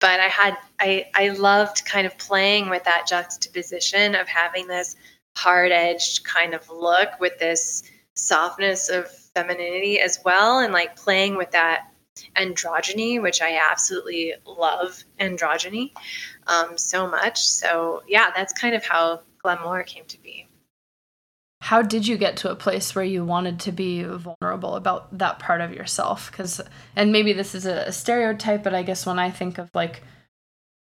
but 0.00 0.20
I 0.20 0.26
had, 0.26 0.56
I, 0.80 1.06
I 1.14 1.28
loved 1.30 1.84
kind 1.84 2.06
of 2.06 2.18
playing 2.18 2.68
with 2.68 2.84
that 2.84 3.06
juxtaposition 3.08 4.14
of 4.14 4.28
having 4.28 4.66
this 4.66 4.96
hard 5.36 5.72
edged 5.72 6.24
kind 6.24 6.54
of 6.54 6.68
look 6.68 7.08
with 7.20 7.38
this 7.38 7.84
softness 8.14 8.88
of 8.88 9.10
femininity 9.10 10.00
as 10.00 10.18
well. 10.24 10.58
And 10.58 10.72
like 10.72 10.96
playing 10.96 11.36
with 11.36 11.52
that 11.52 11.91
androgyny, 12.36 13.20
which 13.20 13.40
I 13.42 13.58
absolutely 13.70 14.34
love 14.44 15.04
androgyny 15.18 15.92
um, 16.46 16.76
so 16.76 17.08
much. 17.08 17.42
So, 17.44 18.02
yeah, 18.06 18.30
that's 18.34 18.52
kind 18.52 18.74
of 18.74 18.84
how 18.84 19.22
Gl'amour 19.44 19.84
came 19.86 20.04
to 20.06 20.20
be. 20.22 20.46
How 21.60 21.80
did 21.80 22.06
you 22.06 22.16
get 22.16 22.36
to 22.38 22.50
a 22.50 22.56
place 22.56 22.94
where 22.94 23.04
you 23.04 23.24
wanted 23.24 23.60
to 23.60 23.72
be 23.72 24.02
vulnerable 24.02 24.74
about 24.74 25.16
that 25.18 25.38
part 25.38 25.60
of 25.60 25.72
yourself? 25.72 26.30
Because, 26.30 26.60
and 26.96 27.12
maybe 27.12 27.32
this 27.32 27.54
is 27.54 27.66
a 27.66 27.92
stereotype, 27.92 28.64
but 28.64 28.74
I 28.74 28.82
guess 28.82 29.06
when 29.06 29.18
I 29.18 29.30
think 29.30 29.58
of 29.58 29.70
like 29.72 30.02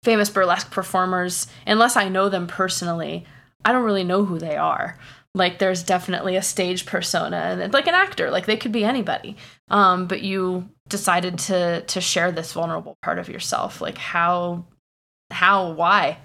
famous 0.03 0.29
burlesque 0.29 0.71
performers, 0.71 1.47
unless 1.67 1.95
I 1.95 2.09
know 2.09 2.29
them 2.29 2.47
personally, 2.47 3.25
I 3.63 3.71
don't 3.71 3.83
really 3.83 4.03
know 4.03 4.25
who 4.25 4.39
they 4.39 4.55
are 4.55 4.97
like 5.35 5.59
there's 5.59 5.83
definitely 5.83 6.37
a 6.37 6.41
stage 6.41 6.85
persona 6.85 7.57
and 7.61 7.73
like 7.73 7.87
an 7.87 7.93
actor 7.93 8.31
like 8.31 8.45
they 8.45 8.57
could 8.57 8.71
be 8.71 8.83
anybody 8.83 9.35
um 9.69 10.07
but 10.07 10.21
you 10.21 10.67
decided 10.87 11.39
to 11.39 11.81
to 11.81 11.99
share 11.99 12.31
this 12.31 12.53
vulnerable 12.53 12.97
part 13.01 13.17
of 13.17 13.27
yourself 13.29 13.81
like 13.81 13.97
how 13.97 14.65
how 15.31 15.71
why 15.71 16.17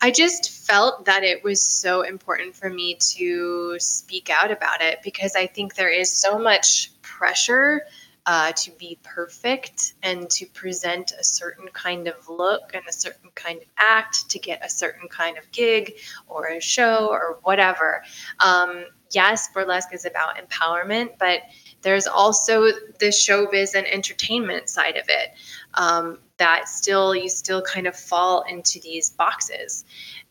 i 0.00 0.10
just 0.10 0.50
felt 0.50 1.04
that 1.04 1.22
it 1.22 1.44
was 1.44 1.62
so 1.62 2.02
important 2.02 2.54
for 2.54 2.68
me 2.68 2.96
to 2.96 3.78
speak 3.78 4.28
out 4.30 4.50
about 4.50 4.80
it 4.80 4.98
because 5.04 5.36
i 5.36 5.46
think 5.46 5.74
there 5.74 5.92
is 5.92 6.10
so 6.10 6.38
much 6.38 6.90
pressure 7.00 7.82
uh, 8.28 8.52
to 8.52 8.70
be 8.72 8.98
perfect 9.02 9.94
and 10.02 10.28
to 10.28 10.44
present 10.44 11.12
a 11.18 11.24
certain 11.24 11.66
kind 11.68 12.06
of 12.06 12.28
look 12.28 12.72
and 12.74 12.82
a 12.86 12.92
certain 12.92 13.30
kind 13.34 13.58
of 13.58 13.66
act 13.78 14.28
to 14.28 14.38
get 14.38 14.62
a 14.62 14.68
certain 14.68 15.08
kind 15.08 15.38
of 15.38 15.50
gig 15.50 15.94
or 16.26 16.48
a 16.48 16.60
show 16.60 17.08
or 17.10 17.38
whatever. 17.44 18.02
Um, 18.38 18.84
yes, 19.10 19.48
burlesque 19.54 19.94
is 19.94 20.04
about 20.04 20.36
empowerment, 20.36 21.12
but 21.18 21.40
there's 21.82 22.06
also 22.06 22.64
the 22.98 23.06
showbiz 23.06 23.74
and 23.74 23.86
entertainment 23.86 24.68
side 24.68 24.96
of 24.96 25.04
it 25.08 25.30
um, 25.74 26.18
that 26.38 26.68
still 26.68 27.14
you 27.14 27.28
still 27.28 27.62
kind 27.62 27.86
of 27.86 27.96
fall 27.96 28.42
into 28.42 28.80
these 28.80 29.10
boxes. 29.10 29.84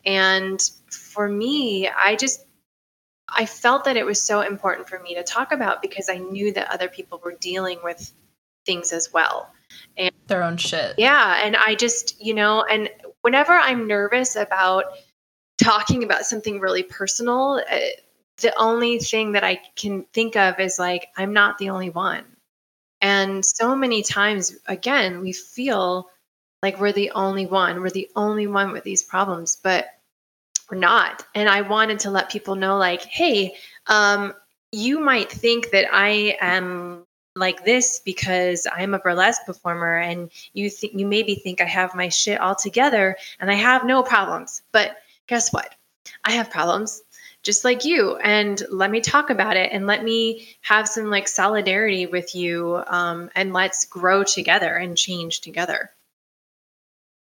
And 0.04 0.60
for 0.90 1.28
me 1.28 1.88
i 1.88 2.16
just 2.16 2.46
i 3.28 3.44
felt 3.44 3.84
that 3.84 3.96
it 3.96 4.06
was 4.06 4.20
so 4.20 4.40
important 4.40 4.88
for 4.88 4.98
me 5.00 5.14
to 5.14 5.22
talk 5.22 5.52
about 5.52 5.82
because 5.82 6.08
i 6.08 6.16
knew 6.16 6.52
that 6.52 6.72
other 6.72 6.88
people 6.88 7.20
were 7.24 7.36
dealing 7.40 7.78
with 7.82 8.12
things 8.66 8.92
as 8.92 9.12
well. 9.12 9.50
And 9.96 10.12
their 10.26 10.42
own 10.42 10.56
shit. 10.56 10.94
Yeah 10.98 11.40
and 11.44 11.56
i 11.56 11.74
just 11.74 12.20
you 12.24 12.34
know 12.34 12.64
and 12.64 12.88
whenever 13.22 13.52
i'm 13.52 13.86
nervous 13.86 14.36
about 14.36 14.84
talking 15.58 16.04
about 16.04 16.24
something 16.24 16.60
really 16.60 16.82
personal 16.82 17.62
uh, 17.70 17.76
the 18.40 18.56
only 18.56 18.98
thing 18.98 19.32
that 19.32 19.44
I 19.44 19.60
can 19.76 20.04
think 20.12 20.36
of 20.36 20.60
is 20.60 20.78
like, 20.78 21.08
I'm 21.16 21.32
not 21.32 21.58
the 21.58 21.70
only 21.70 21.90
one. 21.90 22.24
And 23.00 23.44
so 23.44 23.76
many 23.76 24.02
times, 24.02 24.56
again, 24.66 25.20
we 25.20 25.32
feel 25.32 26.08
like 26.62 26.80
we're 26.80 26.92
the 26.92 27.12
only 27.12 27.46
one. 27.46 27.80
We're 27.80 27.90
the 27.90 28.10
only 28.16 28.46
one 28.46 28.72
with 28.72 28.84
these 28.84 29.02
problems, 29.02 29.58
but 29.62 29.86
we're 30.70 30.78
not. 30.78 31.24
And 31.34 31.48
I 31.48 31.62
wanted 31.62 32.00
to 32.00 32.10
let 32.10 32.30
people 32.30 32.56
know, 32.56 32.76
like, 32.76 33.02
hey, 33.02 33.54
um, 33.86 34.34
you 34.72 35.00
might 35.00 35.30
think 35.30 35.70
that 35.70 35.86
I 35.92 36.36
am 36.40 37.04
like 37.36 37.64
this 37.64 38.00
because 38.04 38.66
I'm 38.72 38.94
a 38.94 38.98
burlesque 38.98 39.46
performer, 39.46 39.96
and 39.96 40.30
you 40.52 40.68
think 40.68 40.94
you 40.94 41.06
maybe 41.06 41.36
think 41.36 41.60
I 41.60 41.66
have 41.66 41.94
my 41.94 42.08
shit 42.08 42.40
all 42.40 42.56
together, 42.56 43.16
and 43.38 43.50
I 43.50 43.54
have 43.54 43.86
no 43.86 44.02
problems. 44.02 44.62
But 44.72 44.96
guess 45.28 45.52
what? 45.52 45.74
I 46.24 46.32
have 46.32 46.50
problems 46.50 47.02
just 47.42 47.64
like 47.64 47.84
you. 47.84 48.16
And 48.16 48.60
let 48.70 48.90
me 48.90 49.00
talk 49.00 49.30
about 49.30 49.56
it 49.56 49.70
and 49.72 49.86
let 49.86 50.02
me 50.02 50.48
have 50.62 50.88
some 50.88 51.10
like 51.10 51.28
solidarity 51.28 52.06
with 52.06 52.34
you 52.34 52.82
um, 52.86 53.30
and 53.34 53.52
let's 53.52 53.86
grow 53.86 54.24
together 54.24 54.74
and 54.74 54.96
change 54.96 55.40
together. 55.40 55.90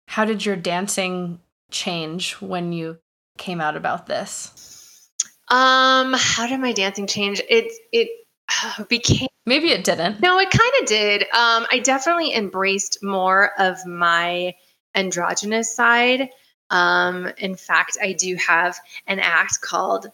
How 0.08 0.26
did 0.26 0.46
your 0.46 0.56
dancing 0.56 1.40
change 1.72 2.34
when 2.34 2.72
you 2.72 2.98
came 3.38 3.60
out 3.60 3.76
about 3.76 4.06
this? 4.08 5.10
Um 5.50 6.14
how 6.18 6.48
did 6.48 6.60
my 6.60 6.74
dancing 6.74 7.08
change? 7.08 7.42
It 7.50 7.72
it 7.92 8.10
became 8.90 9.28
maybe 9.46 9.70
it 9.72 9.84
didn't. 9.84 10.22
No 10.22 10.40
it 10.40 10.50
kind 10.50 10.72
of 10.82 10.88
did. 10.88 11.24
Um 11.24 11.68
i 11.72 11.82
definitely 11.84 12.34
embraced 12.34 13.00
more 13.04 13.52
of 13.60 13.86
my 13.86 14.56
androgynous 14.96 15.76
side 15.76 16.30
um, 16.70 17.32
in 17.38 17.56
fact, 17.56 17.98
I 18.02 18.14
do 18.14 18.36
have 18.36 18.78
an 19.08 19.20
act 19.20 19.62
called 19.62 20.12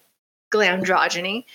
glamdrogeny, 0.52 1.46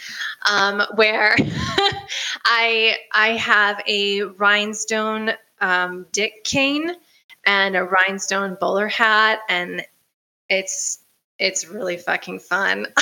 um, 0.51 0.83
where 0.95 1.37
I 2.45 2.97
I 3.13 3.29
have 3.37 3.83
a 3.87 4.23
rhinestone 4.23 5.33
um, 5.61 6.07
dick 6.13 6.45
cane 6.45 6.91
and 7.45 7.77
a 7.77 7.85
rhinestone 7.85 8.57
bowler 8.61 8.89
hat, 8.89 9.41
and 9.49 9.87
it's 10.49 10.99
it's 11.39 11.69
really 11.69 11.97
fucking 11.97 12.41
fun. 12.41 12.87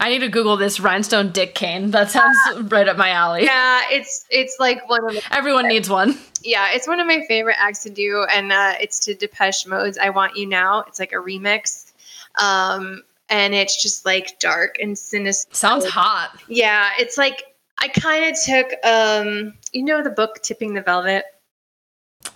I 0.00 0.10
need 0.10 0.20
to 0.20 0.28
Google 0.28 0.56
this 0.56 0.78
rhinestone 0.78 1.32
dick 1.32 1.54
cane. 1.54 1.90
That 1.90 2.10
sounds 2.10 2.38
right 2.70 2.88
up 2.88 2.96
my 2.96 3.10
alley. 3.10 3.44
Yeah, 3.44 3.82
it's 3.90 4.24
it's 4.30 4.56
like 4.60 4.88
one 4.88 5.04
of 5.04 5.14
the 5.14 5.22
everyone 5.34 5.66
needs 5.66 5.90
one. 5.90 6.16
Yeah, 6.42 6.68
it's 6.72 6.86
one 6.86 7.00
of 7.00 7.06
my 7.06 7.24
favorite 7.26 7.56
acts 7.58 7.82
to 7.82 7.90
do, 7.90 8.24
and 8.32 8.52
uh, 8.52 8.74
it's 8.80 9.00
to 9.00 9.14
Depeche 9.14 9.66
Mode's 9.66 9.98
"I 9.98 10.10
Want 10.10 10.36
You 10.36 10.46
Now." 10.46 10.84
It's 10.86 11.00
like 11.00 11.12
a 11.12 11.16
remix, 11.16 11.92
um, 12.40 13.02
and 13.28 13.54
it's 13.54 13.82
just 13.82 14.06
like 14.06 14.38
dark 14.38 14.76
and 14.80 14.96
sinister. 14.96 15.52
Sounds 15.52 15.84
hot. 15.84 16.40
Yeah, 16.46 16.90
it's 16.98 17.18
like 17.18 17.42
I 17.80 17.88
kind 17.88 18.24
of 18.24 18.40
took, 18.40 18.72
um, 18.84 19.54
you 19.72 19.84
know, 19.84 20.02
the 20.02 20.10
book 20.10 20.42
"Tipping 20.42 20.74
the 20.74 20.82
Velvet." 20.82 21.24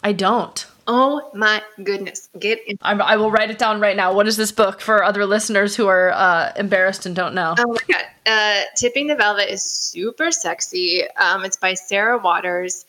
I 0.03 0.13
don't. 0.13 0.67
Oh 0.87 1.31
my 1.35 1.63
goodness. 1.83 2.29
Get 2.39 2.61
in. 2.67 2.77
I'm, 2.83 3.01
i 3.01 3.17
will 3.17 3.31
write 3.31 3.51
it 3.51 3.59
down 3.59 3.81
right 3.81 3.97
now. 3.97 4.13
What 4.13 4.27
is 4.27 4.37
this 4.37 4.53
book 4.53 4.81
for 4.81 5.05
other 5.05 5.27
listeners 5.27 5.77
who 5.77 5.87
are 5.87 6.11
uh, 6.13 6.53
embarrassed 6.57 7.07
and 7.07 7.15
don't 7.15 7.35
know? 7.35 7.55
Oh 7.59 7.69
my 7.69 7.95
God. 7.95 8.05
Uh, 8.27 8.63
Tipping 8.77 9.07
the 9.07 9.15
Velvet 9.15 9.53
is 9.53 9.63
super 9.63 10.31
sexy. 10.31 11.05
Um, 11.17 11.45
it's 11.45 11.57
by 11.57 11.75
Sarah 11.75 12.19
Waters. 12.19 12.85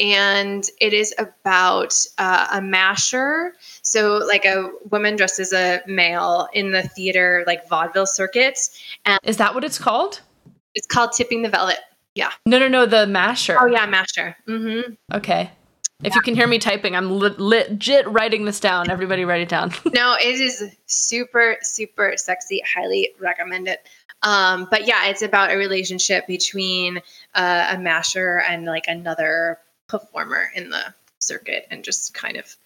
And 0.00 0.68
it 0.80 0.92
is 0.92 1.14
about 1.18 1.94
uh, 2.18 2.48
a 2.54 2.60
masher. 2.60 3.54
So, 3.82 4.16
like 4.16 4.44
a 4.44 4.72
woman 4.90 5.14
dressed 5.14 5.38
as 5.38 5.52
a 5.52 5.82
male 5.86 6.48
in 6.52 6.72
the 6.72 6.82
theater, 6.82 7.44
like 7.46 7.68
vaudeville 7.68 8.06
circuits. 8.06 8.76
And 9.04 9.20
is 9.22 9.36
that 9.36 9.54
what 9.54 9.62
it's 9.62 9.78
called? 9.78 10.20
It's 10.74 10.88
called 10.88 11.12
Tipping 11.12 11.42
the 11.42 11.48
Velvet. 11.48 11.78
Yeah. 12.16 12.32
No, 12.44 12.58
no, 12.58 12.66
no. 12.66 12.86
The 12.86 13.06
masher. 13.06 13.56
Oh, 13.60 13.66
yeah, 13.66 13.86
masher. 13.86 14.36
Mm-hmm. 14.48 14.94
Okay. 15.14 15.52
If 16.02 16.14
you 16.14 16.20
can 16.20 16.34
hear 16.34 16.46
me 16.46 16.58
typing, 16.58 16.96
I'm 16.96 17.12
le- 17.12 17.36
legit 17.38 18.06
writing 18.08 18.44
this 18.44 18.60
down. 18.60 18.90
Everybody, 18.90 19.24
write 19.24 19.42
it 19.42 19.48
down. 19.48 19.72
no, 19.94 20.16
it 20.20 20.40
is 20.40 20.62
super, 20.86 21.56
super 21.62 22.14
sexy. 22.16 22.62
Highly 22.74 23.12
recommend 23.20 23.68
it. 23.68 23.86
Um, 24.22 24.66
but 24.70 24.86
yeah, 24.86 25.06
it's 25.06 25.22
about 25.22 25.52
a 25.52 25.56
relationship 25.56 26.26
between 26.26 26.98
uh, 27.34 27.74
a 27.76 27.78
masher 27.78 28.40
and 28.40 28.64
like 28.64 28.86
another 28.88 29.58
performer 29.86 30.50
in 30.54 30.70
the 30.70 30.82
circuit, 31.18 31.66
and 31.70 31.84
just 31.84 32.12
kind 32.14 32.36
of 32.36 32.56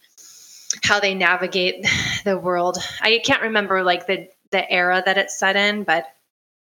how 0.83 1.01
they 1.01 1.14
navigate 1.14 1.87
the 2.24 2.39
world. 2.39 2.79
I 3.01 3.20
can't 3.24 3.43
remember 3.43 3.83
like 3.83 4.07
the 4.07 4.29
the 4.51 4.70
era 4.70 5.03
that 5.05 5.18
it's 5.18 5.39
set 5.39 5.57
in, 5.57 5.85
but 5.85 6.05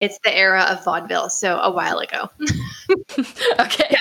it's 0.01 0.17
the 0.23 0.35
era 0.35 0.63
of 0.63 0.83
vaudeville, 0.83 1.29
so 1.29 1.59
a 1.59 1.71
while 1.71 1.99
ago. 1.99 2.27
okay. 3.59 3.95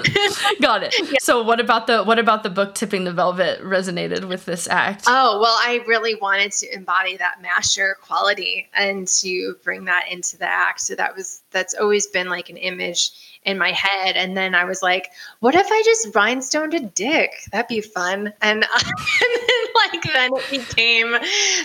Got 0.62 0.82
it. 0.82 0.94
Yeah. 0.98 1.18
So 1.20 1.42
what 1.42 1.60
about 1.60 1.86
the 1.86 2.02
what 2.02 2.18
about 2.18 2.42
the 2.42 2.48
book 2.48 2.74
Tipping 2.74 3.04
the 3.04 3.12
Velvet 3.12 3.60
resonated 3.60 4.26
with 4.26 4.46
this 4.46 4.66
act? 4.66 5.04
Oh, 5.06 5.38
well, 5.40 5.54
I 5.58 5.84
really 5.86 6.14
wanted 6.14 6.52
to 6.52 6.74
embody 6.74 7.18
that 7.18 7.42
masher 7.42 7.98
quality 8.00 8.70
and 8.74 9.06
to 9.20 9.54
bring 9.62 9.84
that 9.84 10.10
into 10.10 10.38
the 10.38 10.46
act. 10.46 10.80
So 10.80 10.94
that 10.94 11.14
was 11.14 11.42
that's 11.50 11.74
always 11.74 12.06
been 12.06 12.30
like 12.30 12.48
an 12.48 12.56
image 12.56 13.12
in 13.44 13.58
my 13.58 13.72
head. 13.72 14.16
And 14.16 14.34
then 14.34 14.54
I 14.54 14.64
was 14.64 14.80
like, 14.80 15.10
what 15.40 15.54
if 15.54 15.66
I 15.70 15.82
just 15.84 16.14
rhinestoned 16.14 16.72
a 16.72 16.80
dick? 16.80 17.30
That'd 17.52 17.68
be 17.68 17.82
fun. 17.82 18.32
And, 18.40 18.64
uh, 18.64 18.66
and 18.80 19.42
then 19.48 19.66
like 19.74 20.02
then 20.14 20.30
it 20.34 20.50
became 20.50 21.12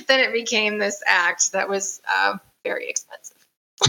then 0.07 0.19
it 0.19 0.33
became 0.33 0.77
this 0.77 1.01
act 1.07 1.53
that 1.53 1.69
was 1.69 2.01
uh, 2.13 2.37
very 2.63 2.89
expensive. 2.89 3.36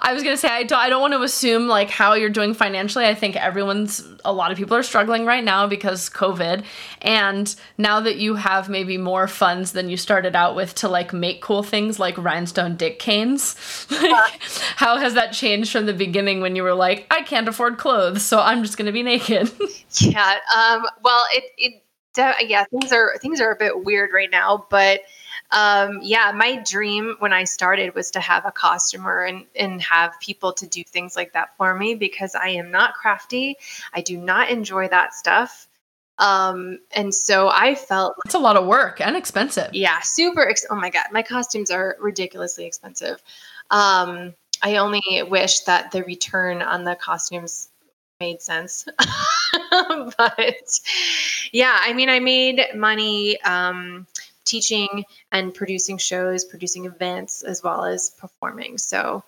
I 0.00 0.12
was 0.12 0.22
gonna 0.22 0.36
say 0.36 0.48
I 0.48 0.62
don't 0.62 0.78
I 0.78 0.88
don't 0.88 1.00
want 1.00 1.14
to 1.14 1.22
assume 1.22 1.68
like 1.68 1.90
how 1.90 2.14
you're 2.14 2.30
doing 2.30 2.54
financially. 2.54 3.06
I 3.06 3.14
think 3.14 3.36
everyone's 3.36 4.06
a 4.24 4.32
lot 4.32 4.50
of 4.50 4.58
people 4.58 4.76
are 4.76 4.82
struggling 4.82 5.26
right 5.26 5.44
now 5.44 5.66
because 5.66 6.08
COVID. 6.10 6.64
And 7.02 7.54
now 7.78 8.00
that 8.00 8.16
you 8.16 8.34
have 8.34 8.68
maybe 8.68 8.96
more 8.98 9.28
funds 9.28 9.72
than 9.72 9.88
you 9.88 9.96
started 9.96 10.34
out 10.34 10.56
with 10.56 10.74
to 10.76 10.88
like 10.88 11.12
make 11.12 11.40
cool 11.40 11.62
things 11.62 11.98
like 11.98 12.16
rhinestone 12.18 12.76
dick 12.76 12.98
canes, 12.98 13.86
like, 13.90 14.40
how 14.76 14.96
has 14.96 15.14
that 15.14 15.32
changed 15.32 15.72
from 15.72 15.86
the 15.86 15.92
beginning 15.92 16.40
when 16.40 16.56
you 16.56 16.62
were 16.62 16.74
like, 16.74 17.06
I 17.10 17.22
can't 17.22 17.48
afford 17.48 17.78
clothes, 17.78 18.24
so 18.24 18.40
I'm 18.40 18.62
just 18.62 18.76
gonna 18.76 18.92
be 18.92 19.02
naked? 19.02 19.50
yeah. 20.00 20.38
Um 20.56 20.86
well 21.04 21.24
it 21.32 21.44
it 21.58 21.82
yeah, 22.16 22.64
things 22.64 22.92
are 22.92 23.16
things 23.20 23.40
are 23.40 23.52
a 23.52 23.56
bit 23.56 23.84
weird 23.84 24.10
right 24.12 24.30
now, 24.30 24.66
but 24.70 25.00
um, 25.52 25.98
yeah, 26.02 26.32
my 26.34 26.62
dream 26.64 27.16
when 27.18 27.32
I 27.32 27.44
started 27.44 27.94
was 27.94 28.10
to 28.12 28.20
have 28.20 28.46
a 28.46 28.52
costumer 28.52 29.24
and, 29.24 29.46
and 29.56 29.82
have 29.82 30.18
people 30.20 30.52
to 30.54 30.66
do 30.66 30.84
things 30.84 31.16
like 31.16 31.32
that 31.32 31.56
for 31.56 31.74
me 31.74 31.94
because 31.94 32.34
I 32.34 32.50
am 32.50 32.70
not 32.70 32.94
crafty. 32.94 33.56
I 33.92 34.00
do 34.00 34.16
not 34.16 34.50
enjoy 34.50 34.88
that 34.88 35.14
stuff. 35.14 35.68
Um, 36.18 36.78
and 36.94 37.14
so 37.14 37.48
I 37.48 37.74
felt 37.74 38.14
it's 38.26 38.34
a 38.34 38.38
lot 38.38 38.56
of 38.56 38.66
work 38.66 39.00
and 39.00 39.16
expensive. 39.16 39.70
Yeah, 39.72 40.00
super. 40.02 40.48
Ex- 40.48 40.66
oh 40.70 40.76
my 40.76 40.90
God, 40.90 41.06
my 41.12 41.22
costumes 41.22 41.70
are 41.70 41.96
ridiculously 41.98 42.66
expensive. 42.66 43.22
Um, 43.70 44.34
I 44.62 44.76
only 44.76 45.02
wish 45.28 45.60
that 45.60 45.90
the 45.90 46.04
return 46.04 46.60
on 46.62 46.84
the 46.84 46.94
costumes 46.94 47.70
made 48.20 48.42
sense. 48.42 48.86
but 49.70 50.80
yeah, 51.52 51.78
I 51.80 51.92
mean, 51.94 52.10
I 52.10 52.20
made 52.20 52.60
money. 52.74 53.40
Um, 53.40 54.06
teaching 54.44 55.04
and 55.32 55.54
producing 55.54 55.98
shows, 55.98 56.44
producing 56.44 56.86
events, 56.86 57.42
as 57.42 57.62
well 57.62 57.84
as 57.84 58.10
performing. 58.10 58.78
So, 58.78 59.24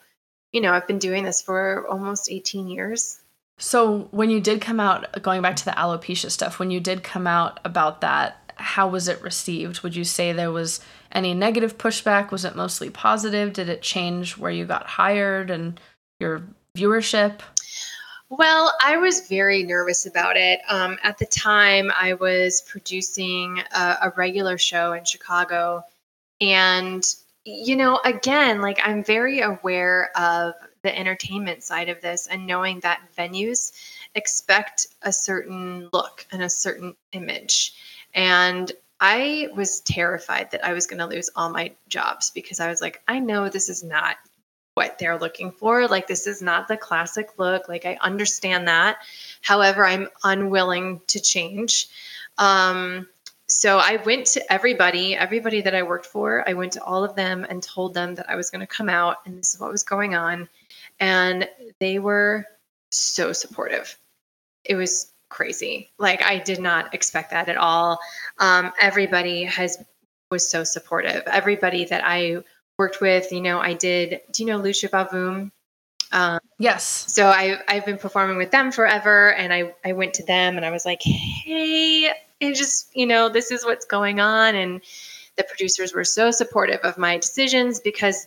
you 0.53 0.61
know, 0.61 0.73
I've 0.73 0.87
been 0.87 0.99
doing 0.99 1.25
this 1.25 1.43
for 1.43 1.87
almost 1.89 2.31
18 2.31 2.69
years. 2.69 3.21
So, 3.59 4.09
when 4.11 4.31
you 4.31 4.41
did 4.41 4.61
come 4.61 4.81
out, 4.81 5.23
going 5.23 5.43
back 5.43 5.57
to 5.57 5.65
the 5.65 5.73
alopecia 5.73 6.31
stuff, 6.31 6.59
when 6.59 6.71
you 6.71 6.81
did 6.81 7.03
come 7.03 7.27
out 7.27 7.61
about 7.65 8.01
that, 8.01 8.53
how 8.57 8.89
was 8.89 9.09
it 9.09 9.23
received? 9.23 9.83
Would 9.83 9.97
you 9.97 10.05
say 10.05 10.33
there 10.33 10.51
was 10.51 10.81
any 11.11 11.35
negative 11.35 11.79
pushback? 11.79 12.31
Was 12.31 12.45
it 12.45 12.57
mostly 12.57 12.91
positive? 12.91 13.53
Did 13.53 13.69
it 13.69 13.83
change 13.83 14.37
where 14.37 14.51
you 14.51 14.65
got 14.65 14.87
hired 14.87 15.51
and 15.51 15.79
your 16.19 16.43
viewership? 16.77 17.41
Well, 18.35 18.72
I 18.83 18.97
was 18.97 19.28
very 19.28 19.62
nervous 19.62 20.07
about 20.07 20.39
it. 20.39 20.61
Um, 20.66 20.97
at 21.03 21.18
the 21.18 21.26
time, 21.26 21.93
I 21.95 22.14
was 22.14 22.62
producing 22.62 23.62
a, 23.74 23.99
a 24.05 24.12
regular 24.16 24.57
show 24.57 24.95
in 24.95 25.05
Chicago. 25.05 25.85
And, 26.41 27.05
you 27.45 27.76
know, 27.76 28.01
again, 28.07 28.62
like 28.62 28.80
I'm 28.83 29.05
very 29.05 29.41
aware 29.41 30.16
of 30.16 30.55
the 30.80 30.99
entertainment 30.99 31.62
side 31.62 31.91
of 31.91 32.01
this 32.01 32.26
and 32.26 32.47
knowing 32.47 32.80
that 32.80 33.03
venues 33.18 33.72
expect 34.14 34.87
a 35.03 35.12
certain 35.12 35.91
look 35.93 36.26
and 36.33 36.43
a 36.43 36.49
certain 36.49 36.97
image. 37.12 37.74
And 38.14 38.72
I 38.99 39.49
was 39.55 39.80
terrified 39.80 40.53
that 40.53 40.64
I 40.64 40.72
was 40.72 40.87
going 40.87 41.01
to 41.01 41.07
lose 41.07 41.28
all 41.37 41.51
my 41.51 41.72
jobs 41.87 42.30
because 42.30 42.61
I 42.61 42.70
was 42.70 42.80
like, 42.80 43.03
I 43.07 43.18
know 43.18 43.51
this 43.51 43.68
is 43.68 43.85
not 43.85 44.16
what 44.75 44.99
they're 44.99 45.18
looking 45.18 45.51
for. 45.51 45.87
Like, 45.87 46.07
this 46.07 46.27
is 46.27 46.41
not 46.43 46.68
the 46.68 46.77
classic 46.77 47.39
look. 47.39 47.68
Like, 47.68 47.85
I 47.85 47.99
understand 48.01 48.68
that. 48.68 48.99
However, 49.43 49.85
I'm 49.85 50.09
unwilling 50.25 51.01
to 51.09 51.20
change. 51.20 51.89
Um, 52.39 53.07
so 53.49 53.79
I 53.79 53.97
went 53.97 54.27
to 54.29 54.53
everybody, 54.53 55.14
everybody 55.14 55.61
that 55.61 55.75
I 55.75 55.83
worked 55.83 56.07
for, 56.07 56.49
I 56.49 56.55
went 56.55 56.73
to 56.73 56.83
all 56.83 57.05
of 57.05 57.14
them 57.14 57.47
and 57.49 57.62
told 57.62 57.93
them 57.93 58.14
that 58.14 58.31
I 58.31 58.37
was 58.37 58.51
going 58.51 58.61
to 58.61 58.66
come 58.66 58.89
out 58.89 59.18
and 59.27 59.39
this 59.39 59.55
is 59.55 59.61
what 59.61 59.70
was 59.70 59.83
going 59.83 60.14
on. 60.14 60.49
And 61.01 61.47
they 61.79 61.99
were 61.99 62.47
so 62.91 63.33
supportive. 63.35 63.99
It 64.64 64.77
was 64.77 65.12
crazy. 65.29 65.91
Like 65.99 66.23
I 66.23 66.39
did 66.39 66.61
not 66.61 66.95
expect 66.95 67.31
that 67.31 67.49
at 67.49 67.57
all. 67.59 67.99
Um, 68.39 68.73
everybody 68.81 69.45
has 69.45 69.83
was 70.31 70.49
so 70.49 70.64
supportive. 70.64 71.23
Everybody 71.27 71.85
that 71.87 72.03
I 72.07 72.39
worked 72.79 73.01
with. 73.01 73.33
You 73.33 73.41
know, 73.41 73.59
I 73.59 73.75
did. 73.75 74.20
Do 74.33 74.43
you 74.43 74.47
know 74.47 74.61
Lucha 74.61 74.89
Vavoom? 74.89 75.51
Um, 76.12 76.41
yes. 76.59 76.85
So 76.85 77.27
I 77.27 77.59
I've 77.68 77.87
been 77.87 77.99
performing 77.99 78.37
with 78.37 78.51
them 78.51 78.70
forever, 78.70 79.33
and 79.33 79.53
I 79.53 79.75
I 79.85 79.93
went 79.93 80.14
to 80.14 80.25
them 80.25 80.57
and 80.57 80.66
I 80.66 80.70
was 80.70 80.85
like, 80.85 81.03
hey, 81.03 82.12
it 82.41 82.55
just 82.55 82.95
you 82.95 83.07
know 83.07 83.29
this 83.29 83.51
is 83.51 83.64
what's 83.64 83.87
going 83.87 84.20
on, 84.20 84.55
and 84.55 84.83
the 85.37 85.45
producers 85.45 85.95
were 85.95 86.05
so 86.05 86.31
supportive 86.31 86.81
of 86.81 86.99
my 86.99 87.16
decisions 87.16 87.81
because 87.81 88.27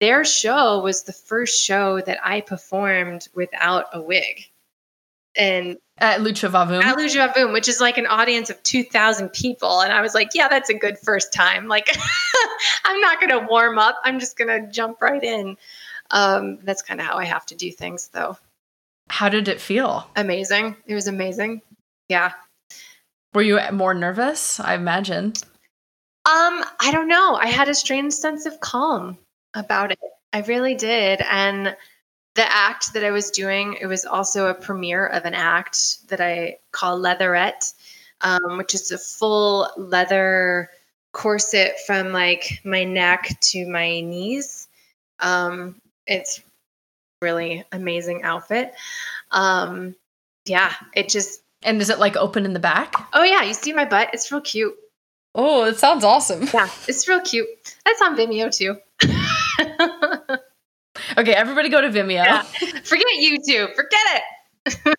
their 0.00 0.24
show 0.24 0.80
was 0.80 1.02
the 1.02 1.12
first 1.12 1.60
show 1.60 2.00
that 2.00 2.18
I 2.24 2.40
performed 2.40 3.28
without 3.34 3.86
a 3.92 4.00
wig. 4.00 4.46
And 5.36 5.78
at 5.98 6.20
Lucha 6.20 6.50
Vavoom. 6.50 6.82
At 6.82 6.96
Lucha 6.96 7.32
Vavoom, 7.32 7.52
which 7.52 7.68
is 7.68 7.80
like 7.80 7.98
an 7.98 8.06
audience 8.06 8.50
of 8.50 8.62
2,000 8.62 9.28
people. 9.30 9.80
And 9.80 9.92
I 9.92 10.00
was 10.00 10.14
like, 10.14 10.30
yeah, 10.34 10.48
that's 10.48 10.70
a 10.70 10.74
good 10.74 10.98
first 10.98 11.32
time. 11.32 11.68
Like, 11.68 11.96
I'm 12.84 13.00
not 13.00 13.20
going 13.20 13.30
to 13.30 13.46
warm 13.48 13.78
up. 13.78 13.96
I'm 14.04 14.18
just 14.18 14.36
going 14.36 14.48
to 14.48 14.70
jump 14.70 15.00
right 15.00 15.22
in. 15.22 15.56
Um, 16.10 16.58
that's 16.62 16.82
kind 16.82 17.00
of 17.00 17.06
how 17.06 17.16
I 17.16 17.24
have 17.24 17.46
to 17.46 17.54
do 17.54 17.70
things, 17.70 18.08
though. 18.08 18.36
How 19.08 19.28
did 19.28 19.48
it 19.48 19.60
feel? 19.60 20.08
Amazing. 20.16 20.76
It 20.86 20.94
was 20.94 21.06
amazing. 21.06 21.62
Yeah. 22.08 22.32
Were 23.32 23.42
you 23.42 23.60
more 23.72 23.94
nervous? 23.94 24.60
I 24.60 24.74
imagine. 24.74 25.34
Um, 26.26 26.64
I 26.80 26.90
don't 26.90 27.08
know. 27.08 27.34
I 27.34 27.46
had 27.46 27.68
a 27.68 27.74
strange 27.74 28.14
sense 28.14 28.46
of 28.46 28.60
calm 28.60 29.18
about 29.54 29.92
it. 29.92 29.98
I 30.32 30.40
really 30.40 30.74
did. 30.74 31.20
And 31.30 31.76
the 32.34 32.52
act 32.52 32.92
that 32.94 33.04
I 33.04 33.10
was 33.10 33.30
doing, 33.30 33.76
it 33.80 33.86
was 33.86 34.04
also 34.04 34.48
a 34.48 34.54
premiere 34.54 35.06
of 35.06 35.24
an 35.24 35.34
act 35.34 36.08
that 36.08 36.20
I 36.20 36.58
call 36.72 36.98
Leatherette, 36.98 37.72
um, 38.20 38.58
which 38.58 38.74
is 38.74 38.90
a 38.90 38.98
full 38.98 39.70
leather 39.76 40.70
corset 41.12 41.76
from 41.86 42.12
like 42.12 42.60
my 42.64 42.84
neck 42.84 43.38
to 43.40 43.66
my 43.66 44.00
knees. 44.00 44.68
Um, 45.20 45.80
it's 46.06 46.42
really 47.22 47.64
amazing 47.72 48.24
outfit. 48.24 48.74
Um, 49.30 49.94
yeah, 50.44 50.72
it 50.94 51.08
just. 51.08 51.40
And 51.62 51.80
is 51.80 51.88
it 51.88 51.98
like 51.98 52.16
open 52.16 52.44
in 52.44 52.52
the 52.52 52.60
back? 52.60 52.94
Oh 53.14 53.22
yeah, 53.22 53.42
you 53.42 53.54
see 53.54 53.72
my 53.72 53.86
butt? 53.86 54.10
It's 54.12 54.30
real 54.30 54.42
cute. 54.42 54.74
Oh, 55.34 55.64
it 55.64 55.78
sounds 55.78 56.04
awesome. 56.04 56.46
Yeah, 56.52 56.68
it's 56.86 57.08
real 57.08 57.20
cute. 57.20 57.48
That's 57.84 58.02
on 58.02 58.16
Vimeo 58.16 58.54
too. 58.54 58.76
Okay, 61.16 61.32
everybody 61.32 61.68
go 61.68 61.80
to 61.80 61.88
Vimeo. 61.88 62.24
Yeah. 62.24 62.42
Forget 62.84 63.06
YouTube. 63.20 63.74
Forget 63.74 64.00
it. 64.14 64.22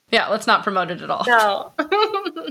yeah, 0.11 0.27
let's 0.27 0.47
not 0.47 0.63
promote 0.63 0.91
it 0.91 1.01
at 1.01 1.09
all. 1.09 1.25
No. 1.27 1.73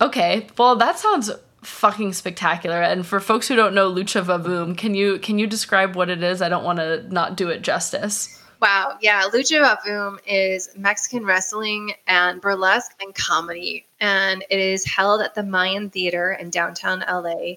okay, 0.00 0.46
well 0.58 0.76
that 0.76 0.98
sounds 0.98 1.30
fucking 1.62 2.12
spectacular. 2.12 2.82
And 2.82 3.06
for 3.06 3.20
folks 3.20 3.48
who 3.48 3.56
don't 3.56 3.74
know 3.74 3.92
Lucha 3.92 4.22
Vavoom, 4.22 4.76
can 4.76 4.94
you 4.94 5.18
can 5.18 5.38
you 5.38 5.46
describe 5.46 5.96
what 5.96 6.10
it 6.10 6.22
is? 6.22 6.42
I 6.42 6.48
don't 6.48 6.64
want 6.64 6.78
to 6.78 7.02
not 7.12 7.36
do 7.36 7.48
it 7.48 7.62
justice. 7.62 8.32
Wow, 8.60 8.96
yeah, 9.02 9.24
Lucha 9.24 9.62
Vavoom 9.62 10.18
is 10.26 10.70
Mexican 10.76 11.26
wrestling 11.26 11.92
and 12.06 12.40
burlesque 12.40 12.92
and 13.02 13.14
comedy, 13.14 13.86
and 14.00 14.42
it 14.48 14.58
is 14.58 14.84
held 14.84 15.20
at 15.20 15.34
the 15.34 15.42
Mayan 15.42 15.90
Theater 15.90 16.32
in 16.32 16.48
downtown 16.48 17.04
LA. 17.06 17.56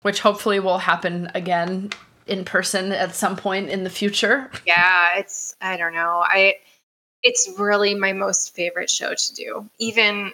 Which 0.00 0.20
hopefully 0.20 0.58
will 0.58 0.78
happen 0.78 1.30
again 1.34 1.90
in 2.26 2.44
person 2.44 2.92
at 2.92 3.14
some 3.14 3.36
point 3.36 3.68
in 3.68 3.84
the 3.84 3.90
future. 3.90 4.50
Yeah, 4.66 5.16
it's 5.16 5.54
I 5.60 5.76
don't 5.76 5.94
know. 5.94 6.22
I 6.24 6.56
it's 7.22 7.48
really 7.58 7.94
my 7.94 8.12
most 8.12 8.54
favorite 8.54 8.90
show 8.90 9.14
to 9.14 9.34
do. 9.34 9.70
Even 9.78 10.32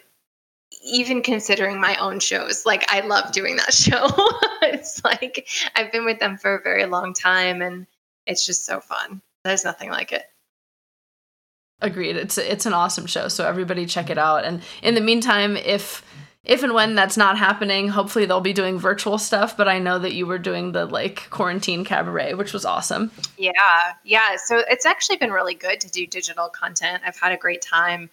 even 0.85 1.23
considering 1.23 1.81
my 1.81 1.97
own 1.97 2.21
shows. 2.21 2.65
Like 2.67 2.85
I 2.93 3.01
love 3.01 3.33
doing 3.33 3.57
that 3.57 3.75
show. 3.75 4.09
it's 4.63 5.05
like 5.05 5.49
I've 5.75 5.93
been 5.93 6.05
with 6.05 6.19
them 6.19 6.37
for 6.37 6.55
a 6.55 6.63
very 6.63 6.87
long 6.87 7.15
time 7.15 7.63
and 7.63 7.87
it's 8.27 8.45
just 8.45 8.65
so 8.65 8.81
fun. 8.81 9.23
There's 9.45 9.65
nothing 9.65 9.91
like 9.91 10.13
it. 10.13 10.25
Agreed. 11.81 12.17
It's 12.17 12.39
it's 12.39 12.67
an 12.67 12.73
awesome 12.73 13.07
show. 13.07 13.29
So 13.29 13.47
everybody 13.47 13.87
check 13.87 14.11
it 14.11 14.19
out. 14.19 14.45
And 14.45 14.63
in 14.83 14.95
the 14.95 15.01
meantime, 15.01 15.57
if 15.57 16.05
if 16.45 16.63
and 16.63 16.73
when 16.73 16.95
that's 16.95 17.17
not 17.17 17.37
happening, 17.37 17.89
hopefully 17.89 18.25
they'll 18.25 18.41
be 18.41 18.53
doing 18.53 18.79
virtual 18.79 19.19
stuff. 19.19 19.57
But 19.57 19.69
I 19.69 19.79
know 19.79 19.99
that 19.99 20.15
you 20.15 20.27
were 20.27 20.39
doing 20.39 20.73
the 20.73 20.87
like 20.87 21.29
quarantine 21.31 21.85
cabaret, 21.85 22.35
which 22.35 22.53
was 22.53 22.65
awesome. 22.65 23.11
Yeah, 23.37 23.53
yeah. 24.05 24.37
So 24.37 24.63
it's 24.69 24.87
actually 24.87 25.17
been 25.17 25.33
really 25.33 25.55
good 25.55 25.81
to 25.81 25.91
do 25.91 26.07
digital 26.07 26.49
content. 26.49 27.03
I've 27.05 27.19
had 27.19 27.33
a 27.33 27.37
great 27.37 27.63
time 27.63 28.09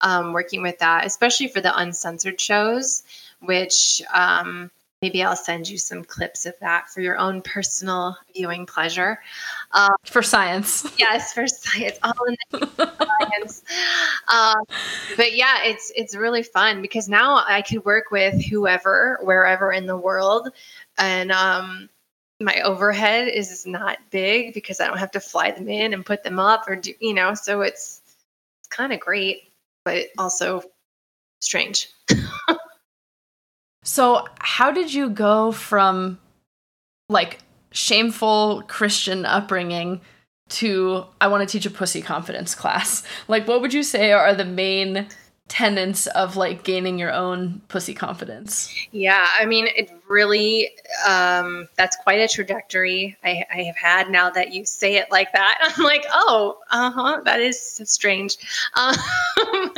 um, 0.00 0.32
working 0.32 0.62
with 0.62 0.78
that, 0.78 1.06
especially 1.06 1.48
for 1.48 1.60
the 1.60 1.76
uncensored 1.76 2.40
shows, 2.40 3.02
which 3.40 4.02
um, 4.12 4.70
maybe 5.06 5.22
I'll 5.22 5.36
send 5.36 5.68
you 5.68 5.78
some 5.78 6.02
clips 6.02 6.46
of 6.46 6.54
that 6.60 6.90
for 6.90 7.00
your 7.00 7.16
own 7.16 7.40
personal 7.40 8.16
viewing 8.34 8.66
pleasure. 8.66 9.20
Um, 9.70 9.94
for 10.04 10.20
science. 10.20 10.84
Yes, 10.98 11.32
for 11.32 11.46
science. 11.46 11.96
All 12.02 12.12
in 12.26 12.68
science. 12.76 13.62
Um, 14.26 14.64
but 15.16 15.36
yeah, 15.36 15.62
it's 15.62 15.92
it's 15.94 16.16
really 16.16 16.42
fun 16.42 16.82
because 16.82 17.08
now 17.08 17.44
I 17.46 17.62
can 17.62 17.82
work 17.84 18.10
with 18.10 18.44
whoever, 18.44 19.20
wherever 19.22 19.70
in 19.70 19.86
the 19.86 19.96
world, 19.96 20.48
and 20.98 21.30
um, 21.30 21.88
my 22.40 22.60
overhead 22.62 23.28
is 23.28 23.64
not 23.64 23.98
big 24.10 24.54
because 24.54 24.80
I 24.80 24.88
don't 24.88 24.98
have 24.98 25.12
to 25.12 25.20
fly 25.20 25.52
them 25.52 25.68
in 25.68 25.94
and 25.94 26.04
put 26.04 26.24
them 26.24 26.40
up 26.40 26.64
or 26.66 26.74
do 26.74 26.92
you 26.98 27.14
know. 27.14 27.34
So 27.34 27.60
it's 27.60 28.00
it's 28.60 28.68
kind 28.68 28.92
of 28.92 28.98
great, 28.98 29.52
but 29.84 30.06
also 30.18 30.62
strange. 31.40 31.90
So, 33.86 34.26
how 34.40 34.72
did 34.72 34.92
you 34.92 35.08
go 35.08 35.52
from 35.52 36.18
like 37.08 37.38
shameful 37.70 38.64
Christian 38.66 39.24
upbringing 39.24 40.00
to 40.48 41.04
I 41.20 41.28
want 41.28 41.48
to 41.48 41.52
teach 41.52 41.66
a 41.66 41.70
pussy 41.70 42.02
confidence 42.02 42.54
class? 42.54 43.04
Like, 43.28 43.46
what 43.46 43.60
would 43.60 43.72
you 43.72 43.84
say 43.84 44.12
are 44.12 44.34
the 44.34 44.44
main 44.44 45.06
tenets 45.46 46.08
of 46.08 46.36
like 46.36 46.64
gaining 46.64 46.98
your 46.98 47.12
own 47.12 47.60
pussy 47.68 47.94
confidence? 47.94 48.74
Yeah, 48.90 49.28
I 49.38 49.46
mean, 49.46 49.68
it 49.76 49.92
really, 50.08 50.70
um, 51.06 51.68
that's 51.76 51.96
quite 51.96 52.18
a 52.18 52.26
trajectory 52.26 53.16
I, 53.22 53.44
I 53.52 53.62
have 53.62 53.76
had 53.76 54.10
now 54.10 54.30
that 54.30 54.52
you 54.52 54.64
say 54.64 54.96
it 54.96 55.12
like 55.12 55.32
that. 55.32 55.58
I'm 55.76 55.84
like, 55.84 56.04
oh, 56.12 56.58
uh 56.72 56.90
huh, 56.90 57.20
that 57.24 57.38
is 57.38 57.80
strange. 57.84 58.36
Um, 58.74 58.96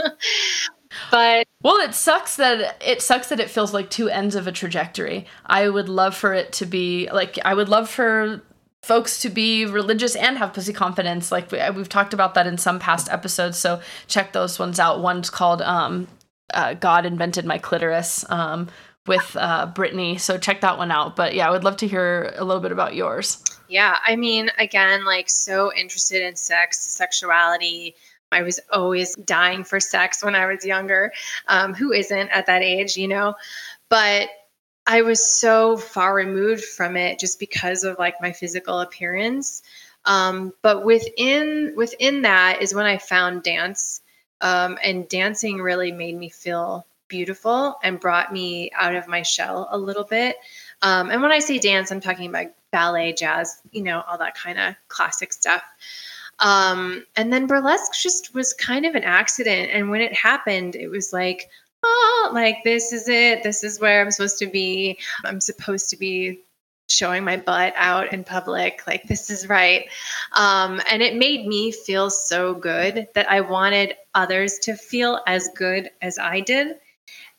but 1.11 1.47
well 1.63 1.77
it 1.77 1.95
sucks 1.95 2.37
that 2.37 2.77
it 2.85 3.03
sucks 3.03 3.29
that 3.29 3.41
it 3.41 3.51
feels 3.51 3.73
like 3.73 3.91
two 3.91 4.09
ends 4.09 4.35
of 4.35 4.47
a 4.47 4.53
trajectory. 4.53 5.27
I 5.47 5.69
would 5.69 5.89
love 5.89 6.15
for 6.15 6.35
it 6.35 6.53
to 6.55 6.67
be 6.67 7.09
like 7.13 7.39
i 7.45 7.55
would 7.55 7.69
love 7.69 7.89
for 7.89 8.43
folks 8.83 9.21
to 9.21 9.29
be 9.29 9.67
religious 9.67 10.15
and 10.17 10.39
have 10.39 10.53
pussy 10.53 10.73
confidence. 10.73 11.33
Like 11.33 11.51
we, 11.51 11.59
have 11.59 11.89
talked 11.89 12.15
about 12.15 12.35
that 12.35 12.47
in 12.47 12.59
some 12.59 12.79
past 12.79 13.11
episodes 13.11 13.59
so 13.59 13.81
check 14.07 14.33
those 14.33 14.59
ones 14.59 14.79
out. 14.79 15.01
One's 15.01 15.31
called 15.31 15.63
um, 15.63 16.07
uh, 16.55 16.75
god 16.75 17.05
invented 17.05 17.45
my 17.45 17.59
clitoris 17.59 18.25
um, 18.31 18.69
with 19.07 19.37
uh, 19.39 19.67
brittany 19.67 20.19
so 20.19 20.39
check 20.39 20.61
that 20.61 20.79
one 20.79 20.91
out. 20.91 21.17
But 21.17 21.35
yeah 21.35 21.49
i 21.49 21.51
would 21.51 21.65
love 21.65 21.77
to 21.79 21.89
hear 21.89 22.33
a 22.37 22.45
little 22.45 22.63
bit 22.63 22.73
about 22.73 22.95
yours. 22.95 23.43
Yeah 23.69 23.97
i 24.07 24.17
mean 24.17 24.51
again 24.59 25.05
like 25.05 25.29
so 25.29 25.73
interested 25.75 26.23
in 26.23 26.37
sex 26.37 26.81
sexuality 26.81 27.95
I 28.31 28.43
was 28.43 28.61
always 28.72 29.14
dying 29.16 29.64
for 29.64 29.81
sex 29.81 30.22
when 30.22 30.35
I 30.35 30.47
was 30.47 30.64
younger. 30.64 31.12
Um, 31.47 31.74
who 31.74 31.93
isn't 31.93 32.29
at 32.31 32.47
that 32.47 32.62
age, 32.62 32.97
you 32.97 33.09
know? 33.09 33.35
But 33.89 34.29
I 34.87 35.03
was 35.03 35.24
so 35.24 35.76
far 35.76 36.14
removed 36.14 36.64
from 36.64 36.97
it 36.97 37.18
just 37.18 37.39
because 37.39 37.85
of 37.85 37.99
like 37.99 38.20
my 38.20 38.33
physical 38.33 38.81
appearance. 38.81 39.62
Um, 40.05 40.55
but 40.62 40.85
within 40.85 41.74
within 41.76 42.22
that 42.22 42.62
is 42.62 42.74
when 42.74 42.87
I 42.87 42.97
found 42.97 43.43
dance, 43.43 44.01
um, 44.41 44.79
and 44.83 45.09
dancing 45.09 45.61
really 45.61 45.93
made 45.93 46.16
me 46.16 46.31
feel 46.31 46.87
beautiful 47.09 47.76
and 47.83 48.01
brought 48.01 48.33
me 48.33 48.70
out 48.74 48.95
of 48.95 49.09
my 49.09 49.22
shell 49.22 49.68
a 49.70 49.79
little 49.79 50.05
bit. 50.05 50.37
Um, 50.81 51.11
and 51.11 51.20
when 51.20 51.33
I 51.33 51.41
say 51.41 51.59
dance, 51.59 51.91
I'm 51.91 52.01
talking 52.01 52.29
about 52.29 52.47
ballet, 52.70 53.12
jazz, 53.12 53.61
you 53.70 53.83
know, 53.83 54.03
all 54.07 54.18
that 54.18 54.37
kind 54.37 54.59
of 54.59 54.74
classic 54.89 55.33
stuff. 55.33 55.62
Um, 56.41 57.05
and 57.16 57.32
then 57.32 57.47
burlesque 57.47 57.95
just 57.95 58.34
was 58.34 58.53
kind 58.53 58.86
of 58.86 58.95
an 58.95 59.05
accident. 59.05 59.70
And 59.72 59.91
when 59.91 60.01
it 60.01 60.14
happened, 60.14 60.76
it 60.76 60.89
was 60.89 61.12
like, 61.12 61.49
oh, 61.84 62.30
like 62.32 62.59
this 62.64 62.93
is 62.93 63.09
it. 63.09 63.43
This 63.43 63.64
is 63.64 63.80
where 63.80 64.01
I'm 64.01 64.11
supposed 64.11 64.39
to 64.39 64.47
be. 64.47 64.99
I'm 65.24 65.41
supposed 65.41 65.91
to 65.91 65.97
be 65.97 66.41
showing 66.89 67.24
my 67.24 67.36
butt 67.36 67.74
out 67.76 68.12
in 68.12 68.24
public. 68.24 68.82
Like, 68.86 69.05
this 69.05 69.30
is 69.30 69.49
right. 69.49 69.89
Um, 70.32 70.80
and 70.91 71.03
it 71.03 71.16
made 71.16 71.47
me 71.47 71.70
feel 71.70 72.11
so 72.11 72.55
good 72.55 73.09
that 73.14 73.30
I 73.30 73.43
wanted 73.43 73.95
others 74.14 74.59
to 74.61 74.74
feel 74.74 75.20
as 75.26 75.49
good 75.55 75.91
as 76.01 76.18
I 76.18 76.41
did. 76.41 76.76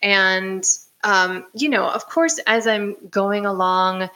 And, 0.02 0.64
um, 1.04 1.46
you 1.54 1.70
know, 1.70 1.88
of 1.90 2.08
course, 2.08 2.40
as 2.46 2.68
I'm 2.68 2.96
going 3.10 3.46
along, 3.46 4.10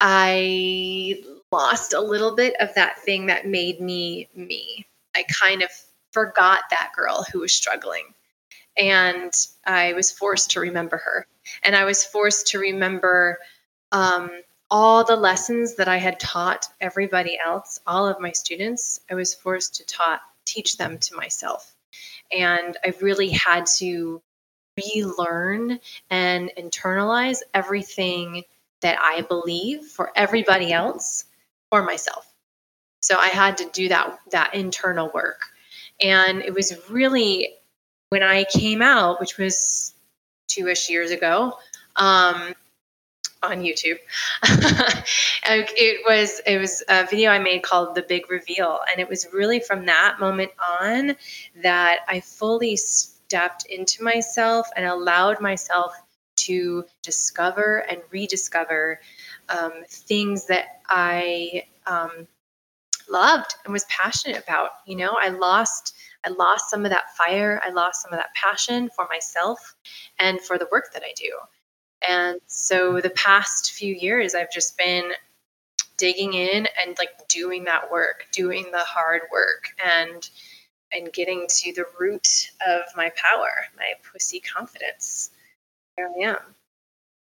I 0.00 1.22
lost 1.54 1.92
a 1.92 2.00
little 2.00 2.34
bit 2.34 2.56
of 2.58 2.74
that 2.74 2.98
thing 2.98 3.26
that 3.26 3.46
made 3.46 3.80
me 3.80 4.28
me. 4.34 4.86
I 5.14 5.24
kind 5.40 5.62
of 5.62 5.70
forgot 6.10 6.62
that 6.70 6.90
girl 6.96 7.24
who 7.32 7.40
was 7.40 7.52
struggling. 7.52 8.12
And 8.76 9.32
I 9.64 9.92
was 9.92 10.10
forced 10.10 10.50
to 10.52 10.60
remember 10.60 10.96
her. 10.96 11.26
And 11.62 11.76
I 11.76 11.84
was 11.84 12.04
forced 12.04 12.48
to 12.48 12.58
remember 12.58 13.38
um, 13.92 14.30
all 14.68 15.04
the 15.04 15.14
lessons 15.14 15.76
that 15.76 15.86
I 15.86 15.98
had 15.98 16.18
taught 16.18 16.66
everybody 16.80 17.38
else, 17.38 17.78
all 17.86 18.08
of 18.08 18.20
my 18.20 18.32
students. 18.32 18.98
I 19.08 19.14
was 19.14 19.32
forced 19.32 19.76
to 19.76 19.86
taught, 19.86 20.22
teach 20.44 20.76
them 20.76 20.98
to 20.98 21.14
myself. 21.14 21.72
And 22.36 22.76
I 22.84 22.94
really 23.00 23.30
had 23.30 23.66
to 23.78 24.20
relearn 24.76 25.78
and 26.10 26.50
internalize 26.58 27.42
everything 27.52 28.42
that 28.80 28.98
I 29.00 29.20
believe 29.20 29.82
for 29.82 30.10
everybody 30.16 30.72
else 30.72 31.24
or 31.70 31.82
myself. 31.82 32.26
So 33.00 33.16
I 33.18 33.28
had 33.28 33.58
to 33.58 33.68
do 33.72 33.88
that 33.88 34.18
that 34.30 34.54
internal 34.54 35.10
work. 35.12 35.40
And 36.00 36.42
it 36.42 36.54
was 36.54 36.72
really 36.88 37.54
when 38.08 38.22
I 38.22 38.44
came 38.44 38.82
out, 38.82 39.20
which 39.20 39.38
was 39.38 39.94
two-ish 40.48 40.88
years 40.88 41.10
ago, 41.10 41.58
um, 41.96 42.54
on 43.42 43.62
YouTube. 43.62 43.98
it 44.44 46.00
was 46.08 46.40
it 46.46 46.58
was 46.58 46.82
a 46.88 47.06
video 47.06 47.30
I 47.30 47.38
made 47.38 47.62
called 47.62 47.94
The 47.94 48.02
Big 48.02 48.30
Reveal, 48.30 48.80
and 48.90 49.00
it 49.00 49.08
was 49.08 49.26
really 49.32 49.60
from 49.60 49.86
that 49.86 50.18
moment 50.18 50.52
on 50.80 51.16
that 51.62 52.00
I 52.08 52.20
fully 52.20 52.76
stepped 52.76 53.66
into 53.66 54.02
myself 54.02 54.68
and 54.76 54.86
allowed 54.86 55.40
myself 55.40 55.94
to 56.36 56.84
discover 57.02 57.84
and 57.88 58.00
rediscover 58.10 59.00
um, 59.48 59.72
things 59.88 60.46
that 60.46 60.80
I 60.88 61.64
um, 61.86 62.26
loved 63.08 63.54
and 63.64 63.72
was 63.72 63.84
passionate 63.84 64.42
about. 64.42 64.70
You 64.86 64.96
know, 64.96 65.16
I 65.20 65.28
lost 65.28 65.94
I 66.26 66.30
lost 66.30 66.70
some 66.70 66.84
of 66.86 66.90
that 66.90 67.14
fire, 67.16 67.60
I 67.62 67.70
lost 67.70 68.02
some 68.02 68.12
of 68.12 68.18
that 68.18 68.32
passion 68.34 68.88
for 68.96 69.06
myself 69.10 69.74
and 70.18 70.40
for 70.40 70.56
the 70.56 70.68
work 70.72 70.92
that 70.94 71.02
I 71.04 71.12
do. 71.16 71.32
And 72.08 72.40
so 72.46 73.00
the 73.00 73.10
past 73.10 73.72
few 73.72 73.94
years, 73.94 74.34
I've 74.34 74.50
just 74.50 74.78
been 74.78 75.12
digging 75.98 76.32
in 76.32 76.66
and 76.82 76.96
like 76.98 77.28
doing 77.28 77.64
that 77.64 77.90
work, 77.90 78.26
doing 78.32 78.70
the 78.72 78.78
hard 78.78 79.22
work, 79.30 79.68
and 79.84 80.28
and 80.92 81.12
getting 81.12 81.46
to 81.48 81.72
the 81.72 81.84
root 81.98 82.28
of 82.66 82.82
my 82.96 83.10
power, 83.16 83.50
my 83.76 83.92
pussy 84.10 84.40
confidence. 84.40 85.30
Here 85.96 86.08
I 86.08 86.20
am. 86.28 86.54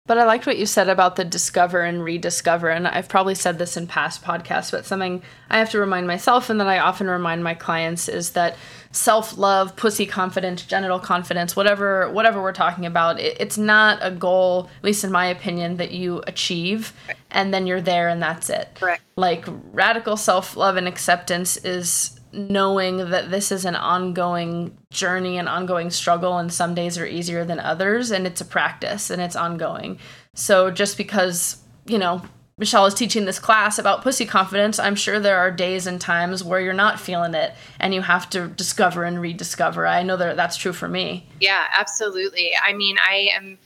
But 0.07 0.17
I 0.17 0.23
liked 0.23 0.47
what 0.47 0.57
you 0.57 0.65
said 0.65 0.87
about 0.87 1.17
the 1.17 1.25
discover 1.25 1.81
and 1.81 2.03
rediscover. 2.03 2.69
And 2.69 2.87
I've 2.87 3.09
probably 3.09 3.35
said 3.35 3.59
this 3.59 3.75
in 3.75 3.87
past 3.87 4.23
podcasts, 4.23 4.71
but 4.71 4.85
something 4.85 5.21
I 5.49 5.59
have 5.59 5.69
to 5.71 5.79
remind 5.79 6.07
myself 6.07 6.49
and 6.49 6.59
that 6.61 6.67
I 6.67 6.79
often 6.79 7.07
remind 7.07 7.43
my 7.43 7.53
clients 7.53 8.07
is 8.07 8.31
that 8.31 8.55
self-love, 8.91 9.75
pussy 9.75 10.05
confidence, 10.05 10.63
genital 10.63 10.97
confidence, 10.97 11.55
whatever 11.55 12.09
whatever 12.09 12.41
we're 12.41 12.53
talking 12.53 12.85
about, 12.85 13.19
it, 13.19 13.35
it's 13.39 13.57
not 13.57 13.99
a 14.01 14.09
goal, 14.09 14.69
at 14.77 14.83
least 14.83 15.03
in 15.03 15.11
my 15.11 15.25
opinion, 15.25 15.77
that 15.77 15.91
you 15.91 16.23
achieve 16.25 16.93
and 17.29 17.53
then 17.53 17.67
you're 17.67 17.81
there 17.81 18.07
and 18.07 18.21
that's 18.21 18.49
it. 18.49 18.69
Correct. 18.75 19.03
Like 19.17 19.45
radical 19.73 20.15
self-love 20.15 20.77
and 20.77 20.87
acceptance 20.87 21.57
is 21.57 22.16
knowing 22.31 23.09
that 23.09 23.31
this 23.31 23.51
is 23.51 23.65
an 23.65 23.75
ongoing 23.75 24.77
journey, 24.91 25.37
an 25.37 25.47
ongoing 25.47 25.89
struggle, 25.89 26.37
and 26.37 26.51
some 26.51 26.75
days 26.75 26.97
are 26.97 27.05
easier 27.05 27.45
than 27.45 27.59
others, 27.59 28.11
and 28.11 28.27
it's 28.27 28.41
a 28.41 28.45
practice 28.45 29.09
and 29.09 29.21
it's 29.21 29.35
ongoing. 29.35 29.99
So 30.33 30.69
just 30.71 30.97
because, 30.97 31.57
you 31.85 31.97
know, 31.97 32.21
Michelle 32.59 32.87
is 32.87 32.95
teaching 32.95 33.25
this 33.25 33.37
class 33.37 33.77
about 33.77 34.01
pussy 34.01 34.25
confidence, 34.25 34.79
I'm 34.79 34.95
sure 34.95 35.19
there 35.19 35.37
are 35.37 35.51
days 35.51 35.85
and 35.85 36.01
times 36.01 36.43
where 36.43 36.59
you're 36.59 36.73
not 36.73 36.99
feeling 36.99 37.35
it 37.35 37.53
and 37.79 37.93
you 37.93 38.01
have 38.01 38.29
to 38.31 38.47
discover 38.47 39.03
and 39.03 39.21
rediscover. 39.21 39.85
I 39.85 40.01
know 40.01 40.17
that 40.17 40.35
that's 40.35 40.57
true 40.57 40.73
for 40.73 40.87
me. 40.87 41.27
Yeah, 41.39 41.65
absolutely. 41.77 42.51
I 42.59 42.73
mean, 42.73 42.97
I 42.99 43.29
am 43.35 43.59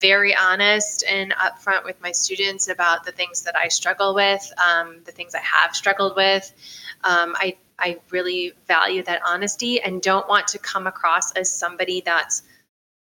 very 0.00 0.34
honest 0.34 1.04
and 1.06 1.32
upfront 1.32 1.84
with 1.84 2.00
my 2.00 2.12
students 2.12 2.68
about 2.68 3.04
the 3.04 3.12
things 3.12 3.42
that 3.42 3.56
I 3.56 3.68
struggle 3.68 4.14
with, 4.14 4.50
um, 4.66 5.00
the 5.04 5.12
things 5.12 5.34
I 5.34 5.40
have 5.40 5.76
struggled 5.76 6.16
with. 6.16 6.50
Um, 7.04 7.34
I 7.36 7.56
I 7.78 7.98
really 8.10 8.52
value 8.66 9.02
that 9.04 9.22
honesty 9.24 9.80
and 9.80 10.02
don't 10.02 10.28
want 10.28 10.48
to 10.48 10.58
come 10.58 10.86
across 10.86 11.32
as 11.32 11.50
somebody 11.50 12.02
that's 12.04 12.42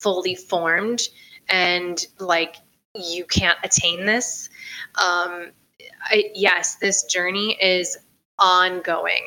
fully 0.00 0.34
formed 0.34 1.08
and 1.48 2.04
like 2.18 2.56
you 2.94 3.24
can't 3.24 3.58
attain 3.62 4.06
this. 4.06 4.48
Um, 4.94 5.50
I, 6.02 6.30
yes, 6.34 6.76
this 6.76 7.04
journey 7.04 7.56
is 7.60 7.96
ongoing. 8.38 9.22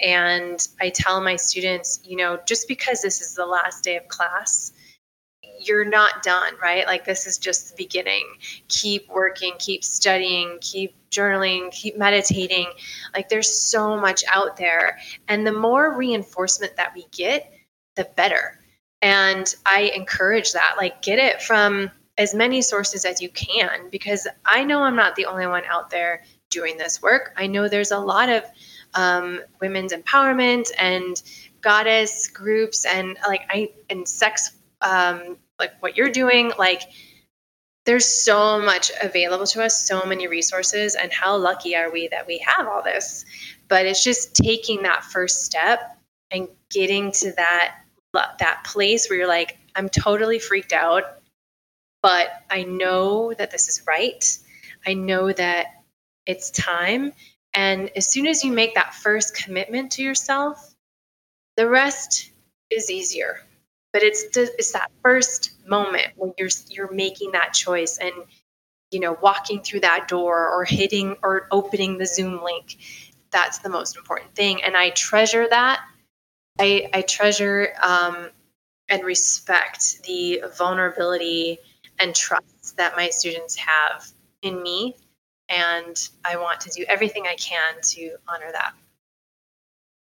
And 0.00 0.66
I 0.80 0.90
tell 0.90 1.20
my 1.20 1.36
students, 1.36 2.00
you 2.04 2.16
know, 2.16 2.38
just 2.46 2.68
because 2.68 3.02
this 3.02 3.20
is 3.20 3.34
the 3.34 3.46
last 3.46 3.84
day 3.84 3.96
of 3.96 4.08
class, 4.08 4.72
you're 5.60 5.84
not 5.84 6.22
done, 6.22 6.54
right? 6.60 6.86
Like 6.86 7.04
this 7.04 7.26
is 7.26 7.38
just 7.38 7.70
the 7.70 7.82
beginning. 7.82 8.24
Keep 8.68 9.08
working, 9.08 9.54
keep 9.58 9.84
studying, 9.84 10.58
keep 10.60 10.94
journaling, 11.14 11.70
keep 11.70 11.96
meditating. 11.96 12.66
Like 13.14 13.28
there's 13.28 13.50
so 13.50 13.96
much 13.96 14.24
out 14.32 14.56
there. 14.56 14.98
And 15.28 15.46
the 15.46 15.52
more 15.52 15.96
reinforcement 15.96 16.76
that 16.76 16.94
we 16.94 17.06
get, 17.10 17.52
the 17.96 18.08
better. 18.16 18.58
And 19.02 19.54
I 19.66 19.92
encourage 19.94 20.52
that. 20.52 20.74
Like 20.76 21.02
get 21.02 21.18
it 21.18 21.42
from 21.42 21.90
as 22.16 22.34
many 22.34 22.62
sources 22.62 23.04
as 23.04 23.20
you 23.20 23.28
can 23.28 23.90
because 23.90 24.26
I 24.44 24.64
know 24.64 24.82
I'm 24.82 24.96
not 24.96 25.16
the 25.16 25.26
only 25.26 25.46
one 25.46 25.64
out 25.68 25.90
there 25.90 26.22
doing 26.50 26.76
this 26.76 27.02
work. 27.02 27.32
I 27.36 27.48
know 27.48 27.68
there's 27.68 27.90
a 27.90 27.98
lot 27.98 28.28
of 28.28 28.44
um, 28.94 29.40
women's 29.60 29.92
empowerment 29.92 30.70
and 30.78 31.20
goddess 31.60 32.28
groups 32.28 32.84
and 32.84 33.16
like 33.26 33.42
I 33.48 33.72
and 33.90 34.06
sex 34.06 34.52
um, 34.80 35.38
like 35.58 35.72
what 35.80 35.96
you're 35.96 36.10
doing 36.10 36.52
like 36.58 36.82
there's 37.86 38.06
so 38.06 38.60
much 38.60 38.90
available 39.02 39.46
to 39.46 39.62
us 39.62 39.86
so 39.86 40.04
many 40.06 40.26
resources 40.26 40.94
and 40.94 41.12
how 41.12 41.36
lucky 41.36 41.76
are 41.76 41.90
we 41.90 42.08
that 42.08 42.26
we 42.26 42.38
have 42.38 42.66
all 42.66 42.82
this? 42.82 43.24
But 43.68 43.86
it's 43.86 44.02
just 44.02 44.34
taking 44.34 44.82
that 44.82 45.04
first 45.04 45.44
step 45.44 45.98
and 46.30 46.48
getting 46.70 47.12
to 47.12 47.32
that 47.32 47.76
that 48.38 48.62
place 48.64 49.08
where 49.08 49.18
you're 49.18 49.28
like 49.28 49.58
i'm 49.74 49.88
totally 49.88 50.38
freaked 50.38 50.72
out 50.72 51.02
but 52.00 52.28
i 52.50 52.62
know 52.62 53.34
that 53.34 53.50
this 53.50 53.68
is 53.68 53.82
right. 53.86 54.38
I 54.86 54.92
know 54.92 55.32
that 55.32 55.82
it's 56.26 56.50
time. 56.50 57.12
And 57.54 57.90
as 57.96 58.10
soon 58.10 58.26
as 58.26 58.44
you 58.44 58.52
make 58.52 58.74
that 58.74 58.94
first 58.94 59.34
commitment 59.34 59.92
to 59.92 60.02
yourself 60.02 60.74
the 61.56 61.68
rest 61.68 62.30
is 62.70 62.90
easier 62.90 63.40
but 63.94 64.02
it's 64.02 64.24
it's 64.36 64.72
that 64.72 64.90
first 65.02 65.52
moment 65.66 66.08
when 66.16 66.34
you're 66.36 66.50
you're 66.68 66.92
making 66.92 67.32
that 67.32 67.54
choice 67.54 67.96
and 67.96 68.12
you 68.90 69.00
know 69.00 69.16
walking 69.22 69.62
through 69.62 69.80
that 69.80 70.08
door 70.08 70.50
or 70.50 70.64
hitting 70.64 71.16
or 71.22 71.46
opening 71.52 71.96
the 71.96 72.04
zoom 72.04 72.42
link 72.42 72.76
that's 73.30 73.58
the 73.58 73.68
most 73.68 73.96
important 73.96 74.34
thing. 74.34 74.62
And 74.62 74.76
i 74.76 74.90
treasure 74.90 75.46
that. 75.48 75.80
I 76.58 76.88
i 76.92 77.02
treasure 77.02 77.74
um, 77.82 78.30
and 78.88 79.02
respect 79.04 80.02
the 80.04 80.42
vulnerability 80.58 81.58
and 81.98 82.14
trust 82.14 82.76
that 82.76 82.96
my 82.96 83.10
students 83.10 83.56
have 83.56 84.06
in 84.42 84.62
me. 84.62 84.96
And 85.48 85.96
i 86.24 86.36
want 86.36 86.60
to 86.62 86.70
do 86.70 86.84
everything 86.88 87.26
i 87.26 87.36
can 87.36 87.74
to 87.82 88.16
honor 88.28 88.50
that 88.52 88.72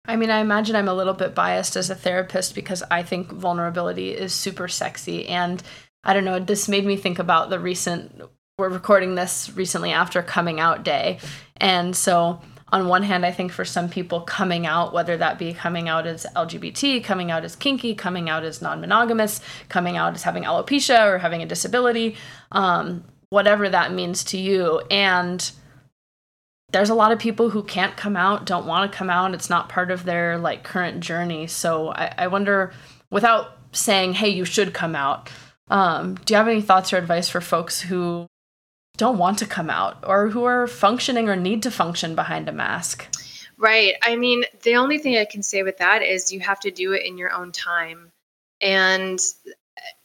I 0.09 0.17
mean, 0.17 0.31
I 0.31 0.41
imagine 0.41 0.77
I'm 0.77 0.89
a 0.89 0.95
little 0.95 1.15
bit 1.15 1.35
biased 1.35 1.77
as 1.77 1.91
a 1.91 1.95
therapist 1.95 2.55
because 2.55 2.83
I 2.91 3.03
think 3.03 3.31
vulnerability 3.33 4.11
is 4.11 4.33
super 4.33 4.69
sexy. 4.69 5.27
And 5.29 5.63
I 6.05 6.15
don't 6.15 6.25
know, 6.25 6.39
this 6.39 6.69
made 6.69 6.87
me 6.87 6.97
think 6.97 7.19
about 7.19 7.51
the 7.51 7.59
recent, 7.59 8.23
we're 8.59 8.69
recording 8.69 9.17
this 9.17 9.51
recently 9.55 9.93
after 9.93 10.23
coming 10.23 10.61
out 10.61 10.85
day. 10.85 11.19
And 11.57 11.97
so 11.97 12.41
on 12.73 12.89
one 12.89 13.03
hand, 13.03 13.25
I 13.25 13.33
think 13.33 13.53
for 13.53 13.65
some 13.65 13.89
people 13.89 14.21
coming 14.21 14.67
out, 14.67 14.93
whether 14.93 15.17
that 15.17 15.39
be 15.39 15.53
coming 15.53 15.89
out 15.89 16.07
as 16.07 16.27
LGBT, 16.35 17.03
coming 17.03 17.31
out 17.31 17.45
as 17.45 17.55
kinky, 17.57 17.95
coming 17.95 18.29
out 18.29 18.45
as 18.45 18.61
non 18.61 18.81
monogamous, 18.81 19.41
coming 19.69 19.97
out 19.97 20.15
as 20.15 20.23
having 20.23 20.45
alopecia 20.45 21.07
or 21.07 21.19
having 21.19 21.43
a 21.43 21.47
disability, 21.47 22.17
um, 22.53 23.05
whatever 23.31 23.69
that 23.69 23.93
means 23.93 24.25
to 24.25 24.39
you. 24.39 24.81
And 24.91 25.51
there's 26.73 26.91
a 26.91 26.95
lot 26.95 27.13
of 27.13 27.19
people 27.19 27.51
who 27.51 27.63
can't 27.63 27.97
come 27.97 28.17
out, 28.17 28.45
don't 28.45 28.67
want 28.67 28.91
to 28.91 28.97
come 28.97 29.09
out. 29.09 29.35
It's 29.35 29.51
not 29.51 29.69
part 29.69 29.91
of 29.91 30.05
their 30.05 30.39
like 30.39 30.65
current 30.65 31.01
journey. 31.01 31.47
So 31.47 31.89
I, 31.89 32.13
I 32.19 32.27
wonder, 32.27 32.73
without 33.11 33.57
saying, 33.73 34.15
hey, 34.15 34.29
you 34.29 34.45
should 34.45 34.75
come 34.75 34.97
out, 34.97 35.31
um, 35.69 36.15
do 36.25 36.35
you 36.35 36.39
have 36.39 36.49
any 36.49 36.61
thoughts 36.61 36.93
or 36.93 36.97
advice 36.97 37.29
for 37.29 37.41
folks 37.41 37.81
who 37.81 38.27
don't 38.97 39.19
want 39.19 39.39
to 39.39 39.47
come 39.47 39.71
out 39.71 40.05
or 40.07 40.29
who 40.29 40.45
are 40.45 40.67
functioning 40.67 41.29
or 41.29 41.37
need 41.37 41.63
to 41.63 41.71
function 41.71 42.15
behind 42.15 42.49
a 42.49 42.53
mask? 42.53 43.09
Right. 43.59 43.95
I 44.03 44.17
mean, 44.17 44.45
the 44.63 44.77
only 44.77 44.99
thing 44.99 45.17
I 45.17 45.25
can 45.25 45.43
say 45.43 45.63
with 45.63 45.79
that 45.79 46.03
is 46.03 46.33
you 46.33 46.41
have 46.41 46.61
to 46.61 46.71
do 46.71 46.93
it 46.93 47.05
in 47.05 47.17
your 47.17 47.33
own 47.33 47.53
time. 47.53 48.13
And 48.61 49.19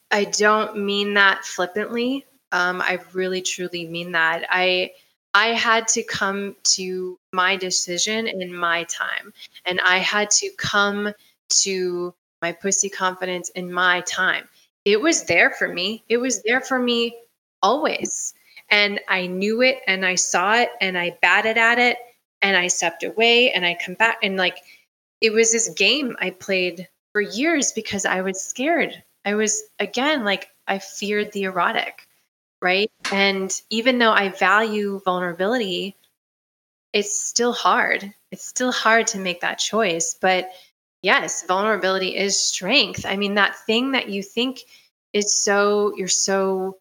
I 0.09 0.25
don't 0.25 0.85
mean 0.85 1.15
that 1.15 1.45
flippantly. 1.45 2.25
Um, 2.51 2.81
I 2.81 2.99
really 3.13 3.41
truly 3.41 3.87
mean 3.87 4.11
that. 4.11 4.45
I 4.49 4.91
I 5.33 5.47
had 5.47 5.87
to 5.89 6.03
come 6.03 6.55
to 6.75 7.17
my 7.31 7.55
decision 7.55 8.27
in 8.27 8.53
my 8.53 8.83
time, 8.85 9.33
and 9.65 9.79
I 9.81 9.97
had 9.97 10.29
to 10.31 10.49
come 10.57 11.13
to 11.61 12.13
my 12.41 12.51
pussy 12.51 12.89
confidence 12.89 13.49
in 13.49 13.71
my 13.71 14.01
time. 14.01 14.47
It 14.83 14.99
was 14.99 15.25
there 15.25 15.51
for 15.51 15.67
me. 15.67 16.03
It 16.09 16.17
was 16.17 16.41
there 16.43 16.61
for 16.61 16.79
me 16.79 17.15
always. 17.61 18.33
And 18.69 18.99
I 19.07 19.27
knew 19.27 19.61
it 19.61 19.79
and 19.85 20.05
I 20.05 20.15
saw 20.15 20.55
it 20.55 20.69
and 20.79 20.97
I 20.97 21.17
batted 21.21 21.57
at 21.57 21.77
it 21.77 21.97
and 22.41 22.57
I 22.57 22.67
stepped 22.67 23.03
away 23.03 23.51
and 23.51 23.65
I 23.65 23.77
come 23.85 23.95
back 23.95 24.19
and 24.23 24.37
like 24.37 24.57
it 25.19 25.31
was 25.31 25.51
this 25.51 25.69
game 25.69 26.15
I 26.19 26.31
played 26.31 26.87
for 27.11 27.21
years 27.21 27.73
because 27.73 28.05
I 28.05 28.21
was 28.21 28.41
scared. 28.41 29.03
I 29.25 29.35
was 29.35 29.61
again 29.77 30.23
like 30.23 30.49
I 30.67 30.79
feared 30.79 31.31
the 31.31 31.43
erotic 31.43 32.07
right? 32.61 32.91
And 33.11 33.51
even 33.69 33.97
though 33.97 34.11
I 34.11 34.29
value 34.29 35.01
vulnerability, 35.03 35.95
it's 36.93 37.19
still 37.19 37.53
hard. 37.53 38.13
It's 38.31 38.45
still 38.45 38.71
hard 38.71 39.07
to 39.07 39.19
make 39.19 39.41
that 39.41 39.59
choice. 39.59 40.15
But 40.19 40.51
yes, 41.01 41.45
vulnerability 41.45 42.15
is 42.15 42.39
strength. 42.39 43.05
I 43.05 43.17
mean, 43.17 43.35
that 43.35 43.57
thing 43.65 43.91
that 43.91 44.09
you 44.09 44.23
think 44.23 44.59
is 45.13 45.43
so, 45.43 45.93
you're 45.95 46.07
so, 46.07 46.77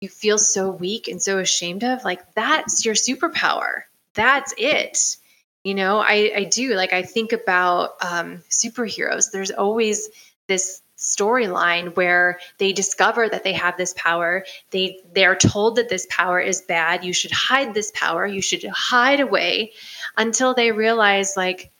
you 0.00 0.08
feel 0.08 0.38
so 0.38 0.70
weak 0.70 1.08
and 1.08 1.22
so 1.22 1.38
ashamed 1.38 1.84
of, 1.84 2.04
like 2.04 2.34
that's 2.34 2.84
your 2.84 2.94
superpower. 2.94 3.82
That's 4.14 4.52
it. 4.58 5.16
You 5.64 5.74
know, 5.74 5.98
I, 5.98 6.32
I 6.36 6.44
do. 6.44 6.74
Like, 6.74 6.92
I 6.92 7.02
think 7.02 7.32
about 7.32 7.92
um, 8.02 8.42
superheroes. 8.50 9.30
There's 9.30 9.52
always 9.52 10.08
this 10.48 10.81
storyline 11.02 11.94
where 11.96 12.38
they 12.58 12.72
discover 12.72 13.28
that 13.28 13.44
they 13.44 13.52
have 13.52 13.76
this 13.76 13.94
power. 13.96 14.44
They 14.70 15.00
they're 15.12 15.36
told 15.36 15.76
that 15.76 15.88
this 15.88 16.06
power 16.10 16.40
is 16.40 16.62
bad. 16.62 17.04
You 17.04 17.12
should 17.12 17.32
hide 17.32 17.74
this 17.74 17.92
power. 17.94 18.26
You 18.26 18.40
should 18.40 18.64
hide 18.64 19.20
away 19.20 19.72
until 20.16 20.54
they 20.54 20.72
realize 20.72 21.36
like 21.36 21.70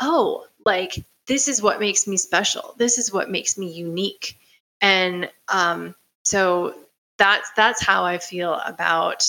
oh 0.00 0.46
like 0.64 1.04
this 1.26 1.48
is 1.48 1.62
what 1.62 1.80
makes 1.80 2.06
me 2.06 2.16
special. 2.16 2.74
This 2.78 2.98
is 2.98 3.12
what 3.12 3.30
makes 3.30 3.58
me 3.58 3.72
unique. 3.72 4.38
And 4.80 5.30
um 5.48 5.94
so 6.24 6.74
that's 7.18 7.50
that's 7.54 7.82
how 7.82 8.04
i 8.04 8.16
feel 8.16 8.54
about 8.54 9.26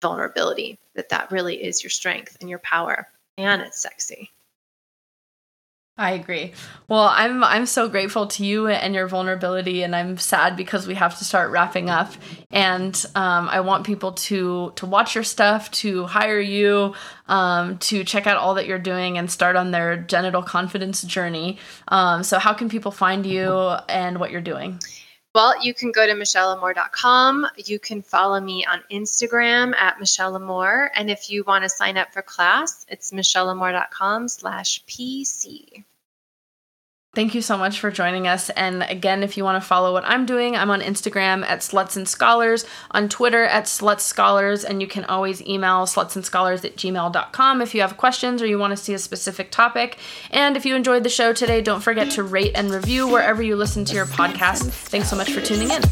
vulnerability 0.00 0.78
that 0.94 1.10
that 1.10 1.30
really 1.30 1.62
is 1.62 1.82
your 1.82 1.90
strength 1.90 2.36
and 2.40 2.48
your 2.48 2.58
power. 2.58 3.08
And 3.36 3.60
it's 3.62 3.80
sexy 3.80 4.33
I 5.96 6.10
agree. 6.12 6.52
Well, 6.88 7.04
I'm 7.04 7.44
I'm 7.44 7.66
so 7.66 7.88
grateful 7.88 8.26
to 8.26 8.44
you 8.44 8.66
and 8.66 8.96
your 8.96 9.06
vulnerability, 9.06 9.84
and 9.84 9.94
I'm 9.94 10.18
sad 10.18 10.56
because 10.56 10.88
we 10.88 10.94
have 10.96 11.16
to 11.18 11.24
start 11.24 11.52
wrapping 11.52 11.88
up. 11.88 12.12
And 12.50 12.94
um, 13.14 13.48
I 13.48 13.60
want 13.60 13.86
people 13.86 14.10
to 14.12 14.72
to 14.74 14.86
watch 14.86 15.14
your 15.14 15.22
stuff, 15.22 15.70
to 15.82 16.06
hire 16.06 16.40
you, 16.40 16.94
um, 17.28 17.78
to 17.78 18.02
check 18.02 18.26
out 18.26 18.38
all 18.38 18.54
that 18.54 18.66
you're 18.66 18.78
doing, 18.80 19.18
and 19.18 19.30
start 19.30 19.54
on 19.54 19.70
their 19.70 19.96
genital 19.96 20.42
confidence 20.42 21.02
journey. 21.02 21.58
Um, 21.86 22.24
so, 22.24 22.40
how 22.40 22.54
can 22.54 22.68
people 22.68 22.90
find 22.90 23.24
you 23.24 23.52
and 23.88 24.18
what 24.18 24.32
you're 24.32 24.40
doing? 24.40 24.80
Well, 25.34 25.60
you 25.60 25.74
can 25.74 25.90
go 25.90 26.06
to 26.06 26.12
michellelamour.com. 26.12 27.46
You 27.56 27.80
can 27.80 28.02
follow 28.02 28.40
me 28.40 28.64
on 28.66 28.84
Instagram 28.92 29.74
at 29.74 29.98
michellelamour. 29.98 30.90
And 30.94 31.10
if 31.10 31.28
you 31.28 31.42
want 31.44 31.64
to 31.64 31.68
sign 31.68 31.96
up 31.96 32.12
for 32.12 32.22
class, 32.22 32.86
it's 32.88 33.10
michellelamour.com 33.10 34.28
slash 34.28 34.84
PC. 34.86 35.82
Thank 37.14 37.34
you 37.34 37.42
so 37.42 37.56
much 37.56 37.78
for 37.78 37.90
joining 37.90 38.26
us. 38.26 38.50
And 38.50 38.82
again, 38.82 39.22
if 39.22 39.36
you 39.36 39.44
want 39.44 39.62
to 39.62 39.66
follow 39.66 39.92
what 39.92 40.04
I'm 40.04 40.26
doing, 40.26 40.56
I'm 40.56 40.70
on 40.70 40.80
Instagram 40.80 41.44
at 41.44 41.60
Sluts 41.60 41.96
and 41.96 42.08
Scholars, 42.08 42.64
on 42.90 43.08
Twitter 43.08 43.44
at 43.44 43.64
Sluts 43.64 44.00
Scholars, 44.00 44.64
and 44.64 44.80
you 44.80 44.88
can 44.88 45.04
always 45.04 45.40
email 45.46 45.86
slutsandscholars 45.86 46.64
at 46.64 46.76
gmail.com 46.76 47.62
if 47.62 47.74
you 47.74 47.80
have 47.82 47.96
questions 47.96 48.42
or 48.42 48.46
you 48.46 48.58
want 48.58 48.72
to 48.72 48.76
see 48.76 48.94
a 48.94 48.98
specific 48.98 49.50
topic. 49.52 49.98
And 50.30 50.56
if 50.56 50.66
you 50.66 50.74
enjoyed 50.74 51.04
the 51.04 51.08
show 51.08 51.32
today, 51.32 51.60
don't 51.60 51.80
forget 51.80 52.10
to 52.12 52.24
rate 52.24 52.52
and 52.54 52.70
review 52.70 53.06
wherever 53.06 53.42
you 53.42 53.54
listen 53.56 53.84
to 53.84 53.94
your 53.94 54.06
podcast. 54.06 54.70
Thanks 54.70 55.08
so 55.08 55.16
much 55.16 55.30
for 55.32 55.40
tuning 55.40 55.70
in. 55.70 55.82